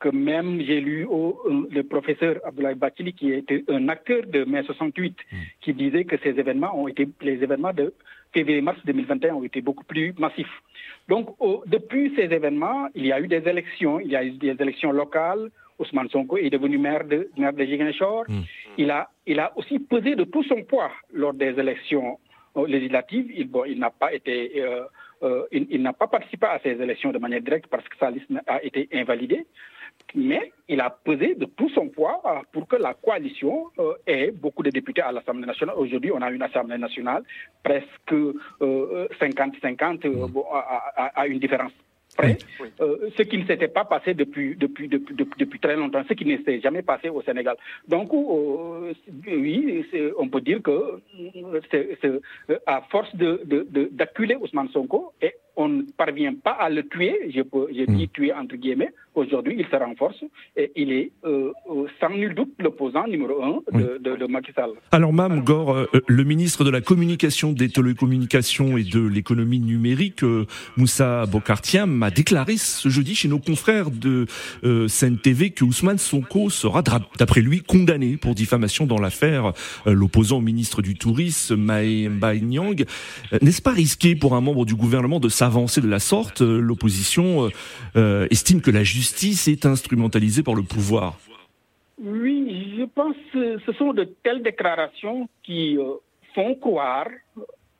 que 0.00 0.08
même 0.08 0.60
j'ai 0.62 0.80
lu 0.80 1.04
au, 1.04 1.38
euh, 1.44 1.68
le 1.70 1.82
professeur 1.82 2.40
Abdoulaye 2.44 2.74
Bakili, 2.74 3.12
qui 3.12 3.32
était 3.32 3.62
un 3.68 3.88
acteur 3.88 4.22
de 4.26 4.44
mai 4.44 4.62
68, 4.64 5.16
hmm. 5.16 5.36
qui 5.60 5.74
disait 5.74 6.04
que 6.04 6.16
ces 6.22 6.30
événements 6.30 6.76
ont 6.76 6.88
été, 6.88 7.06
les 7.20 7.42
événements 7.42 7.74
de 7.74 7.92
février-mars 8.32 8.78
2021 8.86 9.34
ont 9.34 9.44
été 9.44 9.60
beaucoup 9.60 9.84
plus 9.84 10.14
massifs. 10.18 10.56
Donc, 11.08 11.36
depuis 11.66 12.12
ces 12.16 12.32
événements, 12.32 12.88
il 12.94 13.06
y 13.06 13.12
a 13.12 13.20
eu 13.20 13.28
des 13.28 13.46
élections, 13.46 14.00
il 14.00 14.08
y 14.08 14.16
a 14.16 14.24
eu 14.24 14.32
des 14.32 14.56
élections 14.58 14.92
locales. 14.92 15.50
Ousmane 15.78 16.08
Sonko 16.10 16.36
est 16.36 16.50
devenu 16.50 16.78
maire 16.78 17.04
de, 17.04 17.30
maire 17.36 17.52
de 17.52 17.64
hmm. 17.64 18.42
Il, 18.78 18.90
a, 18.90 19.10
il 19.26 19.38
a 19.38 19.52
aussi 19.56 19.78
pesé 19.78 20.14
de 20.14 20.24
tout 20.24 20.44
son 20.44 20.62
poids 20.62 20.92
lors 21.12 21.34
des 21.34 21.58
élections 21.58 22.18
euh, 22.56 22.66
législatives. 22.66 23.30
Il, 23.34 23.48
bon, 23.48 23.64
il 23.64 23.78
n'a 23.78 23.90
pas 23.90 24.12
été, 24.14 24.62
euh, 24.62 25.42
il, 25.52 25.66
il 25.70 25.82
n'a 25.82 25.92
pas 25.92 26.06
participé 26.06 26.46
à 26.46 26.58
ces 26.62 26.70
élections 26.70 27.12
de 27.12 27.18
manière 27.18 27.42
directe 27.42 27.66
parce 27.70 27.86
que 27.88 27.96
sa 27.98 28.10
liste 28.10 28.30
a 28.46 28.62
été 28.62 28.88
invalidée 28.92 29.46
mais 30.14 30.52
il 30.68 30.80
a 30.80 30.90
pesé 30.90 31.34
de 31.34 31.44
tout 31.46 31.68
son 31.70 31.88
poids 31.88 32.20
euh, 32.24 32.40
pour 32.52 32.66
que 32.68 32.76
la 32.76 32.94
coalition 32.94 33.66
euh, 33.78 33.94
ait 34.06 34.30
beaucoup 34.30 34.62
de 34.62 34.70
députés 34.70 35.02
à 35.02 35.12
l'Assemblée 35.12 35.46
nationale. 35.46 35.76
Aujourd'hui, 35.76 36.12
on 36.12 36.22
a 36.22 36.30
une 36.30 36.42
Assemblée 36.42 36.78
nationale 36.78 37.22
presque 37.62 37.88
50-50 38.60 40.06
euh, 40.06 40.26
à, 40.96 41.26
une 41.26 41.38
différence 41.38 41.72
près, 42.16 42.38
ce 42.78 43.22
qui 43.22 43.38
ne 43.38 43.46
s'était 43.46 43.68
pas 43.68 43.84
passé 43.84 44.14
depuis, 44.14 44.56
depuis, 44.56 44.88
depuis, 44.88 45.14
depuis, 45.14 45.60
très 45.60 45.76
longtemps, 45.76 46.02
ce 46.08 46.14
qui 46.14 46.24
ne 46.24 46.42
s'est 46.42 46.60
jamais 46.60 46.82
passé 46.82 47.08
au 47.08 47.22
Sénégal. 47.22 47.56
Donc, 47.86 48.12
oui, 48.12 49.86
on 50.18 50.28
peut 50.28 50.40
dire 50.40 50.60
que 50.60 51.00
c'est 51.70 51.98
à 52.66 52.82
force 52.90 53.14
d'acculer 53.14 54.34
de, 54.34 54.40
Ousmane 54.40 54.68
Sonko, 54.70 55.12
et 55.22 55.34
on 55.56 55.68
ne 55.68 55.82
parvient 55.82 56.34
pas 56.34 56.52
à 56.52 56.70
le 56.70 56.86
tuer, 56.86 57.30
je, 57.34 57.42
peux, 57.42 57.66
je 57.70 57.84
dis 57.84 58.04
hmm. 58.04 58.08
tuer 58.08 58.32
entre 58.32 58.56
guillemets, 58.56 58.92
Aujourd'hui, 59.16 59.56
il 59.58 59.66
se 59.66 59.74
renforce 59.74 60.22
et 60.56 60.70
il 60.76 60.92
est 60.92 61.10
euh, 61.24 61.50
euh, 61.68 61.86
sans 61.98 62.10
nul 62.10 62.32
doute 62.32 62.52
l'opposant 62.60 63.08
numéro 63.08 63.42
un 63.42 63.58
de, 63.72 63.98
de, 63.98 64.26
Macky 64.26 64.52
Sall. 64.52 64.70
Alors, 64.92 65.12
Mme 65.12 65.42
Gore, 65.42 65.74
euh, 65.74 65.86
le 66.06 66.22
ministre 66.22 66.62
de 66.62 66.70
la 66.70 66.80
Communication, 66.80 67.52
des 67.52 67.68
Télécommunications 67.70 68.76
et 68.76 68.84
de 68.84 69.00
l'Économie 69.00 69.58
numérique, 69.58 70.22
Moussa 70.76 71.26
Bokartiam, 71.26 71.90
m'a 71.90 72.10
déclaré 72.10 72.56
ce 72.56 72.88
jeudi 72.88 73.16
chez 73.16 73.26
nos 73.26 73.40
confrères 73.40 73.90
de 73.90 74.26
euh, 74.62 74.86
TV 75.24 75.50
que 75.50 75.64
Ousmane 75.64 75.98
Sonko 75.98 76.48
sera, 76.48 76.82
d'après 77.18 77.40
lui, 77.40 77.62
condamné 77.62 78.16
pour 78.16 78.36
diffamation 78.36 78.86
dans 78.86 78.98
l'affaire. 78.98 79.52
L'opposant 79.86 80.38
au 80.38 80.40
ministre 80.40 80.82
du 80.82 80.94
Tourisme, 80.94 81.56
Mae 81.56 82.08
Nyang, 82.40 82.84
n'est-ce 83.42 83.62
pas 83.62 83.72
risqué 83.72 84.14
pour 84.14 84.36
un 84.36 84.40
membre 84.40 84.64
du 84.64 84.76
gouvernement 84.76 85.18
de 85.18 85.28
s'avancer 85.40 85.80
de 85.80 85.88
la 85.88 85.98
sorte 85.98 86.40
L'opposition 86.40 87.50
estime 88.30 88.60
que 88.60 88.70
la 88.70 88.84
justice 88.84 89.48
est 89.48 89.66
instrumentalisée 89.66 90.42
par 90.42 90.54
le 90.54 90.62
pouvoir. 90.62 91.16
Oui, 92.02 92.76
je 92.78 92.84
pense 92.84 93.14
que 93.32 93.58
ce 93.58 93.72
sont 93.72 93.92
de 93.92 94.04
telles 94.04 94.42
déclarations 94.42 95.28
qui 95.42 95.76
euh, 95.76 95.96
font 96.34 96.54
croire, 96.54 97.08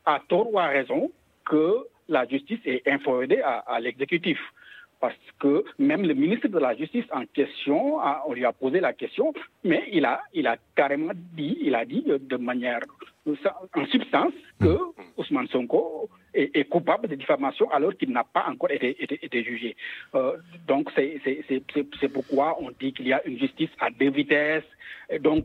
à 0.04 0.20
tort 0.28 0.52
ou 0.52 0.58
à 0.58 0.66
raison, 0.66 1.10
que 1.46 1.86
la 2.06 2.28
justice 2.28 2.60
est 2.66 2.86
inféodée 2.86 3.40
à, 3.40 3.80
l'exécutif. 3.80 4.38
Parce 5.00 5.16
que 5.38 5.64
même 5.78 6.02
le 6.02 6.12
ministre 6.12 6.48
de 6.48 6.58
la 6.58 6.76
Justice 6.76 7.06
en 7.10 7.24
question, 7.24 7.96
on 8.26 8.34
lui 8.34 8.44
a 8.44 8.52
posé 8.52 8.80
la 8.80 8.92
question, 8.92 9.32
mais 9.64 9.84
il 9.90 10.04
a, 10.04 10.20
il 10.34 10.46
a 10.46 10.58
carrément 10.74 11.12
dit, 11.32 11.56
il 11.62 11.74
a 11.74 11.86
dit 11.86 12.04
de 12.06 12.36
manière 12.36 12.80
en 13.26 13.86
substance 13.86 14.34
que 14.60 14.76
Ousmane 15.16 15.48
Sonko 15.48 16.10
est, 16.34 16.68
coupable 16.68 17.08
de 17.08 17.14
diffamation 17.14 17.70
alors 17.70 17.96
qu'il 17.96 18.10
n'a 18.10 18.24
pas 18.24 18.46
encore 18.48 18.70
été, 18.70 19.44
jugé. 19.44 19.76
Euh, 20.14 20.36
donc 20.66 20.90
c'est 20.96 22.12
pourquoi 22.12 22.56
on 22.60 22.70
dit 22.78 22.92
qu'il 22.92 23.08
y 23.08 23.12
a 23.12 23.24
une 23.26 23.38
justice 23.38 23.70
à 23.80 23.90
deux 23.90 24.10
vitesses. 24.10 24.64
Donc 25.18 25.44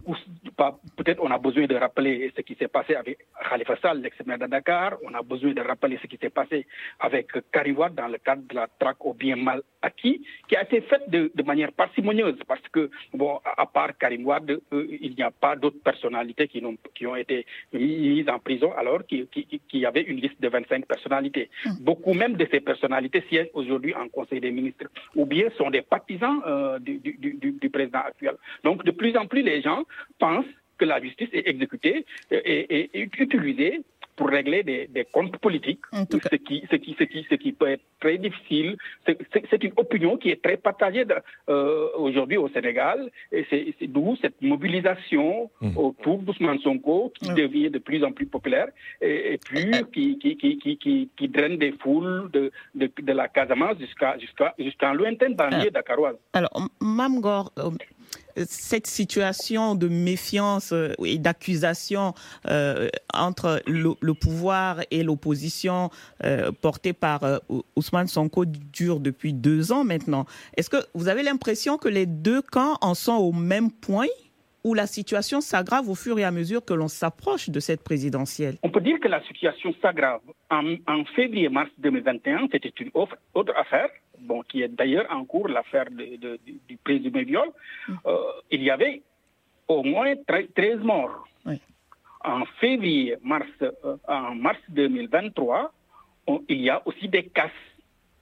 peut-être 0.97 1.21
on 1.21 1.31
a 1.31 1.37
besoin 1.37 1.65
de 1.65 1.75
rappeler 1.75 2.31
ce 2.35 2.41
qui 2.41 2.55
s'est 2.55 2.67
passé 2.67 2.95
avec 2.95 3.19
Khalifa 3.49 3.75
Sall, 3.77 4.01
l'ex-maire 4.01 4.37
de 4.37 4.45
Dakar. 4.45 4.97
On 5.03 5.13
a 5.13 5.21
besoin 5.21 5.53
de 5.53 5.61
rappeler 5.61 5.97
ce 6.01 6.07
qui 6.07 6.17
s'est 6.17 6.29
passé 6.29 6.67
avec 6.99 7.27
Karim 7.51 7.75
dans 7.95 8.07
le 8.07 8.17
cadre 8.19 8.43
de 8.47 8.55
la 8.55 8.67
traque 8.79 9.03
au 9.05 9.13
bien 9.13 9.35
mal 9.35 9.61
acquis, 9.81 10.21
qui 10.47 10.55
a 10.55 10.63
été 10.63 10.81
faite 10.81 11.09
de, 11.09 11.31
manière 11.43 11.71
parcimonieuse 11.71 12.39
parce 12.47 12.67
que, 12.71 12.89
bon, 13.13 13.39
à 13.57 13.65
part 13.67 13.95
Karim 13.97 14.25
Wade, 14.25 14.59
euh, 14.73 14.87
il 14.99 15.13
n'y 15.15 15.21
a 15.21 15.29
pas 15.29 15.55
d'autres 15.55 15.81
personnalités 15.83 16.47
qui, 16.47 16.63
ont, 16.65 16.75
qui 16.95 17.05
ont 17.05 17.15
été 17.15 17.45
mises 17.71 18.27
en 18.29 18.39
prison 18.39 18.71
alors 18.75 19.05
qu'il 19.05 19.27
y 19.73 19.85
avait 19.85 20.01
une 20.01 20.19
liste 20.19 20.41
de 20.41 20.47
25 20.49 20.85
personnalités. 20.87 21.49
Hmm. 21.65 21.71
Beaucoup 21.81 22.13
même 22.13 22.33
de 22.33 22.47
ces 22.51 22.61
personnalités 22.61 23.23
siègent 23.29 23.51
aujourd'hui 23.53 23.93
en 23.93 24.07
Conseil 24.07 24.39
des 24.39 24.51
ministres, 24.51 24.85
ou 25.15 25.25
bien 25.25 25.49
sont 25.57 25.69
des 25.69 25.83
partisans 25.83 26.41
euh, 26.47 26.79
du, 26.79 26.97
du, 26.99 27.69
président 27.69 27.99
actuel. 27.99 28.35
Donc 28.63 28.83
de 28.83 28.91
plus 28.91 29.15
en 29.17 29.27
plus, 29.27 29.43
les 29.43 29.54
gens 29.61 29.83
pensent 30.19 30.45
que 30.77 30.85
la 30.85 31.01
justice 31.01 31.29
est 31.31 31.47
exécutée 31.47 32.05
et, 32.31 32.99
et 32.99 33.09
utilisée 33.17 33.81
pour 34.15 34.29
régler 34.29 34.63
des, 34.63 35.07
comptes 35.11 35.37
politiques, 35.37 35.81
ce 35.91 36.35
qui, 36.37 36.63
ce, 36.71 36.75
qui, 36.75 36.95
ce, 36.97 37.03
qui, 37.03 37.25
ce 37.29 37.35
qui 37.35 37.51
peut 37.51 37.67
être 37.69 37.83
très 37.99 38.17
difficile. 38.17 38.77
C'est 39.05 39.63
une 39.63 39.73
opinion 39.77 40.17
qui 40.17 40.29
est 40.29 40.41
très 40.41 40.57
partagée 40.57 41.05
euh, 41.49 41.87
aujourd'hui 41.97 42.37
au 42.37 42.49
Sénégal, 42.49 43.11
et 43.31 43.45
c'est 43.49 43.87
d'où 43.87 44.15
cette 44.21 44.41
mobilisation 44.41 45.49
mmh. 45.61 45.77
autour 45.77 46.19
d'Ousmane 46.19 46.59
Sonko 46.59 47.11
qui 47.19 47.33
devient 47.33 47.69
de 47.69 47.79
plus 47.79 48.03
en 48.03 48.11
plus 48.11 48.25
populaire, 48.25 48.67
et, 49.01 49.37
puis 49.43 49.71
qui, 49.93 50.17
qui, 50.17 50.37
qui, 50.37 51.09
qui, 51.15 51.27
draine 51.27 51.57
des 51.57 51.73
foules 51.73 52.29
de, 52.31 52.51
de, 52.75 52.89
de 53.01 53.13
la 53.13 53.27
Casamance 53.27 53.77
jusqu'à 53.79 54.17
jusqu'à 54.17 54.53
jusqu'en 54.57 54.93
lointaine 54.93 55.35
banlieue 55.35 55.71
dakaroise. 55.71 56.15
Alors, 56.33 56.51
Mamgor, 56.79 57.51
euh, 57.59 57.71
cette 58.35 58.87
situation 58.87 59.75
de 59.75 59.87
méfiance 59.87 60.71
euh, 60.73 60.93
et 61.03 61.17
d'accusation 61.17 62.13
euh, 62.47 62.89
entre 63.13 63.61
le, 63.67 64.13
pouvoir 64.13 64.81
et 64.91 65.03
l'opposition 65.03 65.89
euh, 66.23 66.51
portée 66.51 66.93
par 66.93 67.21
Ousmane 67.75 68.07
Sonko 68.07 68.45
dure 68.45 68.99
depuis 68.99 69.33
deux 69.33 69.71
ans 69.71 69.83
maintenant. 69.83 70.25
Est-ce 70.57 70.69
que 70.69 70.77
vous 70.93 71.07
avez 71.07 71.23
l'impression 71.23 71.77
que 71.77 71.89
les 71.89 72.05
deux 72.05 72.41
camps 72.41 72.77
en 72.81 72.93
sont 72.93 73.15
au 73.15 73.31
même 73.31 73.71
point 73.71 74.07
ou 74.65 74.73
la 74.73 74.87
situation 74.87 75.41
s'aggrave 75.41 75.87
au 75.89 75.95
fur 75.95 76.17
et 76.17 76.23
à 76.23 76.31
mesure 76.31 76.65
que 76.65 76.73
l'on 76.73 76.87
s'approche 76.87 77.49
de 77.49 77.59
cette 77.59 77.83
présidentielle? 77.83 78.57
On 78.63 78.71
peut 78.71 78.81
dire 78.81 78.99
que 78.99 79.07
la 79.07 79.23
situation 79.23 79.73
s'aggrave. 79.81 80.21
En, 80.49 81.05
février-mars 81.15 81.69
2021, 81.77 82.47
c'était 82.51 82.73
une 82.79 82.89
autre, 82.95 83.15
affaire, 83.55 83.89
bon, 84.19 84.41
qui 84.43 84.61
est 84.61 84.67
d'ailleurs 84.67 85.07
en 85.09 85.25
cours, 85.25 85.47
l'affaire 85.47 85.85
du 85.91 86.77
présumé 86.83 87.23
viol. 87.23 87.49
Mm. 87.87 87.93
Euh, 88.05 88.17
il 88.51 88.63
y 88.63 88.69
avait 88.69 89.01
au 89.67 89.83
moins 89.83 90.13
13 90.25 90.79
morts. 90.79 91.27
En 92.23 92.43
février-mars 92.59 93.47
euh, 93.61 93.97
en 94.07 94.33
mars 94.33 94.59
2023, 94.69 95.71
il 96.49 96.61
y 96.61 96.71
a 96.71 96.81
aussi 96.87 97.07
des 97.07 97.25
casses 97.25 97.51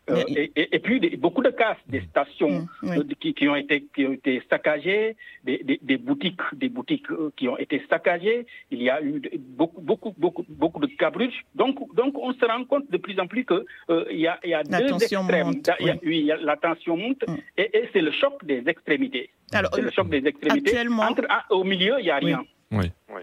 euh, 0.09 0.23
et, 0.55 0.79
puis 0.79 0.99
beaucoup 1.17 1.41
de 1.41 1.49
cas, 1.49 1.77
des 1.87 2.01
mm. 2.01 2.07
stations 2.09 2.67
mm, 2.81 2.89
euh, 2.89 3.03
qui, 3.19 3.47
ont 3.47 3.55
été, 3.55 3.85
qui 3.95 4.05
ont 4.05 4.13
été 4.13 4.41
saccagées, 4.49 5.15
des, 5.45 5.97
boutiques, 5.97 6.41
des 6.53 6.67
boutiques 6.67 7.09
euh, 7.11 7.31
qui 7.37 7.47
ont 7.47 7.57
été 7.57 7.81
saccagées. 7.89 8.45
Il 8.69 8.83
y 8.83 8.89
a 8.89 9.01
eu 9.01 9.21
beaucoup, 9.39 9.81
beaucoup, 9.81 10.13
beaucoup, 10.17 10.45
beaucoup 10.49 10.79
de 10.81 10.87
cas 10.87 11.11
Donc, 11.55 11.77
donc, 11.95 12.17
on 12.17 12.33
se 12.33 12.45
rend 12.45 12.65
compte 12.65 12.91
de 12.91 12.97
plus 12.97 13.17
en 13.19 13.27
plus 13.27 13.45
que 13.45 13.65
il 14.11 14.19
y 14.19 14.27
a, 14.27 14.39
y 14.43 14.53
a 14.53 14.63
deux 14.63 14.93
extrêmes. 14.95 15.45
Monte, 15.45 15.69
oui. 16.03 16.31
la 16.41 16.57
tension 16.57 16.97
monte 16.97 17.23
mm. 17.27 17.35
et, 17.57 17.89
c'est 17.93 18.01
le 18.01 18.11
choc 18.11 18.43
des 18.45 18.63
extrémités. 18.67 19.29
c'est 19.51 19.81
le 19.81 19.91
choc 19.91 20.09
des 20.09 20.25
extrémités. 20.25 20.77
Entre, 20.89 21.23
au 21.49 21.63
milieu, 21.63 21.95
il 21.99 22.03
n'y 22.03 22.09
a 22.09 22.17
rien. 22.17 22.43
Oui. 22.71 22.91
Euh, 23.09 23.21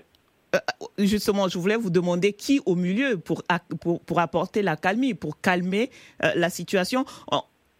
justement, 0.98 1.48
je 1.48 1.58
voulais 1.58 1.76
vous 1.76 1.90
demander 1.90 2.32
qui 2.32 2.60
au 2.66 2.74
milieu 2.74 3.18
pour, 3.18 3.42
pour, 3.80 4.18
apporter 4.18 4.62
la 4.62 4.76
calmie, 4.76 5.14
pour 5.14 5.40
calmer 5.40 5.90
euh, 6.24 6.30
la 6.34 6.50
situation. 6.50 7.04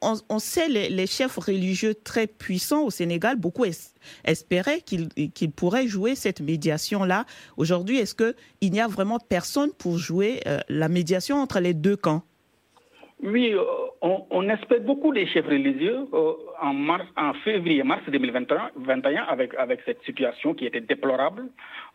On, 0.02 0.38
sait 0.38 0.68
les, 0.68 0.88
les, 0.88 1.06
chefs 1.06 1.36
religieux 1.36 1.94
très 1.94 2.26
puissants 2.26 2.84
au 2.84 2.90
Sénégal, 2.90 3.36
beaucoup 3.36 3.66
espéraient 4.24 4.80
qu'ils 4.80 5.52
pourraient 5.52 5.88
jouer 5.88 6.14
cette 6.14 6.40
médiation-là. 6.40 7.26
Aujourd'hui, 7.58 7.98
est-ce 7.98 8.14
qu'il 8.14 8.70
n'y 8.72 8.80
a 8.80 8.86
vraiment 8.86 9.18
personne 9.18 9.70
pour 9.78 9.98
jouer 9.98 10.40
euh, 10.46 10.58
la 10.70 10.88
médiation 10.88 11.36
entre 11.36 11.60
les 11.60 11.74
deux 11.74 11.96
camps? 11.96 12.22
Oui, 13.22 13.52
euh, 13.52 13.62
on, 14.00 14.48
espère 14.48 14.80
beaucoup 14.80 15.12
des 15.12 15.26
chefs 15.26 15.44
religieux 15.44 16.06
euh, 16.14 16.32
en, 16.61 16.74
mars, 16.74 17.06
en 17.16 17.32
février, 17.34 17.82
mars 17.82 18.02
2021, 18.08 18.70
avec, 19.28 19.54
avec 19.54 19.80
cette 19.84 20.02
situation 20.04 20.54
qui 20.54 20.66
était 20.66 20.80
déplorable. 20.80 21.44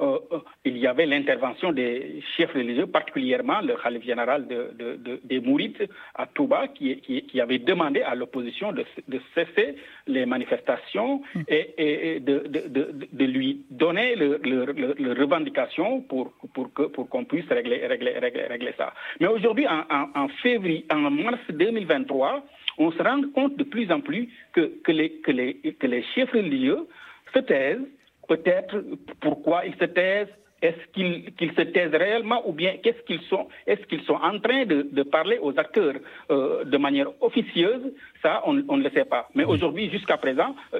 Euh, 0.01 0.17
il 0.63 0.77
y 0.77 0.87
avait 0.87 1.05
l'intervention 1.05 1.71
des 1.71 2.21
chefs 2.35 2.53
religieux, 2.53 2.87
particulièrement 2.87 3.61
le 3.61 3.75
Khalif 3.75 4.03
général 4.03 4.47
de, 4.47 5.19
des 5.23 5.39
Mourites 5.39 5.83
à 6.15 6.25
Touba, 6.25 6.67
qui, 6.67 6.97
qui, 7.01 7.41
avait 7.41 7.59
demandé 7.59 8.01
à 8.01 8.15
l'opposition 8.15 8.71
de, 8.71 8.85
cesser 9.33 9.75
les 10.07 10.25
manifestations 10.25 11.21
et, 11.47 12.19
de, 12.19 13.25
lui 13.25 13.61
donner 13.69 14.15
leurs 14.15 15.17
revendications 15.17 16.01
pour, 16.01 16.33
pour 16.53 16.73
qu'on 16.73 16.89
pour 16.89 17.27
puisse 17.27 17.47
régler, 17.49 17.85
régler, 17.87 18.17
régler, 18.19 18.73
ça. 18.77 18.93
Mais 19.19 19.27
aujourd'hui, 19.27 19.67
en, 19.67 19.83
en, 20.15 20.27
février, 20.41 20.85
en 20.91 21.09
mars 21.11 21.39
2023, 21.49 22.43
on 22.77 22.91
se 22.91 23.01
rend 23.01 23.21
compte 23.33 23.55
de 23.57 23.63
plus 23.63 23.91
en 23.91 24.01
plus 24.01 24.29
que, 24.53 24.71
que, 24.83 24.91
les, 24.91 25.11
que, 25.21 25.31
les, 25.31 25.55
que 25.55 25.87
les 25.87 26.03
chefs 26.13 26.31
religieux 26.31 26.87
se 27.33 27.39
taisent. 27.39 27.87
Peut-être 28.27 28.83
pourquoi 29.21 29.65
ils 29.65 29.75
se 29.75 29.85
taisent, 29.85 30.33
est-ce 30.61 30.87
qu'ils 30.93 31.51
se 31.55 31.61
taisent 31.61 31.93
réellement 31.93 32.47
ou 32.47 32.53
bien 32.53 32.77
qu'est-ce 32.81 33.01
qu'ils 33.03 33.21
sont 33.23 33.47
Est-ce 33.67 33.85
qu'ils 33.85 34.01
sont 34.03 34.15
en 34.15 34.39
train 34.39 34.65
de, 34.65 34.87
de 34.91 35.03
parler 35.03 35.37
aux 35.39 35.57
acteurs 35.59 35.95
euh, 36.31 36.63
de 36.63 36.77
manière 36.77 37.09
officieuse? 37.21 37.93
Ça, 38.21 38.41
on, 38.45 38.53
ne 38.53 38.83
le 38.83 38.89
sait 38.89 39.05
pas. 39.05 39.29
Mais 39.35 39.43
aujourd'hui, 39.43 39.91
jusqu'à 39.91 40.17
présent, 40.17 40.55
euh, 40.73 40.79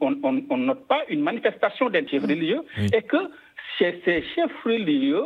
on 0.00 0.32
ne 0.32 0.64
note 0.64 0.86
pas 0.86 1.02
une 1.08 1.22
manifestation 1.22 1.90
d'un 1.90 2.06
chef 2.06 2.22
religieux 2.22 2.62
et 2.92 3.02
que 3.02 3.16
chez 3.78 4.00
ces 4.04 4.22
chefs 4.34 4.62
religieux, 4.64 5.24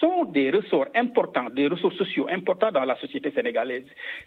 sont 0.00 0.24
des 0.24 0.50
ressorts 0.50 0.86
importants, 0.94 1.48
des 1.50 1.66
ressorts 1.68 1.92
sociaux 1.94 2.26
importants 2.30 2.72
dans 2.72 2.84
la 2.84 2.98
société 3.00 3.30
sénégalaise. 3.32 3.84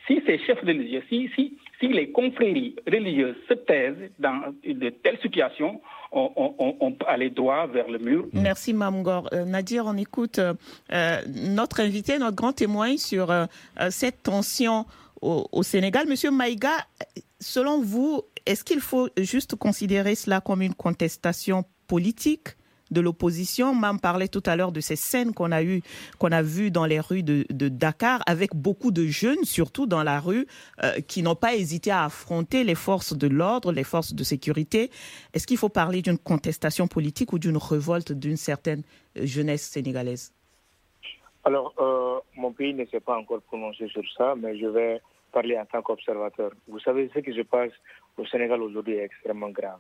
Si 0.08 0.22
ces 0.26 0.40
chefs 0.40 0.62
religieux, 0.62 1.04
si, 1.10 1.30
si, 1.36 1.58
si 1.80 1.88
les 1.88 2.12
confréries 2.12 2.76
religieuses 2.86 3.36
se 3.48 3.54
taisent 3.54 4.12
dans 4.20 4.54
de 4.66 4.90
telles 4.90 5.20
situations, 5.22 5.82
on, 6.12 6.92
peut 6.94 7.06
aller 7.08 7.30
droit 7.30 7.68
vers 7.68 7.90
le 7.90 8.00
mur. 8.00 8.28
Merci 8.34 8.74
Mamgor. 8.74 9.30
Euh, 9.34 9.46
Nadir, 9.46 9.86
on 9.86 9.98
écoute 9.98 10.40
euh, 10.40 10.54
euh, 10.94 11.18
notre 11.36 11.82
invité, 11.82 12.18
notre 12.18 12.36
grand 12.36 12.54
témoin 12.54 12.98
sur 12.98 13.34
cette 13.90 14.24
tension 14.24 14.86
au, 15.22 15.48
au, 15.52 15.64
Sénégal. 15.64 16.08
Monsieur 16.08 16.32
Maïga, 16.32 16.72
selon 17.40 17.82
vous, 17.82 18.22
est-ce 18.46 18.64
qu'il 18.64 18.80
faut 18.80 19.10
juste 19.18 19.56
considérer 19.56 20.16
cela 20.16 20.42
comme 20.42 20.62
une 20.62 20.74
contestation 20.74 21.64
politique 21.88 22.50
de 22.92 23.02
l'opposition. 23.02 23.74
Mam 23.74 24.00
parlait 24.00 24.28
tout 24.28 24.44
à 24.46 24.56
l'heure 24.56 24.72
de 24.72 24.80
ces 24.80 24.96
scènes 24.96 25.34
qu'on 25.34 25.52
a 25.52 25.64
eu, 25.64 25.82
qu'on 26.20 26.32
a 26.32 26.42
vues 26.42 26.72
dans 26.72 26.86
les 26.86 27.00
rues 27.00 27.24
de, 27.24 27.46
Dakar, 27.68 28.22
avec 28.26 28.56
beaucoup 28.56 28.92
de 28.92 29.06
jeunes, 29.06 29.44
surtout 29.44 29.86
dans 29.86 30.04
la 30.04 30.20
rue, 30.20 30.48
euh, 30.84 31.00
qui 31.08 31.22
n'ont 31.22 31.36
pas 31.36 31.56
hésité 31.56 31.92
à 31.92 32.06
affronter 32.06 32.64
les 32.64 32.76
forces 32.76 33.16
de 33.16 33.28
l'ordre, 33.28 33.72
les 33.72 33.84
forces 33.84 34.14
de 34.14 34.24
sécurité. 34.24 34.90
Est-ce 35.34 35.48
qu'il 35.48 35.58
faut 35.58 35.70
parler 35.70 36.02
d'une 36.02 36.18
contestation 36.18 36.88
politique 36.88 37.34
ou 37.34 37.40
d'une 37.40 37.58
révolte 37.58 38.12
d'une 38.12 38.38
certaine 38.38 38.84
euh, 39.18 39.26
jeunesse 39.26 39.64
sénégalaise? 39.64 40.34
Alors, 41.44 41.74
euh, 41.80 42.20
mon 42.36 42.52
pays 42.52 42.74
ne 42.74 42.86
s'est 42.86 43.00
pas 43.00 43.18
encore 43.18 43.42
prononcé 43.42 43.88
sur 43.88 44.04
ça, 44.18 44.36
mais 44.36 44.58
je 44.58 44.68
vais 44.68 45.02
parler 45.32 45.58
en 45.58 45.66
tant 45.66 45.82
qu'observateur. 45.82 46.52
Vous 46.68 46.80
savez, 46.80 47.10
ce 47.14 47.20
qui 47.20 47.34
se 47.34 47.42
passe 47.42 47.72
au 48.18 48.26
Sénégal 48.26 48.62
aujourd'hui 48.62 48.96
est 48.96 49.06
extrêmement 49.06 49.50
grave. 49.50 49.80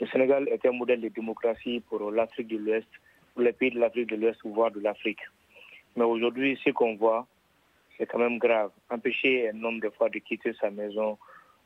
Le 0.00 0.06
Sénégal 0.08 0.48
est 0.48 0.64
un 0.66 0.72
modèle 0.72 1.00
de 1.00 1.08
démocratie 1.08 1.80
pour 1.88 2.10
l'Afrique 2.10 2.48
de 2.48 2.58
l'Ouest, 2.58 2.88
pour 3.34 3.42
les 3.42 3.52
pays 3.52 3.70
de 3.70 3.78
l'Afrique 3.78 4.08
de 4.10 4.16
l'Ouest, 4.16 4.38
voire 4.44 4.70
de 4.70 4.80
l'Afrique. 4.80 5.20
Mais 5.96 6.04
aujourd'hui, 6.04 6.58
ce 6.62 6.70
qu'on 6.70 6.96
voit, 6.96 7.26
c'est 7.96 8.06
quand 8.06 8.18
même 8.18 8.38
grave. 8.38 8.70
Empêcher 8.90 9.48
un 9.48 9.64
homme, 9.64 9.80
des 9.80 9.90
fois, 9.90 10.10
de 10.10 10.18
quitter 10.18 10.52
sa 10.60 10.70
maison, 10.70 11.16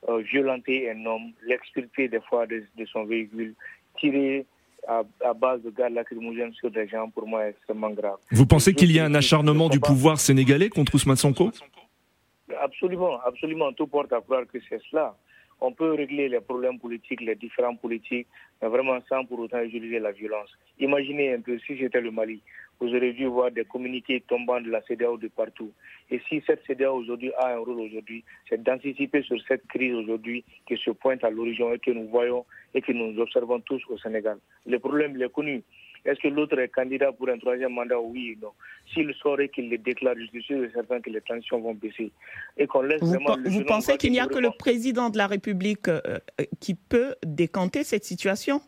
euh, 0.08 0.18
violenter 0.18 0.90
un 0.90 1.04
homme, 1.06 1.32
l'expulser, 1.44 2.08
des 2.08 2.20
fois, 2.20 2.46
de, 2.46 2.62
son 2.92 3.04
véhicule, 3.04 3.54
tirer 3.98 4.46
à, 4.86 5.02
base 5.34 5.62
de 5.62 5.70
gaz 5.70 5.92
lacrymogènes 5.92 6.54
sur 6.54 6.70
des 6.70 6.86
gens, 6.86 7.10
pour 7.10 7.26
moi, 7.26 7.46
est 7.46 7.50
extrêmement 7.50 7.90
grave. 7.90 8.18
Vous 8.30 8.46
pensez 8.46 8.74
qu'il 8.74 8.92
y 8.92 9.00
a 9.00 9.04
un 9.04 9.14
acharnement 9.14 9.68
du 9.68 9.80
pouvoir 9.80 10.20
sénégalais 10.20 10.68
contre 10.68 10.94
Ousmane 10.94 11.16
Sonko? 11.16 11.50
Absolument, 12.62 13.20
absolument. 13.22 13.72
Tout 13.72 13.88
porte 13.88 14.12
à 14.12 14.20
croire 14.20 14.46
que 14.46 14.58
c'est 14.68 14.80
cela 14.90 15.16
on 15.60 15.72
peut 15.72 15.92
régler 15.92 16.28
les 16.28 16.40
problèmes 16.40 16.78
politiques, 16.78 17.20
les 17.20 17.34
différents 17.34 17.76
politiques, 17.76 18.26
mais 18.60 18.68
vraiment 18.68 18.98
sans 19.08 19.24
pour 19.24 19.38
autant 19.40 19.60
utiliser 19.60 19.98
la 19.98 20.12
violence. 20.12 20.50
Imaginez 20.78 21.34
un 21.34 21.40
peu 21.40 21.58
si 21.58 21.76
j'étais 21.76 22.00
le 22.00 22.10
Mali. 22.10 22.40
vous 22.80 22.94
aurez 22.94 23.12
dû 23.12 23.26
voir 23.26 23.50
des 23.50 23.64
communiqués 23.64 24.22
tombant 24.26 24.60
de 24.60 24.70
la 24.70 24.80
CDAO 24.82 25.18
de 25.18 25.28
partout. 25.28 25.70
Et 26.10 26.20
si 26.28 26.42
cette 26.46 26.64
CDAO 26.66 26.96
aujourd'hui 26.96 27.30
a 27.38 27.54
un 27.54 27.58
rôle 27.58 27.80
aujourd'hui, 27.80 28.24
c'est 28.48 28.62
d'anticiper 28.62 29.22
sur 29.22 29.36
cette 29.46 29.66
crise 29.66 29.94
aujourd'hui 29.94 30.44
qui 30.66 30.76
se 30.78 30.90
pointe 30.90 31.22
à 31.22 31.30
l'horizon 31.30 31.74
et 31.74 31.78
que 31.78 31.90
nous 31.90 32.08
voyons 32.08 32.46
et 32.74 32.80
que 32.80 32.92
nous 32.92 33.18
observons 33.20 33.60
tous 33.60 33.82
au 33.90 33.98
Sénégal. 33.98 34.38
Le 34.66 34.78
problème, 34.78 35.12
il 35.14 35.22
est 35.22 35.32
connu. 35.32 35.62
Est-ce 36.04 36.20
que 36.20 36.28
l'autre 36.28 36.58
est 36.58 36.68
candidat 36.68 37.12
pour 37.12 37.28
un 37.28 37.38
troisième 37.38 37.72
mandat? 37.72 38.00
Oui 38.00 38.36
ou 38.36 38.46
non. 38.46 38.52
S'il 38.92 39.12
saurait 39.14 39.48
qu'il 39.48 39.70
le 39.70 39.78
déclare, 39.78 40.14
je 40.18 40.26
suis 40.26 40.42
sûr 40.42 40.64
et 40.64 40.70
certain 40.72 41.00
que 41.00 41.10
les 41.10 41.20
tensions 41.20 41.60
vont 41.60 41.74
baisser. 41.74 42.10
Et 42.56 42.66
qu'on 42.66 42.82
laisse 42.82 43.00
vous, 43.00 43.08
vraiment 43.08 43.36
vous 43.44 43.64
pensez 43.64 43.96
qu'il 43.96 44.12
n'y 44.12 44.20
a 44.20 44.26
que 44.26 44.38
le 44.38 44.50
président 44.50 45.10
de 45.10 45.18
la 45.18 45.26
République 45.26 45.88
euh, 45.88 46.00
euh, 46.40 46.44
qui 46.60 46.74
peut 46.74 47.14
décanter 47.24 47.84
cette 47.84 48.04
situation? 48.04 48.60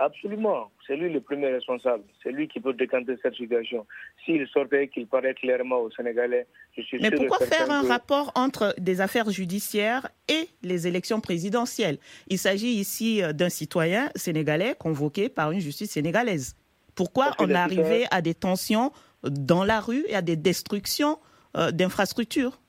Absolument. 0.00 0.70
C'est 0.86 0.94
lui 0.96 1.12
le 1.12 1.20
premier 1.20 1.48
responsable. 1.48 2.04
C'est 2.22 2.30
lui 2.30 2.46
qui 2.46 2.60
peut 2.60 2.72
décanter 2.72 3.16
cette 3.20 3.34
situation. 3.34 3.84
S'il 4.24 4.46
sortait, 4.46 4.86
qu'il 4.86 5.08
paraît 5.08 5.34
clairement 5.34 5.80
aux 5.80 5.90
Sénégalais, 5.90 6.46
je 6.76 6.82
suis 6.82 6.98
Mais 7.00 7.08
sûr 7.08 7.18
pourquoi 7.18 7.44
faire 7.44 7.68
un 7.68 7.82
rapport 7.82 8.30
entre 8.36 8.76
des 8.78 9.00
affaires 9.00 9.28
judiciaires 9.30 10.08
et 10.28 10.48
les 10.62 10.86
élections 10.86 11.20
présidentielles? 11.20 11.98
Il 12.28 12.38
s'agit 12.38 12.74
ici 12.74 13.24
euh, 13.24 13.32
d'un 13.32 13.48
citoyen 13.48 14.08
sénégalais 14.14 14.76
convoqué 14.78 15.28
par 15.28 15.50
une 15.50 15.60
justice 15.60 15.90
sénégalaise. 15.90 16.54
Pourquoi 16.94 17.32
on 17.40 17.50
est 17.50 17.54
arrivé 17.54 18.06
à 18.12 18.22
des 18.22 18.34
tensions 18.34 18.92
dans 19.24 19.64
la 19.64 19.80
rue 19.80 20.04
et 20.06 20.14
à 20.14 20.22
des 20.22 20.36
destructions 20.36 21.18
euh, 21.56 21.72
d'infrastructures? 21.72 22.60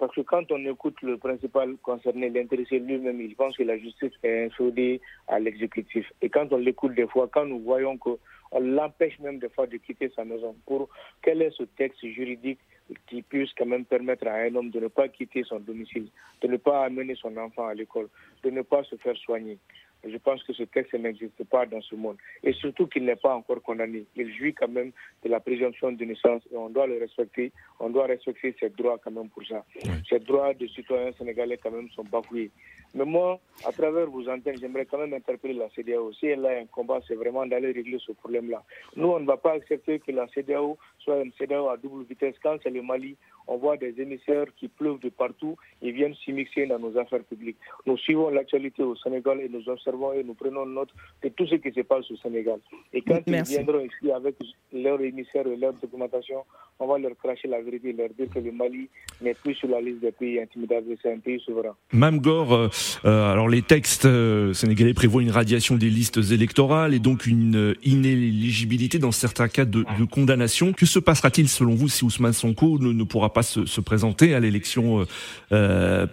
Parce 0.00 0.14
que 0.14 0.22
quand 0.22 0.50
on 0.50 0.64
écoute 0.64 0.96
le 1.02 1.18
principal 1.18 1.76
concerné, 1.82 2.30
l'intéressé 2.30 2.78
lui-même, 2.78 3.20
il 3.20 3.36
pense 3.36 3.54
que 3.54 3.62
la 3.62 3.76
justice 3.76 4.12
est 4.22 4.46
inféodée 4.46 4.98
à 5.28 5.38
l'exécutif. 5.38 6.10
Et 6.22 6.30
quand 6.30 6.50
on 6.52 6.56
l'écoute 6.56 6.94
des 6.94 7.06
fois, 7.06 7.28
quand 7.30 7.44
nous 7.44 7.60
voyons 7.60 7.98
qu'on 7.98 8.18
l'empêche 8.58 9.18
même 9.18 9.38
des 9.38 9.50
fois 9.50 9.66
de 9.66 9.76
quitter 9.76 10.10
sa 10.16 10.24
maison, 10.24 10.56
pour 10.66 10.88
quel 11.20 11.42
est 11.42 11.50
ce 11.50 11.64
texte 11.64 12.00
juridique 12.06 12.60
qui 13.08 13.20
puisse 13.20 13.50
quand 13.58 13.66
même 13.66 13.84
permettre 13.84 14.26
à 14.26 14.36
un 14.36 14.54
homme 14.54 14.70
de 14.70 14.80
ne 14.80 14.88
pas 14.88 15.08
quitter 15.08 15.44
son 15.44 15.60
domicile, 15.60 16.08
de 16.40 16.48
ne 16.48 16.56
pas 16.56 16.82
amener 16.86 17.14
son 17.14 17.36
enfant 17.36 17.66
à 17.66 17.74
l'école, 17.74 18.08
de 18.42 18.48
ne 18.48 18.62
pas 18.62 18.82
se 18.84 18.96
faire 18.96 19.16
soigner? 19.18 19.58
Je 20.04 20.16
pense 20.18 20.42
que 20.44 20.52
ce 20.52 20.62
texte 20.64 20.94
n'existe 20.94 21.44
pas 21.44 21.66
dans 21.66 21.80
ce 21.82 21.94
monde. 21.94 22.16
Et 22.42 22.52
surtout 22.52 22.86
qu'il 22.86 23.04
n'est 23.04 23.16
pas 23.16 23.34
encore 23.34 23.62
condamné. 23.62 24.04
Il 24.16 24.34
jouit 24.34 24.54
quand 24.54 24.68
même 24.68 24.92
de 25.24 25.28
la 25.28 25.40
présomption 25.40 25.92
de 25.92 26.04
naissance 26.04 26.42
et 26.52 26.56
on 26.56 26.70
doit 26.70 26.86
le 26.86 26.98
respecter. 26.98 27.52
On 27.78 27.90
doit 27.90 28.06
respecter 28.06 28.54
ses 28.58 28.70
droits 28.70 28.98
quand 29.02 29.10
même 29.10 29.28
pour 29.28 29.44
ça. 29.46 29.64
Ces 30.08 30.20
droits 30.20 30.54
de 30.54 30.66
citoyens 30.66 31.12
sénégalais 31.12 31.58
quand 31.62 31.70
même 31.70 31.90
sont 31.90 32.04
bafoués. 32.04 32.50
Mais 32.94 33.04
moi, 33.04 33.38
à 33.64 33.72
travers 33.72 34.06
vos 34.10 34.28
antennes, 34.28 34.56
j'aimerais 34.60 34.86
quand 34.86 34.98
même 34.98 35.14
interpeller 35.14 35.54
la 35.54 35.68
CDAO. 35.70 36.12
Si 36.12 36.26
elle 36.26 36.44
a 36.44 36.58
un 36.58 36.66
combat, 36.66 37.00
c'est 37.06 37.14
vraiment 37.14 37.46
d'aller 37.46 37.70
régler 37.70 37.98
ce 38.04 38.12
problème-là. 38.12 38.64
Nous, 38.96 39.06
on 39.06 39.20
ne 39.20 39.26
va 39.26 39.36
pas 39.36 39.52
accepter 39.52 40.00
que 40.00 40.10
la 40.10 40.26
CDAO 40.28 40.76
soit 41.04 41.22
CDAO 41.38 41.68
à 41.68 41.76
double 41.76 42.04
vitesse. 42.04 42.34
Quand 42.42 42.56
c'est 42.62 42.70
le 42.70 42.82
Mali, 42.82 43.16
on 43.46 43.56
voit 43.56 43.76
des 43.76 43.94
émissaires 43.98 44.46
qui 44.56 44.68
pleuvent 44.68 45.00
de 45.00 45.08
partout 45.08 45.56
et 45.82 45.90
viennent 45.92 46.14
s'immiscer 46.24 46.66
dans 46.66 46.78
nos 46.78 46.96
affaires 46.98 47.24
publiques. 47.24 47.56
Nous 47.86 47.96
suivons 47.98 48.30
l'actualité 48.30 48.82
au 48.82 48.94
Sénégal 48.96 49.40
et 49.40 49.48
nous 49.48 49.68
observons 49.68 50.12
et 50.12 50.22
nous 50.22 50.34
prenons 50.34 50.66
note 50.66 50.90
de 51.22 51.28
tout 51.30 51.46
ce 51.46 51.56
qui 51.56 51.72
se 51.72 51.80
passe 51.80 52.10
au 52.10 52.16
Sénégal. 52.16 52.60
Et 52.92 53.02
quand 53.02 53.20
ils 53.26 53.42
viendront 53.42 53.80
ici 53.80 54.10
avec 54.12 54.36
leurs 54.72 55.00
émissaires 55.00 55.46
et 55.46 55.56
leur 55.56 55.72
documentation, 55.74 56.44
on 56.78 56.86
va 56.86 56.98
leur 56.98 57.12
cracher 57.22 57.48
la 57.48 57.60
vérité 57.60 57.90
et 57.90 57.92
leur 57.92 58.08
dire 58.10 58.28
que 58.32 58.38
le 58.38 58.52
Mali 58.52 58.88
n'est 59.20 59.34
plus 59.34 59.54
sur 59.54 59.68
la 59.68 59.80
liste 59.80 60.00
des 60.00 60.12
pays 60.12 60.40
intimidables, 60.40 60.86
c'est 61.02 61.12
un 61.12 61.18
pays 61.18 61.40
souverain. 61.40 61.74
Mme 61.92 62.20
Gore, 62.20 62.54
euh, 62.54 62.68
euh, 63.04 63.32
alors 63.32 63.48
les 63.48 63.62
textes 63.62 64.06
euh, 64.06 64.52
sénégalais 64.54 64.94
prévoient 64.94 65.22
une 65.22 65.30
radiation 65.30 65.76
des 65.76 65.90
listes 65.90 66.20
électorales 66.30 66.94
et 66.94 66.98
donc 66.98 67.26
une 67.26 67.74
inéligibilité 67.82 68.98
dans 68.98 69.12
certains 69.12 69.48
cas 69.48 69.64
de, 69.64 69.84
condamnation. 70.10 70.72
Que 70.72 70.86
se 70.90 70.98
passera-t-il 70.98 71.48
selon 71.48 71.74
vous 71.74 71.88
si 71.88 72.04
Ousmane 72.04 72.32
Sonko 72.32 72.78
ne, 72.78 73.04
pourra 73.04 73.32
pas 73.32 73.42
se, 73.42 73.80
présenter 73.80 74.34
à 74.34 74.40
l'élection 74.40 75.06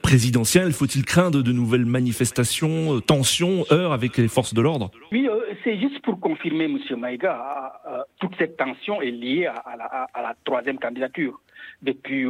présidentielle? 0.01 0.71
Faut-il 0.71 1.03
craindre 1.03 1.41
de 1.41 1.51
nouvelles 1.51 1.86
manifestations, 1.86 3.01
tensions, 3.01 3.65
heurts 3.71 3.93
avec 3.93 4.17
les 4.17 4.28
forces 4.28 4.53
de 4.53 4.61
l'ordre? 4.61 4.91
Oui, 5.11 5.28
c'est 5.63 5.80
juste 5.80 5.99
pour 6.03 6.19
confirmer, 6.19 6.65
M. 6.65 6.78
Maïga, 6.97 7.73
toute 8.19 8.32
cette 8.38 8.57
tension 8.57 9.01
est 9.01 9.11
liée 9.11 9.47
à 9.47 10.21
la 10.21 10.36
troisième 10.45 10.80
candidature 10.80 11.41
depuis 11.82 12.25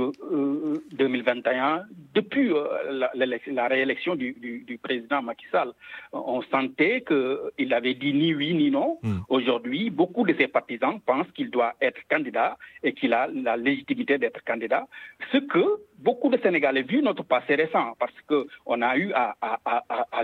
2021, 0.91 1.77
euh, 1.77 1.81
depuis 2.13 2.51
euh, 2.51 3.07
la, 3.13 3.67
réélection 3.67 4.15
du, 4.15 4.79
président 4.81 5.21
Macky 5.21 5.45
Sall. 5.51 5.71
On 6.11 6.41
sentait 6.43 7.03
qu'il 7.07 7.73
avait 7.73 7.93
dit 7.93 8.13
ni 8.13 8.33
oui 8.33 8.53
ni 8.53 8.71
non. 8.71 8.99
Hmm. 9.03 9.19
Aujourd'hui, 9.29 9.89
beaucoup 9.89 10.25
de 10.25 10.33
ses 10.37 10.47
partisans 10.47 10.99
pensent 10.99 11.31
qu'il 11.33 11.49
doit 11.49 11.73
être 11.81 11.99
candidat 12.09 12.57
et 12.83 12.93
qu'il 12.93 13.13
a 13.13 13.27
la 13.27 13.57
légitimité 13.57 14.17
d'être 14.17 14.43
candidat. 14.43 14.87
Ce 15.31 15.37
que 15.37 15.81
beaucoup 15.99 16.29
de 16.29 16.37
Sénégalais, 16.37 16.83
vu 16.83 17.01
notre 17.01 17.23
passé 17.23 17.55
récent, 17.55 17.95
parce 17.99 18.13
qu'on 18.27 18.81
a 18.81 18.97
eu 18.97 19.11
à, 19.13 19.35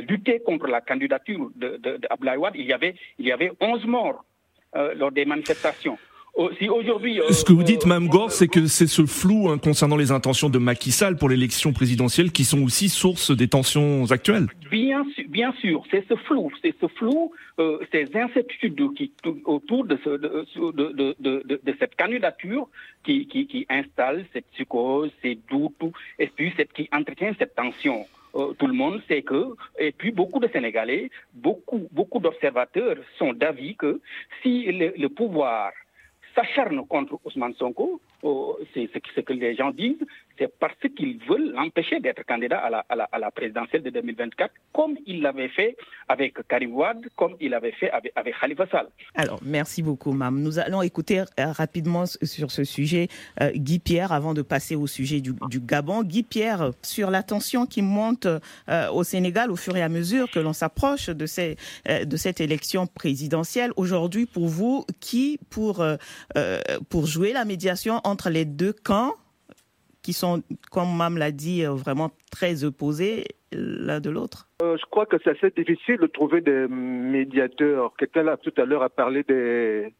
lutter 0.07 0.41
contre 0.41 0.67
la 0.67 0.81
candidature 0.81 1.49
de, 1.55 1.77
de, 1.77 1.99
il 2.55 2.65
y 2.65 2.73
avait, 2.73 2.95
il 3.19 3.25
y 3.27 3.31
avait 3.31 3.51
11 3.59 3.85
morts 3.85 4.25
euh, 4.75 4.93
lors 4.95 5.11
des 5.11 5.25
manifestations. 5.25 5.97
Oh, 6.35 6.49
aujourd'hui, 6.71 7.19
euh, 7.19 7.29
ce 7.29 7.45
que 7.45 7.53
vous 7.53 7.61
dites, 7.61 7.85
Mme 7.85 8.07
Gore, 8.07 8.31
c'est 8.31 8.47
que 8.47 8.65
c'est 8.65 8.87
ce 8.87 9.05
flou 9.05 9.49
hein, 9.49 9.59
concernant 9.59 9.97
les 9.97 10.11
intentions 10.11 10.49
de 10.49 10.57
Macky 10.57 10.89
Sall 10.89 11.15
pour 11.15 11.29
l'élection 11.29 11.73
présidentielle 11.73 12.31
qui 12.31 12.43
sont 12.43 12.63
aussi 12.63 12.89
source 12.89 13.29
des 13.29 13.47
tensions 13.47 14.09
actuelles. 14.09 14.47
Bien, 14.71 15.05
bien 15.27 15.53
sûr, 15.61 15.83
c'est 15.91 16.03
ce 16.09 16.15
flou, 16.15 16.51
c'est 16.63 16.73
ce 16.81 16.87
flou, 16.87 17.31
euh, 17.59 17.77
ces 17.91 18.09
incertitudes 18.15 18.95
qui, 18.95 19.11
autour 19.45 19.85
de, 19.85 19.95
ce, 20.03 20.09
de, 20.09 21.15
de, 21.19 21.43
de, 21.45 21.75
cette 21.77 21.95
candidature 21.95 22.67
qui, 23.03 23.27
qui, 23.27 23.45
qui, 23.45 23.67
installe 23.69 24.25
cette 24.33 24.47
psychose, 24.53 25.11
ces 25.21 25.37
doutes, 25.51 25.93
et 26.17 26.31
puis 26.35 26.51
cette, 26.57 26.73
qui 26.73 26.89
entretient 26.91 27.35
cette 27.37 27.53
tension. 27.53 28.07
Euh, 28.33 28.53
tout 28.57 28.65
le 28.65 28.73
monde 28.73 28.99
sait 29.07 29.21
que, 29.21 29.49
et 29.77 29.91
puis 29.91 30.11
beaucoup 30.11 30.39
de 30.39 30.47
Sénégalais, 30.47 31.11
beaucoup, 31.35 31.87
beaucoup 31.91 32.19
d'observateurs 32.19 32.95
sont 33.19 33.33
d'avis 33.33 33.75
que 33.75 34.01
si 34.41 34.71
le 34.71 35.07
pouvoir 35.09 35.71
s'acharne 36.35 36.85
contre 36.87 37.19
Ousmane 37.25 37.53
Sonko, 37.55 38.01
c'est 38.73 38.89
ce 39.15 39.21
que 39.21 39.33
les 39.33 39.55
gens 39.55 39.71
disent, 39.71 40.05
c'est 40.37 40.51
parce 40.59 40.73
qu'ils 40.95 41.19
veulent 41.27 41.51
l'empêcher 41.53 41.99
d'être 41.99 42.25
candidat 42.25 42.59
à 42.59 43.19
la, 43.19 43.31
présidentielle 43.31 43.83
de 43.83 43.89
2024, 43.89 44.51
comme 44.73 44.95
il 45.05 45.21
l'avait 45.21 45.49
fait 45.49 45.75
avec 46.07 46.35
Karim 46.47 46.73
Wad, 46.73 47.05
comme 47.15 47.35
il 47.39 47.51
l'avait 47.51 47.71
fait 47.71 47.91
avec, 47.91 48.13
Khalifa 48.39 48.67
Sall. 48.67 48.87
Alors, 49.15 49.39
merci 49.43 49.83
beaucoup, 49.83 50.11
Mam. 50.11 50.41
Nous 50.41 50.59
allons 50.59 50.81
écouter 50.81 51.19
euh, 51.19 51.51
rapidement 51.51 52.05
sur 52.05 52.51
ce 52.51 52.63
sujet 52.63 53.07
euh, 53.41 53.51
Guy 53.55 53.79
Pierre 53.79 54.11
avant 54.11 54.33
de 54.33 54.41
passer 54.41 54.75
au 54.75 54.87
sujet 54.87 55.21
du, 55.21 55.33
Gabon. 55.59 56.03
Guy 56.03 56.23
Pierre, 56.23 56.71
sur 56.81 57.11
la 57.11 57.23
tension 57.23 57.65
qui 57.65 57.81
monte 57.81 58.25
euh, 58.25 58.89
au 58.91 59.03
Sénégal 59.03 59.51
au 59.51 59.55
fur 59.55 59.75
et 59.77 59.81
à 59.81 59.89
mesure 59.89 60.29
que 60.31 60.39
l'on 60.39 60.53
s'approche 60.53 61.09
de, 61.09 61.25
cette 61.25 62.41
élection 62.41 62.87
présidentielle. 62.87 63.71
Aujourd'hui, 63.75 64.25
pour 64.25 64.47
vous, 64.47 64.85
qui, 64.99 65.39
pour 65.49 65.85
jouer 67.05 67.33
la 67.33 67.45
médiation 67.45 68.01
entre 68.03 68.29
les 68.29 68.45
deux 68.45 68.73
camps, 68.73 69.13
qui 70.03 70.13
sont, 70.13 70.43
comme 70.69 70.95
Mam 70.95 71.17
l'a 71.17 71.31
dit, 71.31 71.65
euh, 71.65 71.71
vraiment 71.71 72.11
très 72.29 72.63
opposés 72.65 73.23
l'un 73.51 73.99
de 73.99 74.09
l'autre? 74.09 74.47
Euh, 74.61 74.77
Je 74.77 74.85
crois 74.85 75.05
que 75.05 75.17
c'est 75.23 75.31
assez 75.31 75.49
difficile 75.51 75.97
de 75.97 76.07
trouver 76.07 76.41
des 76.41 76.67
médiateurs. 76.67 77.93
Quelqu'un 77.97 78.23
là 78.23 78.37
tout 78.37 78.53
à 78.57 78.65
l'heure 78.65 78.83
a 78.83 78.89
parlé 78.89 79.23
des, 79.23 79.93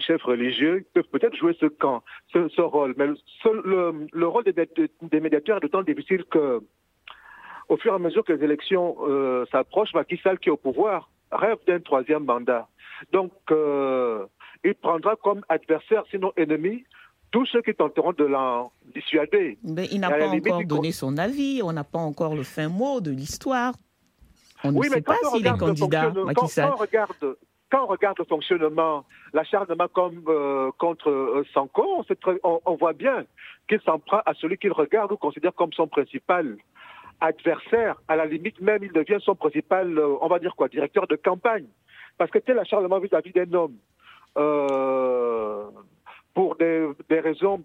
chefs 0.00 0.22
religieux 0.22 0.78
qui 0.78 0.90
peuvent 0.94 1.10
peut-être 1.12 1.36
jouer 1.36 1.54
ce 1.60 1.66
camp, 1.66 2.02
ce, 2.32 2.60
rôle. 2.62 2.94
Mais 2.96 3.08
le, 3.08 4.26
rôle 4.26 4.44
des, 4.44 5.20
médiateurs 5.20 5.58
est 5.58 5.60
d'autant 5.60 5.82
difficile 5.82 6.24
que, 6.30 6.62
au 7.68 7.76
fur 7.76 7.92
et 7.92 7.96
à 7.96 7.98
mesure 7.98 8.24
que 8.24 8.32
les 8.32 8.42
élections 8.42 8.96
euh, 9.02 9.44
s'approchent, 9.52 9.92
Macky 9.92 10.16
qui 10.16 10.48
est 10.48 10.52
au 10.52 10.56
pouvoir, 10.56 11.10
rêve 11.30 11.58
d'un 11.66 11.80
troisième 11.80 12.24
mandat. 12.24 12.68
Donc, 13.12 13.32
il 13.50 14.74
prendra 14.76 15.16
comme 15.16 15.42
adversaire, 15.48 16.04
sinon 16.10 16.32
ennemi, 16.36 16.84
tous 17.32 17.46
ceux 17.46 17.62
qui 17.62 17.74
tenteront 17.74 18.12
de 18.12 18.24
l'en 18.24 18.70
dissuader. 18.94 19.58
Mais 19.64 19.86
il 19.90 20.00
n'a 20.00 20.10
pas 20.10 20.28
encore 20.28 20.64
donné 20.64 20.92
son 20.92 21.16
avis, 21.18 21.60
on 21.64 21.72
n'a 21.72 21.82
pas 21.82 21.98
encore 21.98 22.36
le 22.36 22.44
fin 22.44 22.68
mot 22.68 23.00
de 23.00 23.10
l'histoire. 23.10 23.72
On 24.62 24.70
ne 24.70 24.82
sait 24.82 25.00
pas 25.00 25.16
s'il 25.32 25.44
est 25.44 25.58
candidat, 25.58 26.12
quand, 26.36 26.46
on 26.58 26.76
regarde, 26.76 27.36
quand 27.68 27.82
on 27.82 27.86
regarde 27.86 28.18
le 28.18 28.24
fonctionnement, 28.26 29.04
l'acharnement 29.32 29.88
comme, 29.88 30.22
euh, 30.28 30.70
contre 30.78 31.10
euh, 31.10 31.44
Sanko, 31.52 32.04
on, 32.44 32.60
on, 32.64 32.74
voit 32.76 32.92
bien 32.92 33.24
qu'il 33.68 33.80
s'en 33.80 33.98
prend 33.98 34.20
à 34.24 34.34
celui 34.34 34.58
qu'il 34.58 34.70
regarde 34.70 35.10
ou 35.10 35.16
considère 35.16 35.52
comme 35.54 35.72
son 35.72 35.88
principal 35.88 36.56
adversaire. 37.20 37.96
À 38.06 38.14
la 38.14 38.26
limite 38.26 38.60
même, 38.60 38.84
il 38.84 38.92
devient 38.92 39.18
son 39.20 39.34
principal, 39.34 39.98
euh, 39.98 40.14
on 40.20 40.28
va 40.28 40.38
dire 40.38 40.54
quoi, 40.54 40.68
directeur 40.68 41.08
de 41.08 41.16
campagne. 41.16 41.66
Parce 42.18 42.30
que 42.30 42.38
tel 42.38 42.58
acharnement 42.58 43.00
vis-à-vis 43.00 43.32
d'un 43.32 43.52
homme, 43.54 43.74
pour 46.34 46.56
des, 46.56 46.88
des 47.08 47.20
raisons 47.20 47.62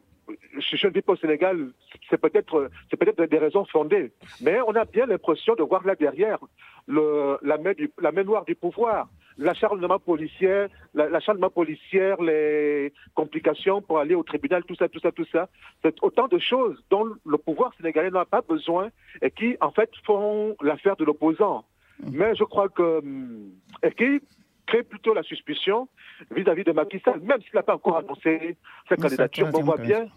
je 0.59 0.88
ne 0.88 0.91
dis 0.91 1.01
pas 1.01 1.13
au 1.13 1.18
Sénégal, 1.18 1.70
c'est 2.09 2.20
peut-être 2.20 2.70
c'est 2.89 2.97
peut-être 2.97 3.22
des 3.24 3.38
raisons 3.38 3.65
fondées, 3.65 4.11
mais 4.41 4.59
on 4.68 4.76
a 4.76 4.86
bien 4.86 5.05
l'impression 5.05 5.55
de 5.55 5.63
voir 5.63 5.86
là 5.86 5.95
derrière 5.95 6.39
le, 6.88 7.38
la, 7.43 7.57
main 7.57 7.74
du, 7.74 7.91
la 8.01 8.11
main 8.11 8.24
noire 8.24 8.45
du 8.45 8.55
pouvoir. 8.55 9.07
l'acharnement 9.38 9.99
policier, 9.99 10.65
l'acharnement 10.93 11.49
policière, 11.49 12.22
les 12.22 12.91
complications 13.13 13.82
pour 13.82 13.99
aller 13.99 14.15
au 14.15 14.24
tribunal, 14.24 14.63
tout 14.63 14.76
ça, 14.76 14.88
tout 14.89 14.99
ça, 14.99 15.11
tout 15.11 15.28
ça. 15.32 15.47
C'est 15.84 15.95
autant 16.01 16.28
de 16.28 16.39
choses 16.39 16.84
dont 16.89 17.05
le 17.26 17.38
pouvoir 17.38 17.72
sénégalais 17.78 18.09
n'a 18.09 18.26
pas 18.26 18.41
besoin 18.41 18.89
et 19.22 19.30
qui, 19.32 19.55
en 19.61 19.72
fait, 19.72 19.91
font 20.05 20.55
l'affaire 20.61 20.95
de 20.95 21.05
l'opposant. 21.05 21.65
Mm. 21.99 22.09
Mais 22.13 22.36
je 22.36 22.43
crois 22.43 22.70
que, 22.70 22.99
hum, 22.99 23.51
et 23.84 23.91
qui 23.91 24.22
crée 24.68 24.84
plutôt 24.84 25.13
la 25.13 25.24
suspicion 25.24 25.88
vis-à-vis 26.32 26.63
de 26.63 26.72
Macky 26.72 26.99
Sall, 27.03 27.22
même 27.22 27.41
s'il 27.41 27.55
n'a 27.55 27.63
pas 27.63 27.76
encore 27.76 27.97
annoncé 27.97 28.57
sa 28.88 28.95
candidature. 28.95 29.49
On 29.53 29.61
voit 29.61 29.78
bien. 29.78 30.07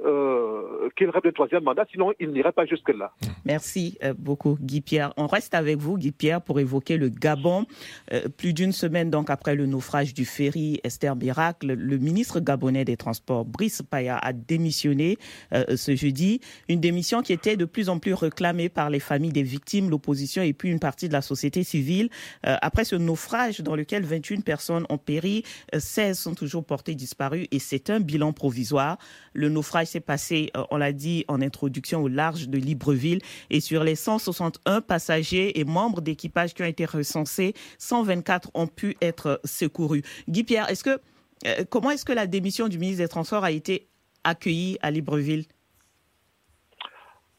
Euh, 0.00 0.88
qu'il 0.96 1.10
rêve 1.10 1.22
le 1.24 1.32
troisième 1.32 1.64
mandat, 1.64 1.84
sinon 1.90 2.12
il 2.20 2.30
n'irait 2.30 2.52
pas 2.52 2.64
jusque-là. 2.64 3.12
Merci 3.44 3.98
euh, 4.04 4.14
beaucoup, 4.16 4.56
Guy 4.60 4.80
Pierre. 4.80 5.12
On 5.16 5.26
reste 5.26 5.54
avec 5.54 5.78
vous, 5.78 5.98
Guy 5.98 6.12
Pierre, 6.12 6.40
pour 6.40 6.60
évoquer 6.60 6.96
le 6.96 7.08
Gabon. 7.08 7.66
Euh, 8.12 8.28
plus 8.28 8.52
d'une 8.52 8.70
semaine 8.70 9.10
donc 9.10 9.28
après 9.28 9.56
le 9.56 9.66
naufrage 9.66 10.14
du 10.14 10.24
ferry 10.24 10.80
Esther 10.84 11.16
Miracle, 11.16 11.72
le 11.72 11.98
ministre 11.98 12.38
gabonais 12.38 12.84
des 12.84 12.96
Transports, 12.96 13.44
Brice 13.44 13.82
Paya, 13.82 14.18
a 14.18 14.32
démissionné 14.32 15.18
ce 15.52 15.96
jeudi. 15.96 16.40
Une 16.68 16.80
démission 16.80 17.20
qui 17.20 17.32
était 17.32 17.56
de 17.56 17.64
plus 17.64 17.88
en 17.88 17.98
plus 17.98 18.14
réclamée 18.14 18.68
par 18.68 18.90
les 18.90 19.00
familles 19.00 19.32
des 19.32 19.42
victimes, 19.42 19.90
l'opposition 19.90 20.42
et 20.42 20.52
puis 20.52 20.70
une 20.70 20.78
partie 20.78 21.08
de 21.08 21.12
la 21.12 21.22
société 21.22 21.64
civile. 21.64 22.08
après 22.42 22.84
ce 22.84 22.94
naufrage 22.94 23.60
dans 23.60 23.74
lequel 23.74 24.04
21 24.04 24.40
personnes 24.40 24.86
ont 24.90 24.98
péri, 24.98 25.42
16 25.76 26.18
sont 26.18 26.34
toujours 26.34 26.64
portées 26.64 26.94
disparues 26.94 27.46
et 27.50 27.58
c'est 27.58 27.90
un 27.90 28.00
bilan 28.00 28.32
provisoire. 28.32 28.98
Le 29.32 29.48
naufrage 29.48 29.87
s'est 29.88 30.00
passé, 30.00 30.50
euh, 30.56 30.62
on 30.70 30.76
l'a 30.76 30.92
dit 30.92 31.24
en 31.28 31.40
introduction, 31.40 32.02
au 32.02 32.08
large 32.08 32.48
de 32.48 32.58
Libreville. 32.58 33.20
Et 33.50 33.60
sur 33.60 33.84
les 33.84 33.96
161 33.96 34.80
passagers 34.80 35.58
et 35.58 35.64
membres 35.64 36.00
d'équipage 36.00 36.54
qui 36.54 36.62
ont 36.62 36.66
été 36.66 36.84
recensés, 36.84 37.54
124 37.78 38.50
ont 38.54 38.66
pu 38.66 38.96
être 39.02 39.40
secourus. 39.44 40.02
Guy 40.28 40.44
Pierre, 40.44 40.70
est-ce 40.70 40.84
que, 40.84 41.00
euh, 41.46 41.64
comment 41.68 41.90
est-ce 41.90 42.04
que 42.04 42.12
la 42.12 42.26
démission 42.26 42.68
du 42.68 42.78
ministre 42.78 43.02
des 43.02 43.08
Transports 43.08 43.44
a 43.44 43.50
été 43.50 43.88
accueillie 44.24 44.78
à 44.82 44.90
Libreville? 44.90 45.46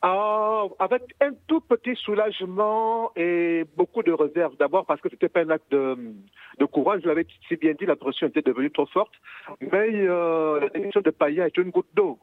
Ah, 0.02 0.64
avec 0.80 1.02
un 1.20 1.32
tout 1.48 1.60
petit 1.60 1.96
soulagement 1.96 3.12
et 3.18 3.66
beaucoup 3.76 4.02
de 4.02 4.14
réserve. 4.14 4.56
D'abord 4.58 4.86
parce 4.86 5.02
que 5.02 5.10
c'était 5.10 5.28
pas 5.28 5.42
un 5.42 5.50
acte 5.50 5.70
de, 5.72 6.66
courage. 6.72 7.02
Je 7.04 7.10
l'avais 7.10 7.28
si 7.50 7.58
bien 7.58 7.74
dit, 7.78 7.86
la 7.86 7.98
pression 7.98 8.28
était 8.28 8.42
devenue 8.42 8.72
trop 8.72 8.86
forte. 8.86 9.12
Mais 9.60 9.92
euh, 9.94 10.62
la 10.62 10.70
démission 10.70 11.02
de 11.02 11.10
Paya 11.10 11.48
est 11.48 11.58
une 11.58 11.72
goutte 11.72 11.90
d'eau. 11.94 12.18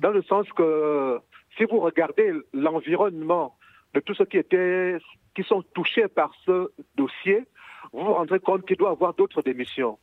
Dans 0.00 0.10
le 0.10 0.22
sens 0.22 0.46
que 0.52 1.20
si 1.56 1.64
vous 1.64 1.80
regardez 1.80 2.32
l'environnement 2.52 3.56
de 3.94 4.00
tous 4.00 4.14
ceux 4.14 4.24
qui 4.24 4.38
étaient, 4.38 4.98
qui 5.34 5.42
sont 5.42 5.62
touchés 5.74 6.08
par 6.08 6.32
ce 6.44 6.70
dossier, 6.96 7.44
vous 7.92 8.04
vous 8.04 8.14
rendrez 8.14 8.40
compte 8.40 8.66
qu'il 8.66 8.76
doit 8.76 8.90
y 8.90 8.92
avoir 8.92 9.14
d'autres 9.14 9.42
démissions. 9.42 9.98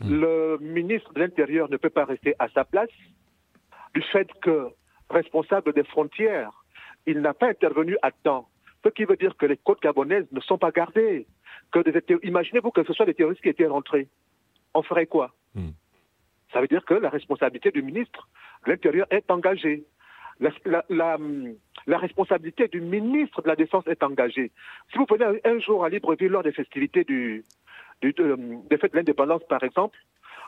Mhm. 0.00 0.20
Le 0.20 0.58
ministre 0.60 1.12
de 1.12 1.20
l'Intérieur 1.20 1.70
ne 1.70 1.76
peut 1.76 1.90
pas 1.90 2.04
rester 2.04 2.34
à 2.38 2.48
sa 2.48 2.64
place 2.64 2.90
du 3.94 4.02
fait 4.02 4.28
que 4.42 4.68
responsable 5.10 5.72
des 5.72 5.84
frontières, 5.84 6.64
il 7.06 7.20
n'a 7.20 7.34
pas 7.34 7.48
intervenu 7.48 7.96
à 8.02 8.10
temps. 8.10 8.48
Ce 8.84 8.88
qui 8.90 9.04
veut 9.04 9.16
dire 9.16 9.36
que 9.36 9.46
les 9.46 9.56
côtes 9.56 9.80
gabonaises 9.80 10.26
ne 10.32 10.40
sont 10.40 10.58
pas 10.58 10.70
gardées. 10.70 11.26
Que 11.72 11.80
Imaginez-vous 12.26 12.70
que 12.70 12.84
ce 12.84 12.92
soit 12.92 13.06
des 13.06 13.14
terroristes 13.14 13.42
qui 13.42 13.48
étaient 13.48 13.66
rentrés. 13.66 14.08
On 14.74 14.82
ferait 14.82 15.06
quoi? 15.06 15.32
Hmm. 15.54 15.70
Ça 16.52 16.60
veut 16.60 16.68
dire 16.68 16.84
que 16.84 16.94
la 16.94 17.08
responsabilité 17.08 17.70
du 17.70 17.82
ministre 17.82 18.28
l'Intérieur 18.66 19.06
est 19.10 19.30
engagée. 19.30 19.84
La, 20.40 21.98
responsabilité 21.98 22.68
du 22.68 22.80
ministre 22.80 23.42
de 23.42 23.48
la 23.48 23.56
Défense 23.56 23.86
est 23.86 24.02
engagée. 24.02 24.50
Si 24.90 24.98
vous 24.98 25.06
venez 25.08 25.40
un, 25.44 25.58
jour 25.60 25.84
à 25.84 25.88
Libreville 25.88 26.28
lors 26.28 26.42
des 26.42 26.52
festivités 26.52 27.04
du, 27.04 27.44
des 28.02 28.12
fêtes 28.78 28.92
de 28.92 28.96
l'indépendance, 28.96 29.42
par 29.48 29.62
exemple, 29.62 29.98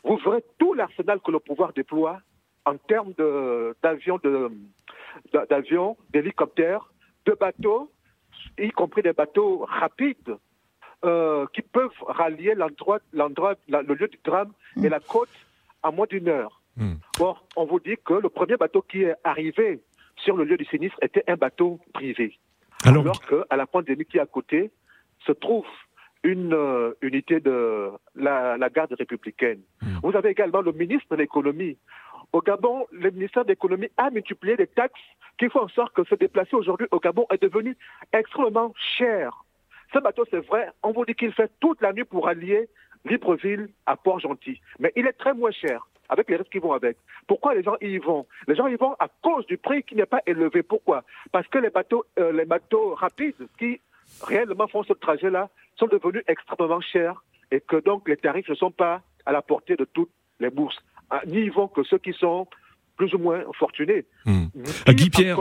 vous 0.02 0.16
verrez 0.16 0.42
tout 0.58 0.74
l'arsenal 0.74 1.20
que 1.20 1.30
le 1.30 1.38
pouvoir 1.38 1.72
déploie 1.72 2.20
en 2.64 2.76
termes 2.76 3.12
d'avions, 3.82 4.20
d'avions, 5.48 5.96
d'hélicoptères, 6.10 6.92
de 7.24 7.32
bateaux, 7.32 7.90
y 8.58 8.70
compris 8.70 9.02
des 9.02 9.12
bateaux 9.12 9.64
rapides, 9.68 10.36
euh, 11.04 11.46
qui 11.52 11.62
peuvent 11.62 11.90
rallier 12.06 12.54
l'endroit, 12.54 12.98
l'endroit, 13.12 13.54
le 13.68 13.94
lieu 13.94 14.08
du 14.08 14.18
drame 14.24 14.52
et 14.82 14.88
la 14.88 14.98
côte 14.98 15.28
en 15.82 15.92
moins 15.92 16.06
d'une 16.08 16.28
heure. 16.28 16.55
Hmm. 16.76 16.94
Or, 17.20 17.46
on 17.56 17.64
vous 17.64 17.80
dit 17.80 17.96
que 18.04 18.14
le 18.14 18.28
premier 18.28 18.56
bateau 18.56 18.82
qui 18.82 19.02
est 19.02 19.14
arrivé 19.24 19.80
sur 20.16 20.36
le 20.36 20.44
lieu 20.44 20.56
du 20.56 20.64
sinistre 20.66 20.98
était 21.02 21.24
un 21.26 21.36
bateau 21.36 21.80
privé. 21.92 22.38
Alors, 22.84 23.02
alors 23.02 23.20
qu'à 23.22 23.56
la 23.56 23.66
pointe 23.66 23.86
des 23.86 24.04
qui 24.04 24.18
est 24.18 24.20
à 24.20 24.26
côté 24.26 24.70
se 25.26 25.32
trouve 25.32 25.66
une 26.22 26.52
euh, 26.52 26.92
unité 27.02 27.40
de 27.40 27.90
la, 28.14 28.58
garde 28.68 28.94
républicaine. 28.98 29.60
Hmm. 29.80 29.98
Vous 30.02 30.16
avez 30.16 30.30
également 30.30 30.60
le 30.60 30.72
ministre 30.72 31.06
de 31.10 31.16
l'économie. 31.16 31.78
Au 32.32 32.40
Gabon, 32.40 32.86
le 32.90 33.10
ministère 33.10 33.44
de 33.44 33.50
l'économie 33.50 33.88
a 33.96 34.10
multiplié 34.10 34.56
les 34.56 34.66
taxes 34.66 35.00
qui 35.38 35.48
font 35.48 35.62
en 35.62 35.68
sorte 35.68 35.94
que 35.94 36.04
se 36.04 36.14
déplacer 36.14 36.56
aujourd'hui 36.56 36.88
au 36.90 36.98
Gabon 36.98 37.26
est 37.30 37.40
devenu 37.40 37.76
extrêmement 38.12 38.72
cher. 38.98 39.44
Ce 39.92 39.98
bateau, 40.00 40.24
c'est 40.30 40.44
vrai, 40.44 40.70
on 40.82 40.92
vous 40.92 41.04
dit 41.04 41.14
qu'il 41.14 41.32
fait 41.32 41.50
toute 41.60 41.80
la 41.80 41.92
nuit 41.92 42.04
pour 42.04 42.28
allier 42.28 42.68
Libreville 43.04 43.68
à 43.86 43.96
Port-Gentil. 43.96 44.60
Mais 44.80 44.92
il 44.96 45.06
est 45.06 45.12
très 45.12 45.32
moins 45.32 45.52
cher 45.52 45.86
avec 46.08 46.28
les 46.30 46.36
risques 46.36 46.52
qui 46.52 46.58
vont 46.58 46.72
avec. 46.72 46.96
Pourquoi 47.26 47.54
les 47.54 47.62
gens 47.62 47.76
y 47.80 47.98
vont? 47.98 48.26
Les 48.46 48.54
gens 48.54 48.66
y 48.66 48.76
vont 48.76 48.94
à 48.98 49.08
cause 49.22 49.46
du 49.46 49.58
prix 49.58 49.82
qui 49.82 49.94
n'est 49.94 50.06
pas 50.06 50.22
élevé. 50.26 50.62
Pourquoi? 50.62 51.04
Parce 51.32 51.46
que 51.48 51.58
les 51.58 51.70
bateaux, 51.70 52.04
euh, 52.18 52.32
les 52.32 52.44
bateaux 52.44 52.94
rapides 52.94 53.48
qui 53.58 53.80
réellement 54.22 54.68
font 54.68 54.84
ce 54.84 54.92
trajet-là 54.92 55.50
sont 55.76 55.86
devenus 55.86 56.22
extrêmement 56.26 56.80
chers 56.80 57.22
et 57.50 57.60
que 57.60 57.76
donc 57.76 58.08
les 58.08 58.16
tarifs 58.16 58.48
ne 58.48 58.54
sont 58.54 58.70
pas 58.70 59.02
à 59.24 59.32
la 59.32 59.42
portée 59.42 59.76
de 59.76 59.84
toutes 59.84 60.10
les 60.40 60.50
bourses. 60.50 60.78
Ah, 61.10 61.22
n'y 61.26 61.48
vont 61.48 61.68
que 61.68 61.82
ceux 61.84 61.98
qui 61.98 62.12
sont 62.12 62.48
plus 62.96 63.12
ou 63.14 63.18
moins 63.18 63.40
fortunés. 63.58 64.04
Hmm. 64.24 64.46
Ah, 64.86 64.94
Guy 64.94 65.10
Pierre, 65.10 65.38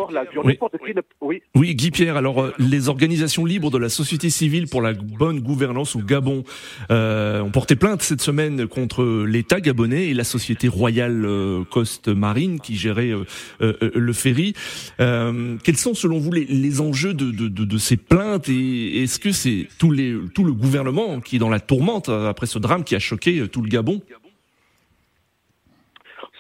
oui. 1.22 1.42
oui. 1.56 1.76
Guy 1.76 1.92
Pierre. 1.92 2.18
Alors, 2.18 2.42
euh, 2.42 2.54
les 2.60 2.90
organisations 2.90 3.46
libres 3.46 3.72
de 3.72 3.78
la 3.78 3.90
société 3.90 4.30
civile 4.30 4.68
pour 4.68 4.82
la 4.82 4.94
bonne 4.94 5.40
gouvernance 5.40 5.96
au 5.96 6.00
Gabon 6.00 6.44
euh, 6.92 7.42
ont 7.42 7.52
porté 7.52 7.76
plainte 7.76 8.02
cette 8.02 8.22
semaine 8.22 8.68
contre 8.68 9.26
l'État 9.26 9.62
gabonais 9.62 10.08
et 10.08 10.14
la 10.14 10.24
société 10.24 10.68
royale 10.68 11.26
euh, 11.26 11.64
Coste 11.64 12.10
Marine 12.10 12.60
qui 12.60 12.76
gérait 12.76 13.14
le 13.60 14.14
ferry. 14.14 14.54
quels 14.98 15.78
sont, 15.78 15.94
selon 15.94 16.20
vous, 16.20 16.32
les, 16.32 16.82
enjeux 16.82 17.14
de, 17.14 17.32
de, 17.32 17.78
ces 17.78 17.98
plaintes 17.98 18.50
et 18.50 19.04
est-ce 19.04 19.20
que 19.20 19.32
c'est 19.32 19.68
tout, 19.80 19.92
les, 19.92 20.16
tout 20.34 20.44
le 20.44 20.54
gouvernement 20.54 21.22
qui 21.22 21.38
est 21.38 21.40
dans 21.40 21.50
la 21.50 21.60
tourmente 21.60 22.10
après 22.10 22.48
ce 22.48 22.60
drame 22.60 22.84
qui 22.84 22.96
a 22.96 23.00
choqué 23.00 23.48
tout 23.48 23.62
le 23.62 23.70
Gabon? 23.70 24.02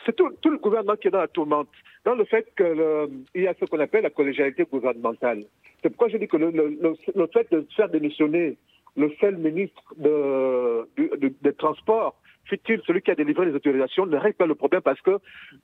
C'est 0.05 0.15
tout, 0.15 0.29
le 0.45 0.57
gouvernement 0.57 0.95
qui 0.95 1.07
est 1.07 1.11
dans 1.11 1.19
la 1.19 1.27
tourmente, 1.27 1.69
dans 2.03 2.15
le 2.15 2.25
fait 2.25 2.47
qu'il 2.55 3.41
y 3.41 3.47
a 3.47 3.53
ce 3.59 3.65
qu'on 3.65 3.79
appelle 3.79 4.03
la 4.03 4.09
collégialité 4.09 4.63
gouvernementale. 4.63 5.43
C'est 5.81 5.89
pourquoi 5.89 6.09
je 6.09 6.17
dis 6.17 6.27
que 6.27 6.37
le, 6.37 7.27
fait 7.33 7.51
de 7.51 7.65
faire 7.75 7.89
démissionner 7.89 8.57
le 8.95 9.11
seul 9.19 9.37
ministre 9.37 9.81
des 9.97 11.53
Transports, 11.53 12.15
fut-il 12.45 12.81
celui 12.85 13.01
qui 13.01 13.11
a 13.11 13.15
délivré 13.15 13.47
les 13.47 13.53
autorisations, 13.53 14.05
ne 14.05 14.17
règle 14.17 14.37
pas 14.37 14.45
le 14.45 14.55
problème 14.55 14.81
parce 14.81 15.01
que 15.01 15.17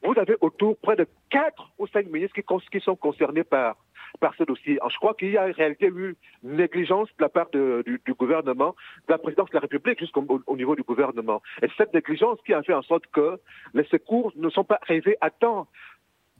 vous 0.03 0.13
avez 0.17 0.35
autour 0.41 0.77
près 0.77 0.95
de 0.95 1.05
quatre 1.29 1.71
ou 1.77 1.87
cinq 1.87 2.07
ministres 2.11 2.35
qui 2.71 2.79
sont 2.79 2.95
concernés 2.95 3.43
par 3.43 3.77
par 4.20 4.36
ce 4.36 4.43
dossier. 4.43 4.80
je 4.89 4.97
crois 4.97 5.14
qu'il 5.14 5.32
y 5.32 5.38
a 5.38 5.47
en 5.47 5.51
réalité 5.51 5.88
eu 5.88 6.16
négligence 6.43 7.07
de 7.18 7.24
la 7.24 7.30
part 7.30 7.49
du, 7.49 8.14
gouvernement, 8.14 8.76
de 9.07 9.14
la 9.14 9.18
présidence 9.18 9.49
de 9.49 9.55
la 9.55 9.62
République 9.62 9.99
jusqu'au 9.99 10.26
au 10.45 10.57
niveau 10.57 10.76
du 10.76 10.84
gouvernement. 10.84 11.41
Et 11.62 11.68
cette 11.78 11.93
négligence 11.93 12.39
qui 12.45 12.53
a 12.53 12.62
fait 12.64 12.74
en 12.74 12.82
sorte 12.82 13.05
que 13.07 13.39
les 13.74 13.84
secours 13.86 14.32
ne 14.36 14.49
sont 14.49 14.64
pas 14.64 14.80
arrivés 14.82 15.18
à 15.22 15.30
temps. 15.30 15.68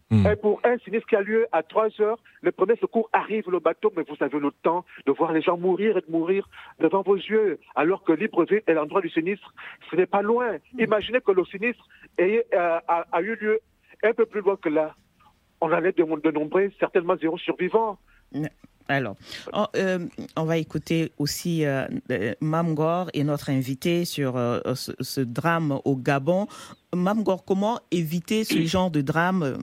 Hmm. 0.10 0.28
Et 0.28 0.36
pour 0.36 0.60
un 0.66 0.78
sinistre 0.80 1.08
qui 1.08 1.16
a 1.16 1.22
lieu 1.22 1.48
à 1.54 1.64
3 1.64 2.02
heures, 2.02 2.20
le 2.42 2.52
premier 2.52 2.76
secours 2.76 3.10
arrive 3.14 3.50
le 3.50 3.60
bateau, 3.60 3.94
mais 3.96 4.04
vous 4.04 4.18
avez 4.20 4.40
le 4.40 4.52
temps 4.62 4.84
de 5.06 5.12
voir 5.14 5.32
les 5.32 5.42
gens 5.42 5.58
mourir 5.58 5.98
et 5.98 6.02
de 6.02 6.12
mourir 6.12 6.50
devant 6.80 7.02
vos 7.02 7.16
yeux, 7.16 7.60
alors 7.76 8.04
que 8.04 8.12
Libreville 8.12 8.62
est 8.68 8.74
l'endroit 8.74 9.00
du 9.00 9.10
sinistre. 9.10 9.54
Ce 9.90 9.96
n'est 9.96 10.06
pas 10.06 10.22
loin. 10.22 10.58
Hmm. 10.74 10.80
Imaginez 10.82 11.22
que 11.22 11.32
le 11.32 11.46
sinistre 11.46 11.88
ait, 12.18 12.46
euh, 12.54 12.80
a 12.90 13.22
eu 13.22 13.36
lieu 13.36 13.62
un 14.04 14.14
peu 14.14 14.26
plus 14.26 14.42
loin 14.42 14.58
que 14.58 14.70
là 14.70 14.96
on 15.62 15.72
allait 15.72 15.94
dénombrer 15.94 16.72
certainement 16.80 17.16
zéro 17.18 17.38
survivant. 17.38 17.98
Alors, 18.88 19.16
on, 19.54 19.68
euh, 19.76 20.00
on, 20.36 20.44
va 20.44 20.58
écouter 20.58 21.12
aussi 21.18 21.66
euh, 21.66 21.88
Mamgor 22.42 23.10
et 23.14 23.24
notre 23.24 23.50
invité 23.50 24.04
sur 24.04 24.36
euh, 24.36 24.60
ce, 24.74 25.22
drame 25.22 25.80
au 25.86 25.96
Gabon. 25.96 26.48
Mamgor, 26.94 27.46
comment 27.46 27.80
éviter 27.92 28.44
ce 28.44 28.62
genre 28.66 28.92
de 28.92 29.02
drame? 29.02 29.60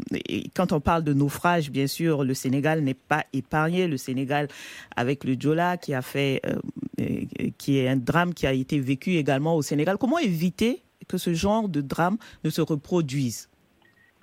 Quand 0.55 0.73
on 0.73 0.81
parle 0.81 1.05
de 1.05 1.13
naufrage, 1.13 1.71
bien 1.71 1.87
sûr, 1.87 2.25
le 2.25 2.33
Sénégal 2.33 2.81
n'est 2.81 2.95
pas 2.95 3.25
épargné. 3.35 3.87
Le 3.87 3.99
Sénégal, 3.99 4.49
avec 4.97 5.25
le 5.25 5.35
Djola, 5.39 5.77
qui 5.77 5.93
a 5.93 6.01
fait, 6.01 6.41
qui 7.59 7.79
est 7.79 7.89
un 7.89 7.97
drame 7.97 8.33
qui 8.33 8.47
a 8.47 8.53
été 8.55 8.81
vécu 8.81 9.17
également 9.17 9.57
au 9.57 9.63
Sénégal. 9.63 9.99
Comment 9.99 10.19
éviter 10.19 10.83
que 11.07 11.19
ce 11.19 11.35
genre 11.35 11.69
de 11.69 11.83
drame 11.83 12.17
ne 12.45 12.51
se 12.51 12.63
reproduise? 12.63 13.48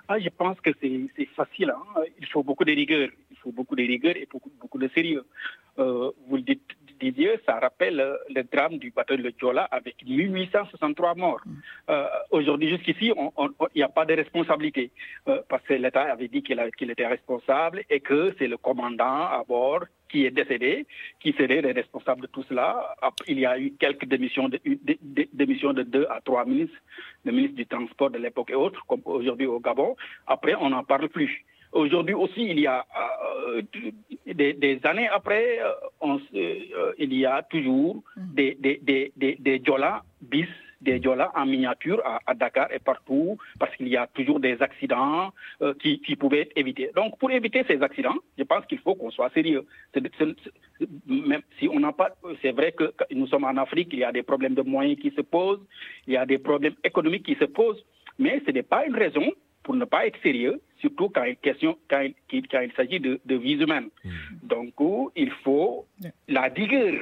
Ah, 0.07 0.19
je 0.19 0.29
pense 0.29 0.59
que 0.61 0.71
c'est 0.81 1.25
facile. 1.35 1.71
Hein. 1.71 2.01
Il 2.19 2.27
faut 2.27 2.43
beaucoup 2.43 2.65
de 2.65 2.71
rigueur. 2.71 3.09
Il 3.31 3.37
faut 3.37 3.51
beaucoup 3.51 3.75
de 3.75 3.83
rigueur 3.83 4.15
et 4.15 4.27
beaucoup, 4.31 4.51
beaucoup 4.59 4.77
de 4.77 4.87
sérieux. 4.89 5.25
Euh, 5.79 6.11
vous 6.27 6.37
le 6.37 6.41
dites 6.41 6.61
Didier, 6.99 7.37
ça 7.45 7.59
rappelle 7.59 7.97
le 8.29 8.43
drame 8.43 8.77
du 8.77 8.89
bateau 8.89 9.17
de 9.17 9.29
Diola 9.31 9.63
avec 9.65 9.95
1863 10.05 11.15
morts. 11.15 11.41
Aujourd'hui, 12.31 12.69
jusqu'ici, 12.69 13.11
il 13.11 13.75
n'y 13.75 13.83
a 13.83 13.89
pas 13.89 14.05
de 14.05 14.13
responsabilité 14.13 14.91
parce 15.49 15.63
que 15.63 15.73
l'État 15.73 16.03
avait 16.03 16.29
dit 16.29 16.41
qu'il 16.41 16.89
était 16.89 17.05
responsable 17.05 17.83
et 17.89 17.99
que 17.99 18.33
c'est 18.39 18.47
le 18.47 18.55
commandant 18.55 19.25
à 19.27 19.43
bord 19.45 19.83
qui 20.15 20.25
est 20.25 20.31
décédé, 20.31 20.87
qui 21.19 21.33
serait 21.33 21.61
le 21.61 21.73
responsable 21.73 22.21
de 22.21 22.27
tout 22.27 22.43
cela. 22.43 22.95
Il 23.27 23.37
y 23.37 23.45
a 23.45 23.59
eu 23.59 23.73
quelques 23.77 24.05
démissions 24.05 24.47
de, 24.47 24.57
démissions 25.33 25.73
de 25.73 25.83
deux 25.83 26.07
à 26.09 26.21
trois 26.21 26.45
ministres, 26.45 26.79
le 27.25 27.33
ministre 27.33 27.57
du 27.57 27.65
Transport 27.65 28.11
de 28.11 28.19
l'époque 28.19 28.49
et 28.51 28.55
autres, 28.55 28.81
comme 28.87 29.01
aujourd'hui 29.03 29.45
au 29.45 29.59
Gabon. 29.59 29.97
Après, 30.25 30.55
on 30.55 30.69
n'en 30.69 30.85
parle 30.85 31.09
plus. 31.09 31.43
Aujourd'hui 31.73 32.13
aussi, 32.13 32.43
il 32.53 32.61
y 32.61 32.67
a 32.67 32.85
euh, 33.49 33.61
des, 34.25 34.79
années 34.85 35.09
après, 35.09 35.59
euh, 35.59 35.73
on, 35.99 36.21
euh, 36.33 36.93
il 36.97 37.13
y 37.13 37.25
a 37.25 37.43
toujours 37.43 38.01
des, 38.15 38.55
des, 38.57 38.79
des, 38.81 39.11
des, 39.17 39.61
bis 40.21 40.47
des 40.85 40.99
Diola 40.99 41.31
en 41.35 41.45
miniature 41.45 42.01
à, 42.05 42.33
Dakar 42.33 42.71
et 42.71 42.79
partout, 42.79 43.37
parce 43.59 43.75
qu'il 43.75 43.89
y 43.89 43.97
a 43.97 44.07
toujours 44.07 44.39
des 44.39 44.61
accidents 44.61 45.33
euh, 45.61 45.73
qui, 45.81 46.15
pouvaient 46.15 46.41
être 46.41 46.53
évités. 46.55 46.91
Donc, 46.95 47.17
pour 47.19 47.31
éviter 47.31 47.63
ces 47.67 47.81
accidents, 47.81 48.15
je 48.37 48.43
pense 48.43 48.65
qu'il 48.67 48.79
faut 48.79 48.95
qu'on 48.95 49.11
soit 49.11 49.31
sérieux. 49.31 49.65
même 51.07 51.41
si 51.57 51.67
on 51.67 51.79
n'a 51.79 51.91
pas, 51.91 52.11
c'est 52.41 52.51
vrai 52.51 52.71
que 52.71 52.93
nous 53.11 53.27
sommes 53.27 53.43
en 53.43 53.57
Afrique, 53.57 53.89
il 53.91 53.99
y 53.99 54.03
a 54.03 54.11
des 54.11 54.23
problèmes 54.23 54.55
de 54.55 54.61
moyens 54.61 54.97
qui 54.99 55.11
se 55.11 55.21
posent, 55.21 55.63
il 56.07 56.13
y 56.13 56.17
a 56.17 56.25
des 56.25 56.37
problèmes 56.37 56.75
économiques 56.83 57.25
qui 57.25 57.35
se 57.35 57.45
posent, 57.45 57.83
mais 58.17 58.41
ce 58.45 58.51
n'est 58.51 58.69
pas 58.75 58.85
une 58.85 58.95
raison 58.95 59.27
pour 59.63 59.75
ne 59.75 59.85
pas 59.85 60.05
être 60.05 60.21
sérieux, 60.21 60.61
surtout 60.79 61.09
quand 61.09 61.23
il, 61.23 61.37
question, 61.37 61.77
quand 61.89 62.07
il, 62.31 62.71
s'agit 62.77 62.99
de, 62.99 63.19
de 63.25 63.35
vies 63.35 63.59
humaines. 63.63 63.89
Mmh. 64.03 64.09
Donc, 64.43 64.73
il 65.15 65.31
faut 65.43 65.87
la 66.27 66.43
rigueur 66.43 66.93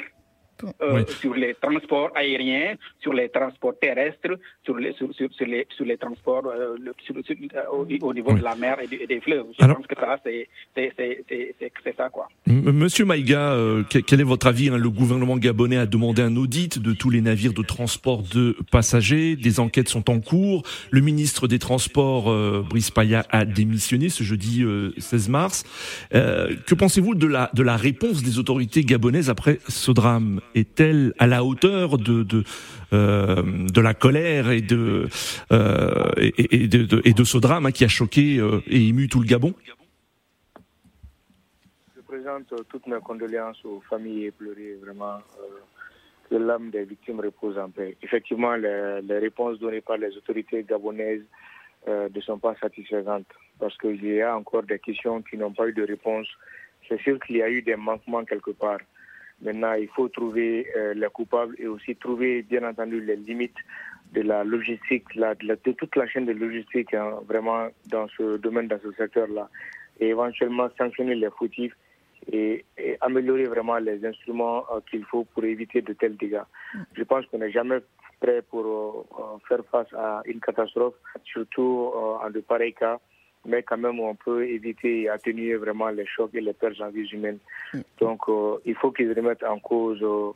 euh, 0.82 1.04
sur 1.20 1.34
les 1.34 1.56
transports 1.56 2.12
aériens, 2.16 2.76
sur 3.01 3.14
les 3.14 3.30
transports 3.30 3.74
terrestres, 3.82 4.39
sur 4.64 4.78
les, 4.78 4.93
sur, 4.93 5.14
sur, 5.14 5.30
les, 5.45 5.68
sur 5.76 5.86
les 5.86 5.97
transports 5.97 6.45
euh, 6.47 6.78
euh, 6.78 7.62
au, 7.72 7.86
niveau 7.86 8.34
de 8.34 8.43
la 8.43 8.56
mer 8.56 8.78
et, 8.82 9.08
des 9.08 9.20
fleuves. 9.20 9.47
Je 9.60 9.66
pense 9.66 9.88
que 9.88 9.95
ça, 9.95 10.18
c'est 10.24 10.47
ça, 11.97 12.10
quoi. 12.10 12.30
Monsieur 12.45 13.06
Maïga, 13.06 13.58
quel 13.89 14.22
est 14.22 14.24
votre 14.24 14.47
avis 14.47 14.70
hein? 14.70 14.78
Le 14.78 14.89
gouvernement 14.89 15.38
gabonais 15.38 15.78
a 15.78 15.86
demandé 15.86 16.22
un 16.22 16.36
audit 16.36 16.80
de 16.80 16.93
tous 16.93 17.10
les 17.10 17.22
navires 17.22 17.54
de 17.54 17.64
transport 17.64 18.24
de 18.24 18.56
passagers. 18.72 19.36
Des 19.36 19.60
enquêtes 19.60 19.89
sont 19.89 20.10
en 20.10 20.20
cours. 20.20 20.64
Le 20.91 21.01
ministre 21.01 21.47
des 21.47 21.60
Transports, 21.60 22.34
Brice 22.64 22.91
Paya, 22.91 23.26
a 23.30 23.45
démissionné 23.45 24.10
ce 24.10 24.24
jeudi 24.24 24.64
16 24.97 25.30
mars. 25.30 25.64
que 26.12 26.76
pensez-vous 26.76 27.16
de 27.16 27.28
la, 27.28 27.49
de 27.54 27.64
la 27.64 27.76
réponse 27.76 28.24
des 28.24 28.39
autorités 28.39 28.84
gabonaises 28.84 29.30
après 29.30 29.60
ce 29.68 29.91
drame? 29.91 30.41
Est-elle 30.56 31.14
à 31.20 31.28
la 31.28 31.44
hauteur 31.44 31.98
de 31.98 32.24
de, 32.24 32.44
euh, 32.94 33.82
la 33.82 33.94
colère 33.94 34.52
et 34.52 34.62
de, 34.62 35.08
euh, 35.52 36.12
et, 36.18 36.68
de, 36.68 37.02
et, 37.06 37.14
de, 37.14 37.24
ce 37.24 37.38
drame 37.38 37.72
qui 37.72 37.84
a 37.84 37.88
choqué 37.88 38.38
euh, 38.38 38.62
et 38.68 38.88
ému 38.88 39.08
tout 39.08 39.20
le 39.20 39.26
Gabon? 39.28 39.54
Je 41.96 42.02
présente 42.02 42.54
toutes 42.70 42.88
mes 42.88 43.00
condoléances 43.04 43.64
aux 43.66 43.82
familles 43.89 44.26
éplorées, 44.26 44.78
vraiment. 44.82 45.18
que 46.30 46.36
l'âme 46.36 46.70
des 46.70 46.86
victimes 46.86 47.20
repose 47.20 47.58
en 47.58 47.70
paix. 47.70 47.98
Effectivement, 48.02 48.56
les, 48.56 49.02
les 49.02 49.20
réponses 49.20 49.60
données 49.60 49.82
par 49.82 49.98
les 49.98 50.16
autorités 50.16 50.64
gabonaises 50.64 51.24
ne 51.88 52.22
sont 52.22 52.38
pas 52.38 52.56
satisfaisantes 52.62 53.28
parce 53.60 53.78
qu'il 53.78 54.04
y 54.06 54.22
a 54.22 54.38
encore 54.38 54.64
des 54.64 54.80
questions 54.80 55.22
qui 55.22 55.38
n'ont 55.38 55.52
pas 55.52 55.68
eu 55.68 55.74
de 55.74 55.84
réponse. 55.84 56.28
C'est 56.88 57.02
sûr 57.02 57.20
qu'il 57.20 57.38
y 57.38 57.41
a 57.41 57.50
eu 57.50 57.62
des 57.62 57.76
manquements 57.76 58.24
quelque 58.24 58.52
part. 58.52 58.80
Maintenant, 59.44 59.74
il 59.74 59.89
faut 59.89 60.08
trouver 60.08 60.68
euh, 60.76 60.94
les 60.94 61.08
coupables 61.08 61.56
et 61.60 61.68
aussi 61.68 61.96
trouver, 61.96 62.44
bien 62.44 62.64
entendu, 62.68 63.02
les 63.02 63.18
limites 63.18 63.58
de 64.14 64.22
la 64.22 64.44
logistique, 64.44 65.06
de, 65.16 65.72
toute 65.72 65.96
la 65.96 66.08
chaîne 66.08 66.26
de 66.26 66.32
logistique, 66.32 66.94
hein, 66.94 67.20
vraiment 67.28 67.68
dans 67.88 68.08
ce 68.18 68.38
domaine, 68.38 68.68
dans 68.68 68.80
ce 68.82 68.91
secteur-là, 68.94 69.50
et 70.00 70.10
éventuellement 70.10 70.70
sanctionner 70.78 71.16
les 71.16 71.30
fautifs 71.30 71.76
et, 72.32 72.64
améliorer 73.02 73.46
vraiment 73.46 73.78
les 73.78 74.06
instruments 74.06 74.64
euh, 74.72 74.80
qu'il 74.89 75.04
faut 75.06 75.26
pour 75.26 75.44
éviter 75.44 75.82
de 75.82 75.94
tels 75.94 76.16
dégâts. 76.16 76.48
Mm. 76.74 76.80
Je 76.94 77.04
pense 77.04 77.26
qu'on 77.26 77.39
n'est 77.39 77.52
jamais 77.52 77.80
prêt 78.22 78.41
pour 78.41 78.66
euh, 78.66 79.38
faire 79.48 79.66
face 79.70 79.91
à 79.94 80.22
une 80.26 80.39
catastrophe, 80.39 80.96
surtout 81.26 81.91
en 81.94 82.30
de 82.30 82.39
pareils 82.39 82.74
cas 82.74 83.00
mais 83.46 83.64
quand 83.64 83.78
même 83.78 84.00
on 84.00 84.16
peut 84.16 84.48
éviter 84.48 85.04
et 85.04 85.10
atténuer 85.10 85.56
vraiment 85.56 85.89
les 85.89 86.06
chocs 86.06 86.34
et 86.34 86.41
les 86.41 86.54
pertes 86.54 86.82
en 86.82 86.89
vie 86.89 87.08
humaine. 87.12 87.39
Mm. 87.74 87.80
Donc 88.00 88.22
euh, 88.28 88.58
il 88.66 88.76
faut 88.76 88.91
qu'ils 88.91 89.14
remettent 89.14 89.44
en 89.44 89.60
cause 89.60 90.02
euh, 90.02 90.32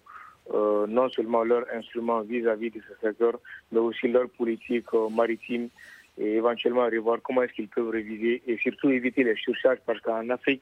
euh, 0.54 0.88
non 0.88 1.10
seulement 1.10 1.44
leurs 1.44 1.66
instruments 1.74 2.22
vis-à-vis 2.22 2.72
de 2.72 2.82
ce 2.88 3.08
secteur, 3.08 3.40
mais 3.72 3.80
aussi 3.80 4.08
leur 4.08 4.30
politique 4.30 4.92
maritime 5.12 5.70
et 6.18 6.36
éventuellement 6.36 6.86
revoir 6.86 7.20
comment 7.24 7.44
est-ce 7.44 7.54
qu'ils 7.54 7.68
peuvent 7.68 7.90
réviser 7.90 8.42
et 8.48 8.58
surtout 8.58 8.90
éviter 8.90 9.24
les 9.24 9.36
surcharges 9.36 9.80
parce 9.86 10.00
qu'en 10.02 10.30
Afrique, 10.30 10.62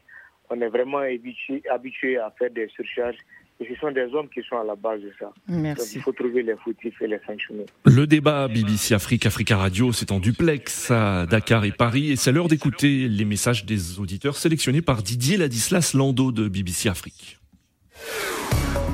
on 0.50 0.60
est 0.62 0.68
vraiment 0.68 1.00
habitué 1.00 2.18
à 2.20 2.30
faire 2.32 2.52
des 2.52 2.68
surcharges 2.70 3.18
et 3.60 3.68
ce 3.68 3.80
sont 3.80 3.92
des 3.92 4.14
hommes 4.14 4.28
qui 4.28 4.42
sont 4.48 4.58
à 4.58 4.64
la 4.64 4.76
base 4.76 5.02
de 5.02 5.12
ça. 5.18 5.32
Merci. 5.48 5.82
Donc, 5.82 5.96
il 5.96 6.02
faut 6.02 6.12
trouver 6.12 6.44
les 6.44 6.56
fautifs 6.58 7.02
et 7.02 7.08
les 7.08 7.20
sanctionner. 7.26 7.66
Le 7.86 8.06
débat 8.06 8.48
BBC 8.48 8.94
Afrique, 8.94 9.26
Africa 9.26 9.58
Radio, 9.58 9.94
c'est 9.94 10.12
en 10.12 10.20
duplex 10.20 10.92
à 10.92 11.26
Dakar 11.26 11.64
et 11.64 11.72
Paris. 11.72 12.12
Et 12.12 12.16
c'est 12.18 12.34
l'heure 12.34 12.50
d'écouter 12.50 13.08
les 13.08 13.26
messages 13.26 13.66
des 13.66 14.00
auditeurs 14.00 14.36
sélectionnés 14.36 14.82
par 14.82 15.04
Didier 15.04 15.38
Ladislas 15.38 15.94
Lando 15.94 16.32
de 16.32 16.50
BBC 16.50 16.90
Afrique. 16.90 17.40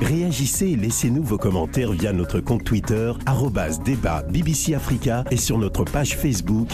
Réagissez 0.01 0.71
et 0.71 0.75
laissez-nous 0.75 1.23
vos 1.23 1.37
commentaires 1.37 1.91
via 1.91 2.11
notre 2.11 2.39
compte 2.39 2.63
Twitter, 2.63 3.11
débat 3.85 4.23
BBC 4.23 4.73
Africa 4.73 5.23
et 5.31 5.37
sur 5.37 5.57
notre 5.57 5.85
page 5.85 6.17
Facebook, 6.17 6.69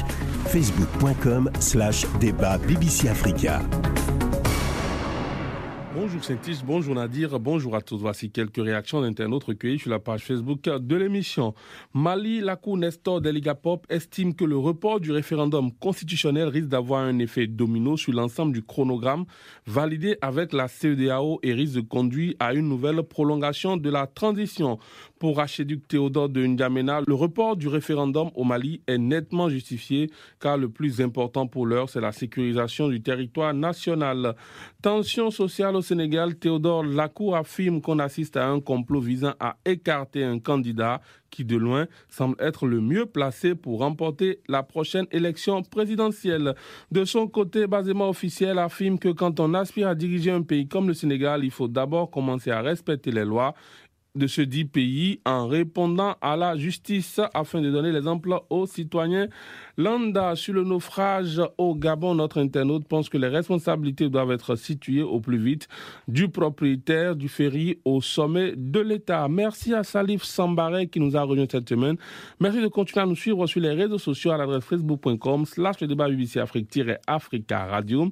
facebook.com 0.45 1.51
slash 1.59 2.05
débat 2.19 2.57
BBC 2.57 3.09
Africa. 3.09 3.61
Bonjour 6.07 6.23
Saintis, 6.23 6.61
bonjour 6.65 6.95
Nadir, 6.95 7.37
bonjour 7.37 7.75
à 7.75 7.81
tous. 7.81 7.97
Voici 7.97 8.31
quelques 8.31 8.63
réactions 8.63 9.01
d'internautes 9.01 9.43
recueillies 9.43 9.77
sur 9.77 9.89
la 9.89 9.99
page 9.99 10.23
Facebook 10.23 10.61
de 10.61 10.95
l'émission. 10.95 11.53
Mali, 11.93 12.39
la 12.39 12.55
Cour 12.55 12.77
Nestor 12.77 13.19
Deligapop 13.19 13.85
estime 13.89 14.33
que 14.33 14.45
le 14.45 14.55
report 14.55 15.01
du 15.01 15.11
référendum 15.11 15.69
constitutionnel 15.69 16.47
risque 16.47 16.69
d'avoir 16.69 17.01
un 17.01 17.19
effet 17.19 17.45
domino 17.45 17.97
sur 17.97 18.13
l'ensemble 18.13 18.53
du 18.53 18.63
chronogramme 18.63 19.25
validé 19.65 20.17
avec 20.21 20.53
la 20.53 20.69
CEDAO 20.69 21.39
et 21.43 21.51
risque 21.51 21.75
de 21.75 21.81
conduire 21.81 22.35
à 22.39 22.53
une 22.53 22.69
nouvelle 22.69 23.03
prolongation 23.03 23.75
de 23.75 23.89
la 23.89 24.07
transition. 24.07 24.79
Pour 25.19 25.37
Rachiduk 25.37 25.87
Théodore 25.87 26.29
de 26.29 26.45
N'Djamena, 26.45 27.01
le 27.07 27.13
report 27.15 27.55
du 27.57 27.67
référendum 27.67 28.29
au 28.35 28.43
Mali 28.43 28.81
est 28.85 28.99
nettement 28.99 29.49
justifié 29.49 30.11
car 30.39 30.57
le 30.57 30.69
plus 30.69 31.01
important 31.01 31.47
pour 31.47 31.65
l'heure, 31.65 31.89
c'est 31.89 32.01
la 32.01 32.11
sécurisation 32.11 32.87
du 32.87 33.01
territoire 33.01 33.53
national. 33.53 34.35
Tension 34.81 35.31
sociale 35.31 35.75
au 35.75 35.81
Sénégal, 35.81 36.35
Théodore 36.35 36.83
Lacour 36.83 37.35
affirme 37.35 37.81
qu'on 37.81 37.97
assiste 37.97 38.37
à 38.37 38.47
un 38.47 38.59
complot 38.59 39.01
visant 39.01 39.33
à 39.39 39.57
écarter 39.65 40.23
un 40.23 40.37
candidat 40.37 41.01
qui 41.29 41.43
de 41.43 41.57
loin 41.57 41.87
semble 42.09 42.35
être 42.39 42.65
le 42.67 42.79
mieux 42.79 43.05
placé 43.05 43.55
pour 43.55 43.79
remporter 43.79 44.39
la 44.47 44.63
prochaine 44.63 45.07
élection 45.11 45.61
présidentielle. 45.61 46.55
De 46.91 47.05
son 47.05 47.27
côté, 47.27 47.67
Basement 47.67 48.09
officiel 48.09 48.59
affirme 48.59 48.97
que 48.97 49.09
quand 49.09 49.39
on 49.39 49.53
aspire 49.53 49.89
à 49.89 49.95
diriger 49.95 50.31
un 50.31 50.41
pays 50.41 50.67
comme 50.67 50.87
le 50.87 50.93
Sénégal, 50.93 51.43
il 51.43 51.51
faut 51.51 51.67
d'abord 51.67 52.09
commencer 52.11 52.51
à 52.51 52.61
respecter 52.61 53.11
les 53.11 53.25
lois 53.25 53.53
de 54.17 54.27
ce 54.27 54.41
dit 54.41 54.65
pays 54.65 55.19
en 55.25 55.47
répondant 55.47 56.15
à 56.21 56.35
la 56.35 56.57
justice 56.57 57.19
afin 57.33 57.61
de 57.61 57.71
donner 57.71 57.91
l'exemple 57.91 58.39
aux 58.49 58.65
citoyens. 58.65 59.27
Landa, 59.77 60.35
sur 60.35 60.53
le 60.53 60.63
naufrage 60.63 61.41
au 61.57 61.75
Gabon, 61.75 62.15
notre 62.15 62.39
internaute 62.41 62.87
pense 62.87 63.09
que 63.09 63.17
les 63.17 63.27
responsabilités 63.27 64.09
doivent 64.09 64.31
être 64.31 64.55
situées 64.55 65.03
au 65.03 65.19
plus 65.19 65.37
vite 65.37 65.67
du 66.07 66.29
propriétaire 66.29 67.15
du 67.15 67.29
ferry 67.29 67.79
au 67.85 68.01
sommet 68.01 68.53
de 68.55 68.79
l'État. 68.79 69.27
Merci 69.27 69.73
à 69.73 69.83
Salif 69.83 70.23
Sambaré 70.23 70.87
qui 70.87 70.99
nous 70.99 71.15
a 71.15 71.21
rejoint 71.21 71.45
cette 71.49 71.69
semaine. 71.69 71.97
Merci 72.39 72.61
de 72.61 72.67
continuer 72.67 73.03
à 73.03 73.05
nous 73.05 73.15
suivre 73.15 73.45
sur 73.47 73.61
les 73.61 73.71
réseaux 73.71 73.99
sociaux 73.99 74.31
à 74.31 74.37
l'adresse 74.37 74.63
facebook.com 74.63 75.45
slash 75.45 75.81
le 75.81 75.87
débat 75.87 76.09
BBC 76.09 76.39
Afrique-Africa 76.39 77.65
Radio. 77.65 78.11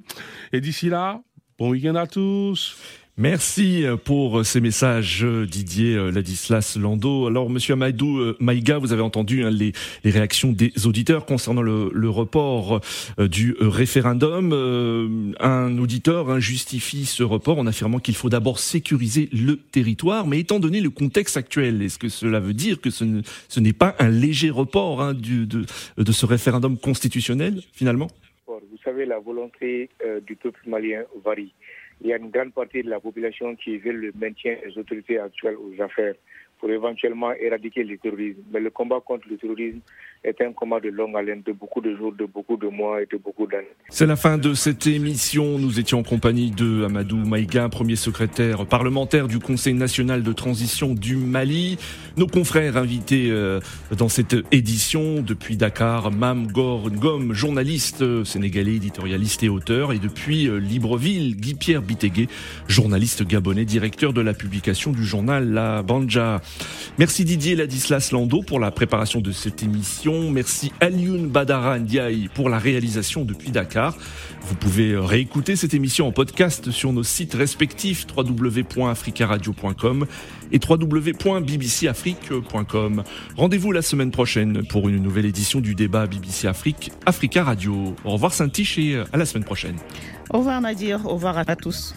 Et 0.52 0.60
d'ici 0.60 0.88
là, 0.88 1.20
bon 1.58 1.70
week-end 1.70 1.96
à 1.96 2.06
tous. 2.06 3.05
Merci 3.18 3.86
pour 4.04 4.44
ces 4.44 4.60
messages, 4.60 5.24
Didier 5.24 6.12
Ladislas 6.12 6.76
Lando. 6.78 7.26
Alors, 7.26 7.48
Monsieur 7.48 7.74
euh, 7.74 8.34
Maïga, 8.40 8.76
vous 8.76 8.92
avez 8.92 9.00
entendu 9.00 9.42
hein, 9.42 9.48
les, 9.48 9.72
réactions 10.04 10.52
des 10.52 10.86
auditeurs 10.86 11.24
concernant 11.24 11.62
le, 11.62 12.10
report 12.10 12.82
euh, 13.18 13.26
du 13.26 13.56
référendum. 13.58 14.52
Euh, 14.52 15.32
un 15.40 15.78
auditeur 15.78 16.28
hein, 16.28 16.40
justifie 16.40 17.06
ce 17.06 17.22
report 17.22 17.58
en 17.58 17.66
affirmant 17.66 18.00
qu'il 18.00 18.16
faut 18.16 18.28
d'abord 18.28 18.58
sécuriser 18.58 19.30
le 19.32 19.56
territoire, 19.56 20.26
mais 20.26 20.40
étant 20.40 20.58
donné 20.58 20.82
le 20.82 20.90
contexte 20.90 21.38
actuel, 21.38 21.80
est-ce 21.80 21.98
que 21.98 22.10
cela 22.10 22.38
veut 22.38 22.52
dire 22.52 22.82
que 22.82 22.90
ce 22.90 23.60
n'est 23.60 23.72
pas 23.72 23.96
un 23.98 24.10
léger 24.10 24.50
report 24.50 25.00
hein, 25.00 25.14
du, 25.14 25.46
de, 25.46 25.64
de 25.96 26.12
ce 26.12 26.26
référendum 26.26 26.76
constitutionnel, 26.76 27.62
finalement? 27.72 28.10
Savez, 28.86 29.04
la 29.04 29.18
volonté 29.18 29.90
euh, 30.04 30.20
du 30.20 30.36
peuple 30.36 30.60
malien 30.64 31.02
varie. 31.24 31.52
Il 32.00 32.08
y 32.08 32.12
a 32.12 32.16
une 32.16 32.30
grande 32.30 32.52
partie 32.52 32.82
de 32.82 32.90
la 32.90 33.00
population 33.00 33.56
qui 33.56 33.78
veut 33.78 33.92
le 33.92 34.12
maintien 34.14 34.56
des 34.64 34.76
autorités 34.78 35.18
actuelles 35.18 35.56
aux 35.56 35.82
affaires 35.82 36.14
pour 36.58 36.70
éventuellement 36.70 37.32
éradiquer 37.32 37.84
le 37.84 37.98
terrorisme. 37.98 38.42
Mais 38.50 38.60
le 38.60 38.70
combat 38.70 39.00
contre 39.00 39.28
le 39.28 39.36
terrorisme 39.36 39.80
C'est 43.90 44.06
la 44.06 44.16
fin 44.16 44.38
de 44.38 44.54
cette 44.54 44.88
émission. 44.88 45.58
Nous 45.58 45.78
étions 45.78 46.00
en 46.00 46.02
compagnie 46.02 46.50
de 46.50 46.84
Amadou 46.84 47.16
Maïga, 47.16 47.68
premier 47.68 47.94
secrétaire 47.94 48.66
parlementaire 48.66 49.28
du 49.28 49.38
Conseil 49.38 49.74
national 49.74 50.24
de 50.24 50.32
transition 50.32 50.94
du 50.94 51.16
Mali. 51.16 51.78
Nos 52.16 52.26
confrères 52.26 52.76
invités 52.76 53.28
euh, 53.30 53.60
dans 53.96 54.08
cette 54.08 54.34
édition 54.50 55.20
depuis 55.20 55.56
Dakar, 55.56 56.10
Mam 56.10 56.48
Gor 56.48 56.90
Ngom, 56.90 57.32
journaliste 57.32 58.02
euh, 58.02 58.24
sénégalais, 58.24 58.74
éditorialiste 58.76 59.44
et 59.44 59.48
auteur, 59.48 59.92
et 59.92 59.98
depuis 60.00 60.48
euh, 60.48 60.56
Libreville, 60.58 61.36
Guy-Pierre 61.36 61.82
Bitégué, 61.82 62.28
journaliste 62.66 63.24
gabonais, 63.24 63.64
directeur 63.64 64.12
de 64.12 64.22
la 64.22 64.34
publication 64.34 64.90
du 64.90 65.04
journal 65.04 65.52
La 65.52 65.82
Banja. 65.82 66.40
Merci 66.98 67.24
Didier 67.24 67.54
Ladislas 67.54 68.10
Lando 68.10 68.42
pour 68.42 68.58
la 68.58 68.72
préparation 68.72 69.20
de 69.20 69.30
cette 69.30 69.62
émission. 69.62 70.15
Merci 70.22 70.72
Alioun 70.80 71.28
Badara 71.28 71.78
Ndiaye 71.78 72.28
pour 72.34 72.48
la 72.48 72.58
réalisation 72.58 73.24
depuis 73.24 73.50
Dakar. 73.50 73.94
Vous 74.42 74.54
pouvez 74.54 74.96
réécouter 74.96 75.56
cette 75.56 75.74
émission 75.74 76.06
en 76.06 76.12
podcast 76.12 76.70
sur 76.70 76.92
nos 76.92 77.02
sites 77.02 77.34
respectifs 77.34 78.06
www.africaradio.com 78.16 80.06
et 80.52 80.60
www.bbcafrique.com. 80.68 83.02
Rendez-vous 83.36 83.72
la 83.72 83.82
semaine 83.82 84.10
prochaine 84.10 84.66
pour 84.66 84.88
une 84.88 85.02
nouvelle 85.02 85.26
édition 85.26 85.60
du 85.60 85.74
débat 85.74 86.06
BBC 86.06 86.46
Afrique 86.46 86.92
Africa 87.04 87.44
Radio. 87.44 87.94
Au 88.04 88.12
revoir 88.12 88.32
Saint-Tiche 88.32 88.78
et 88.78 89.02
à 89.12 89.16
la 89.16 89.26
semaine 89.26 89.44
prochaine. 89.44 89.76
Au 90.30 90.38
revoir 90.38 90.60
Nadir, 90.60 91.04
au 91.06 91.14
revoir 91.14 91.38
à 91.38 91.56
tous. 91.56 91.94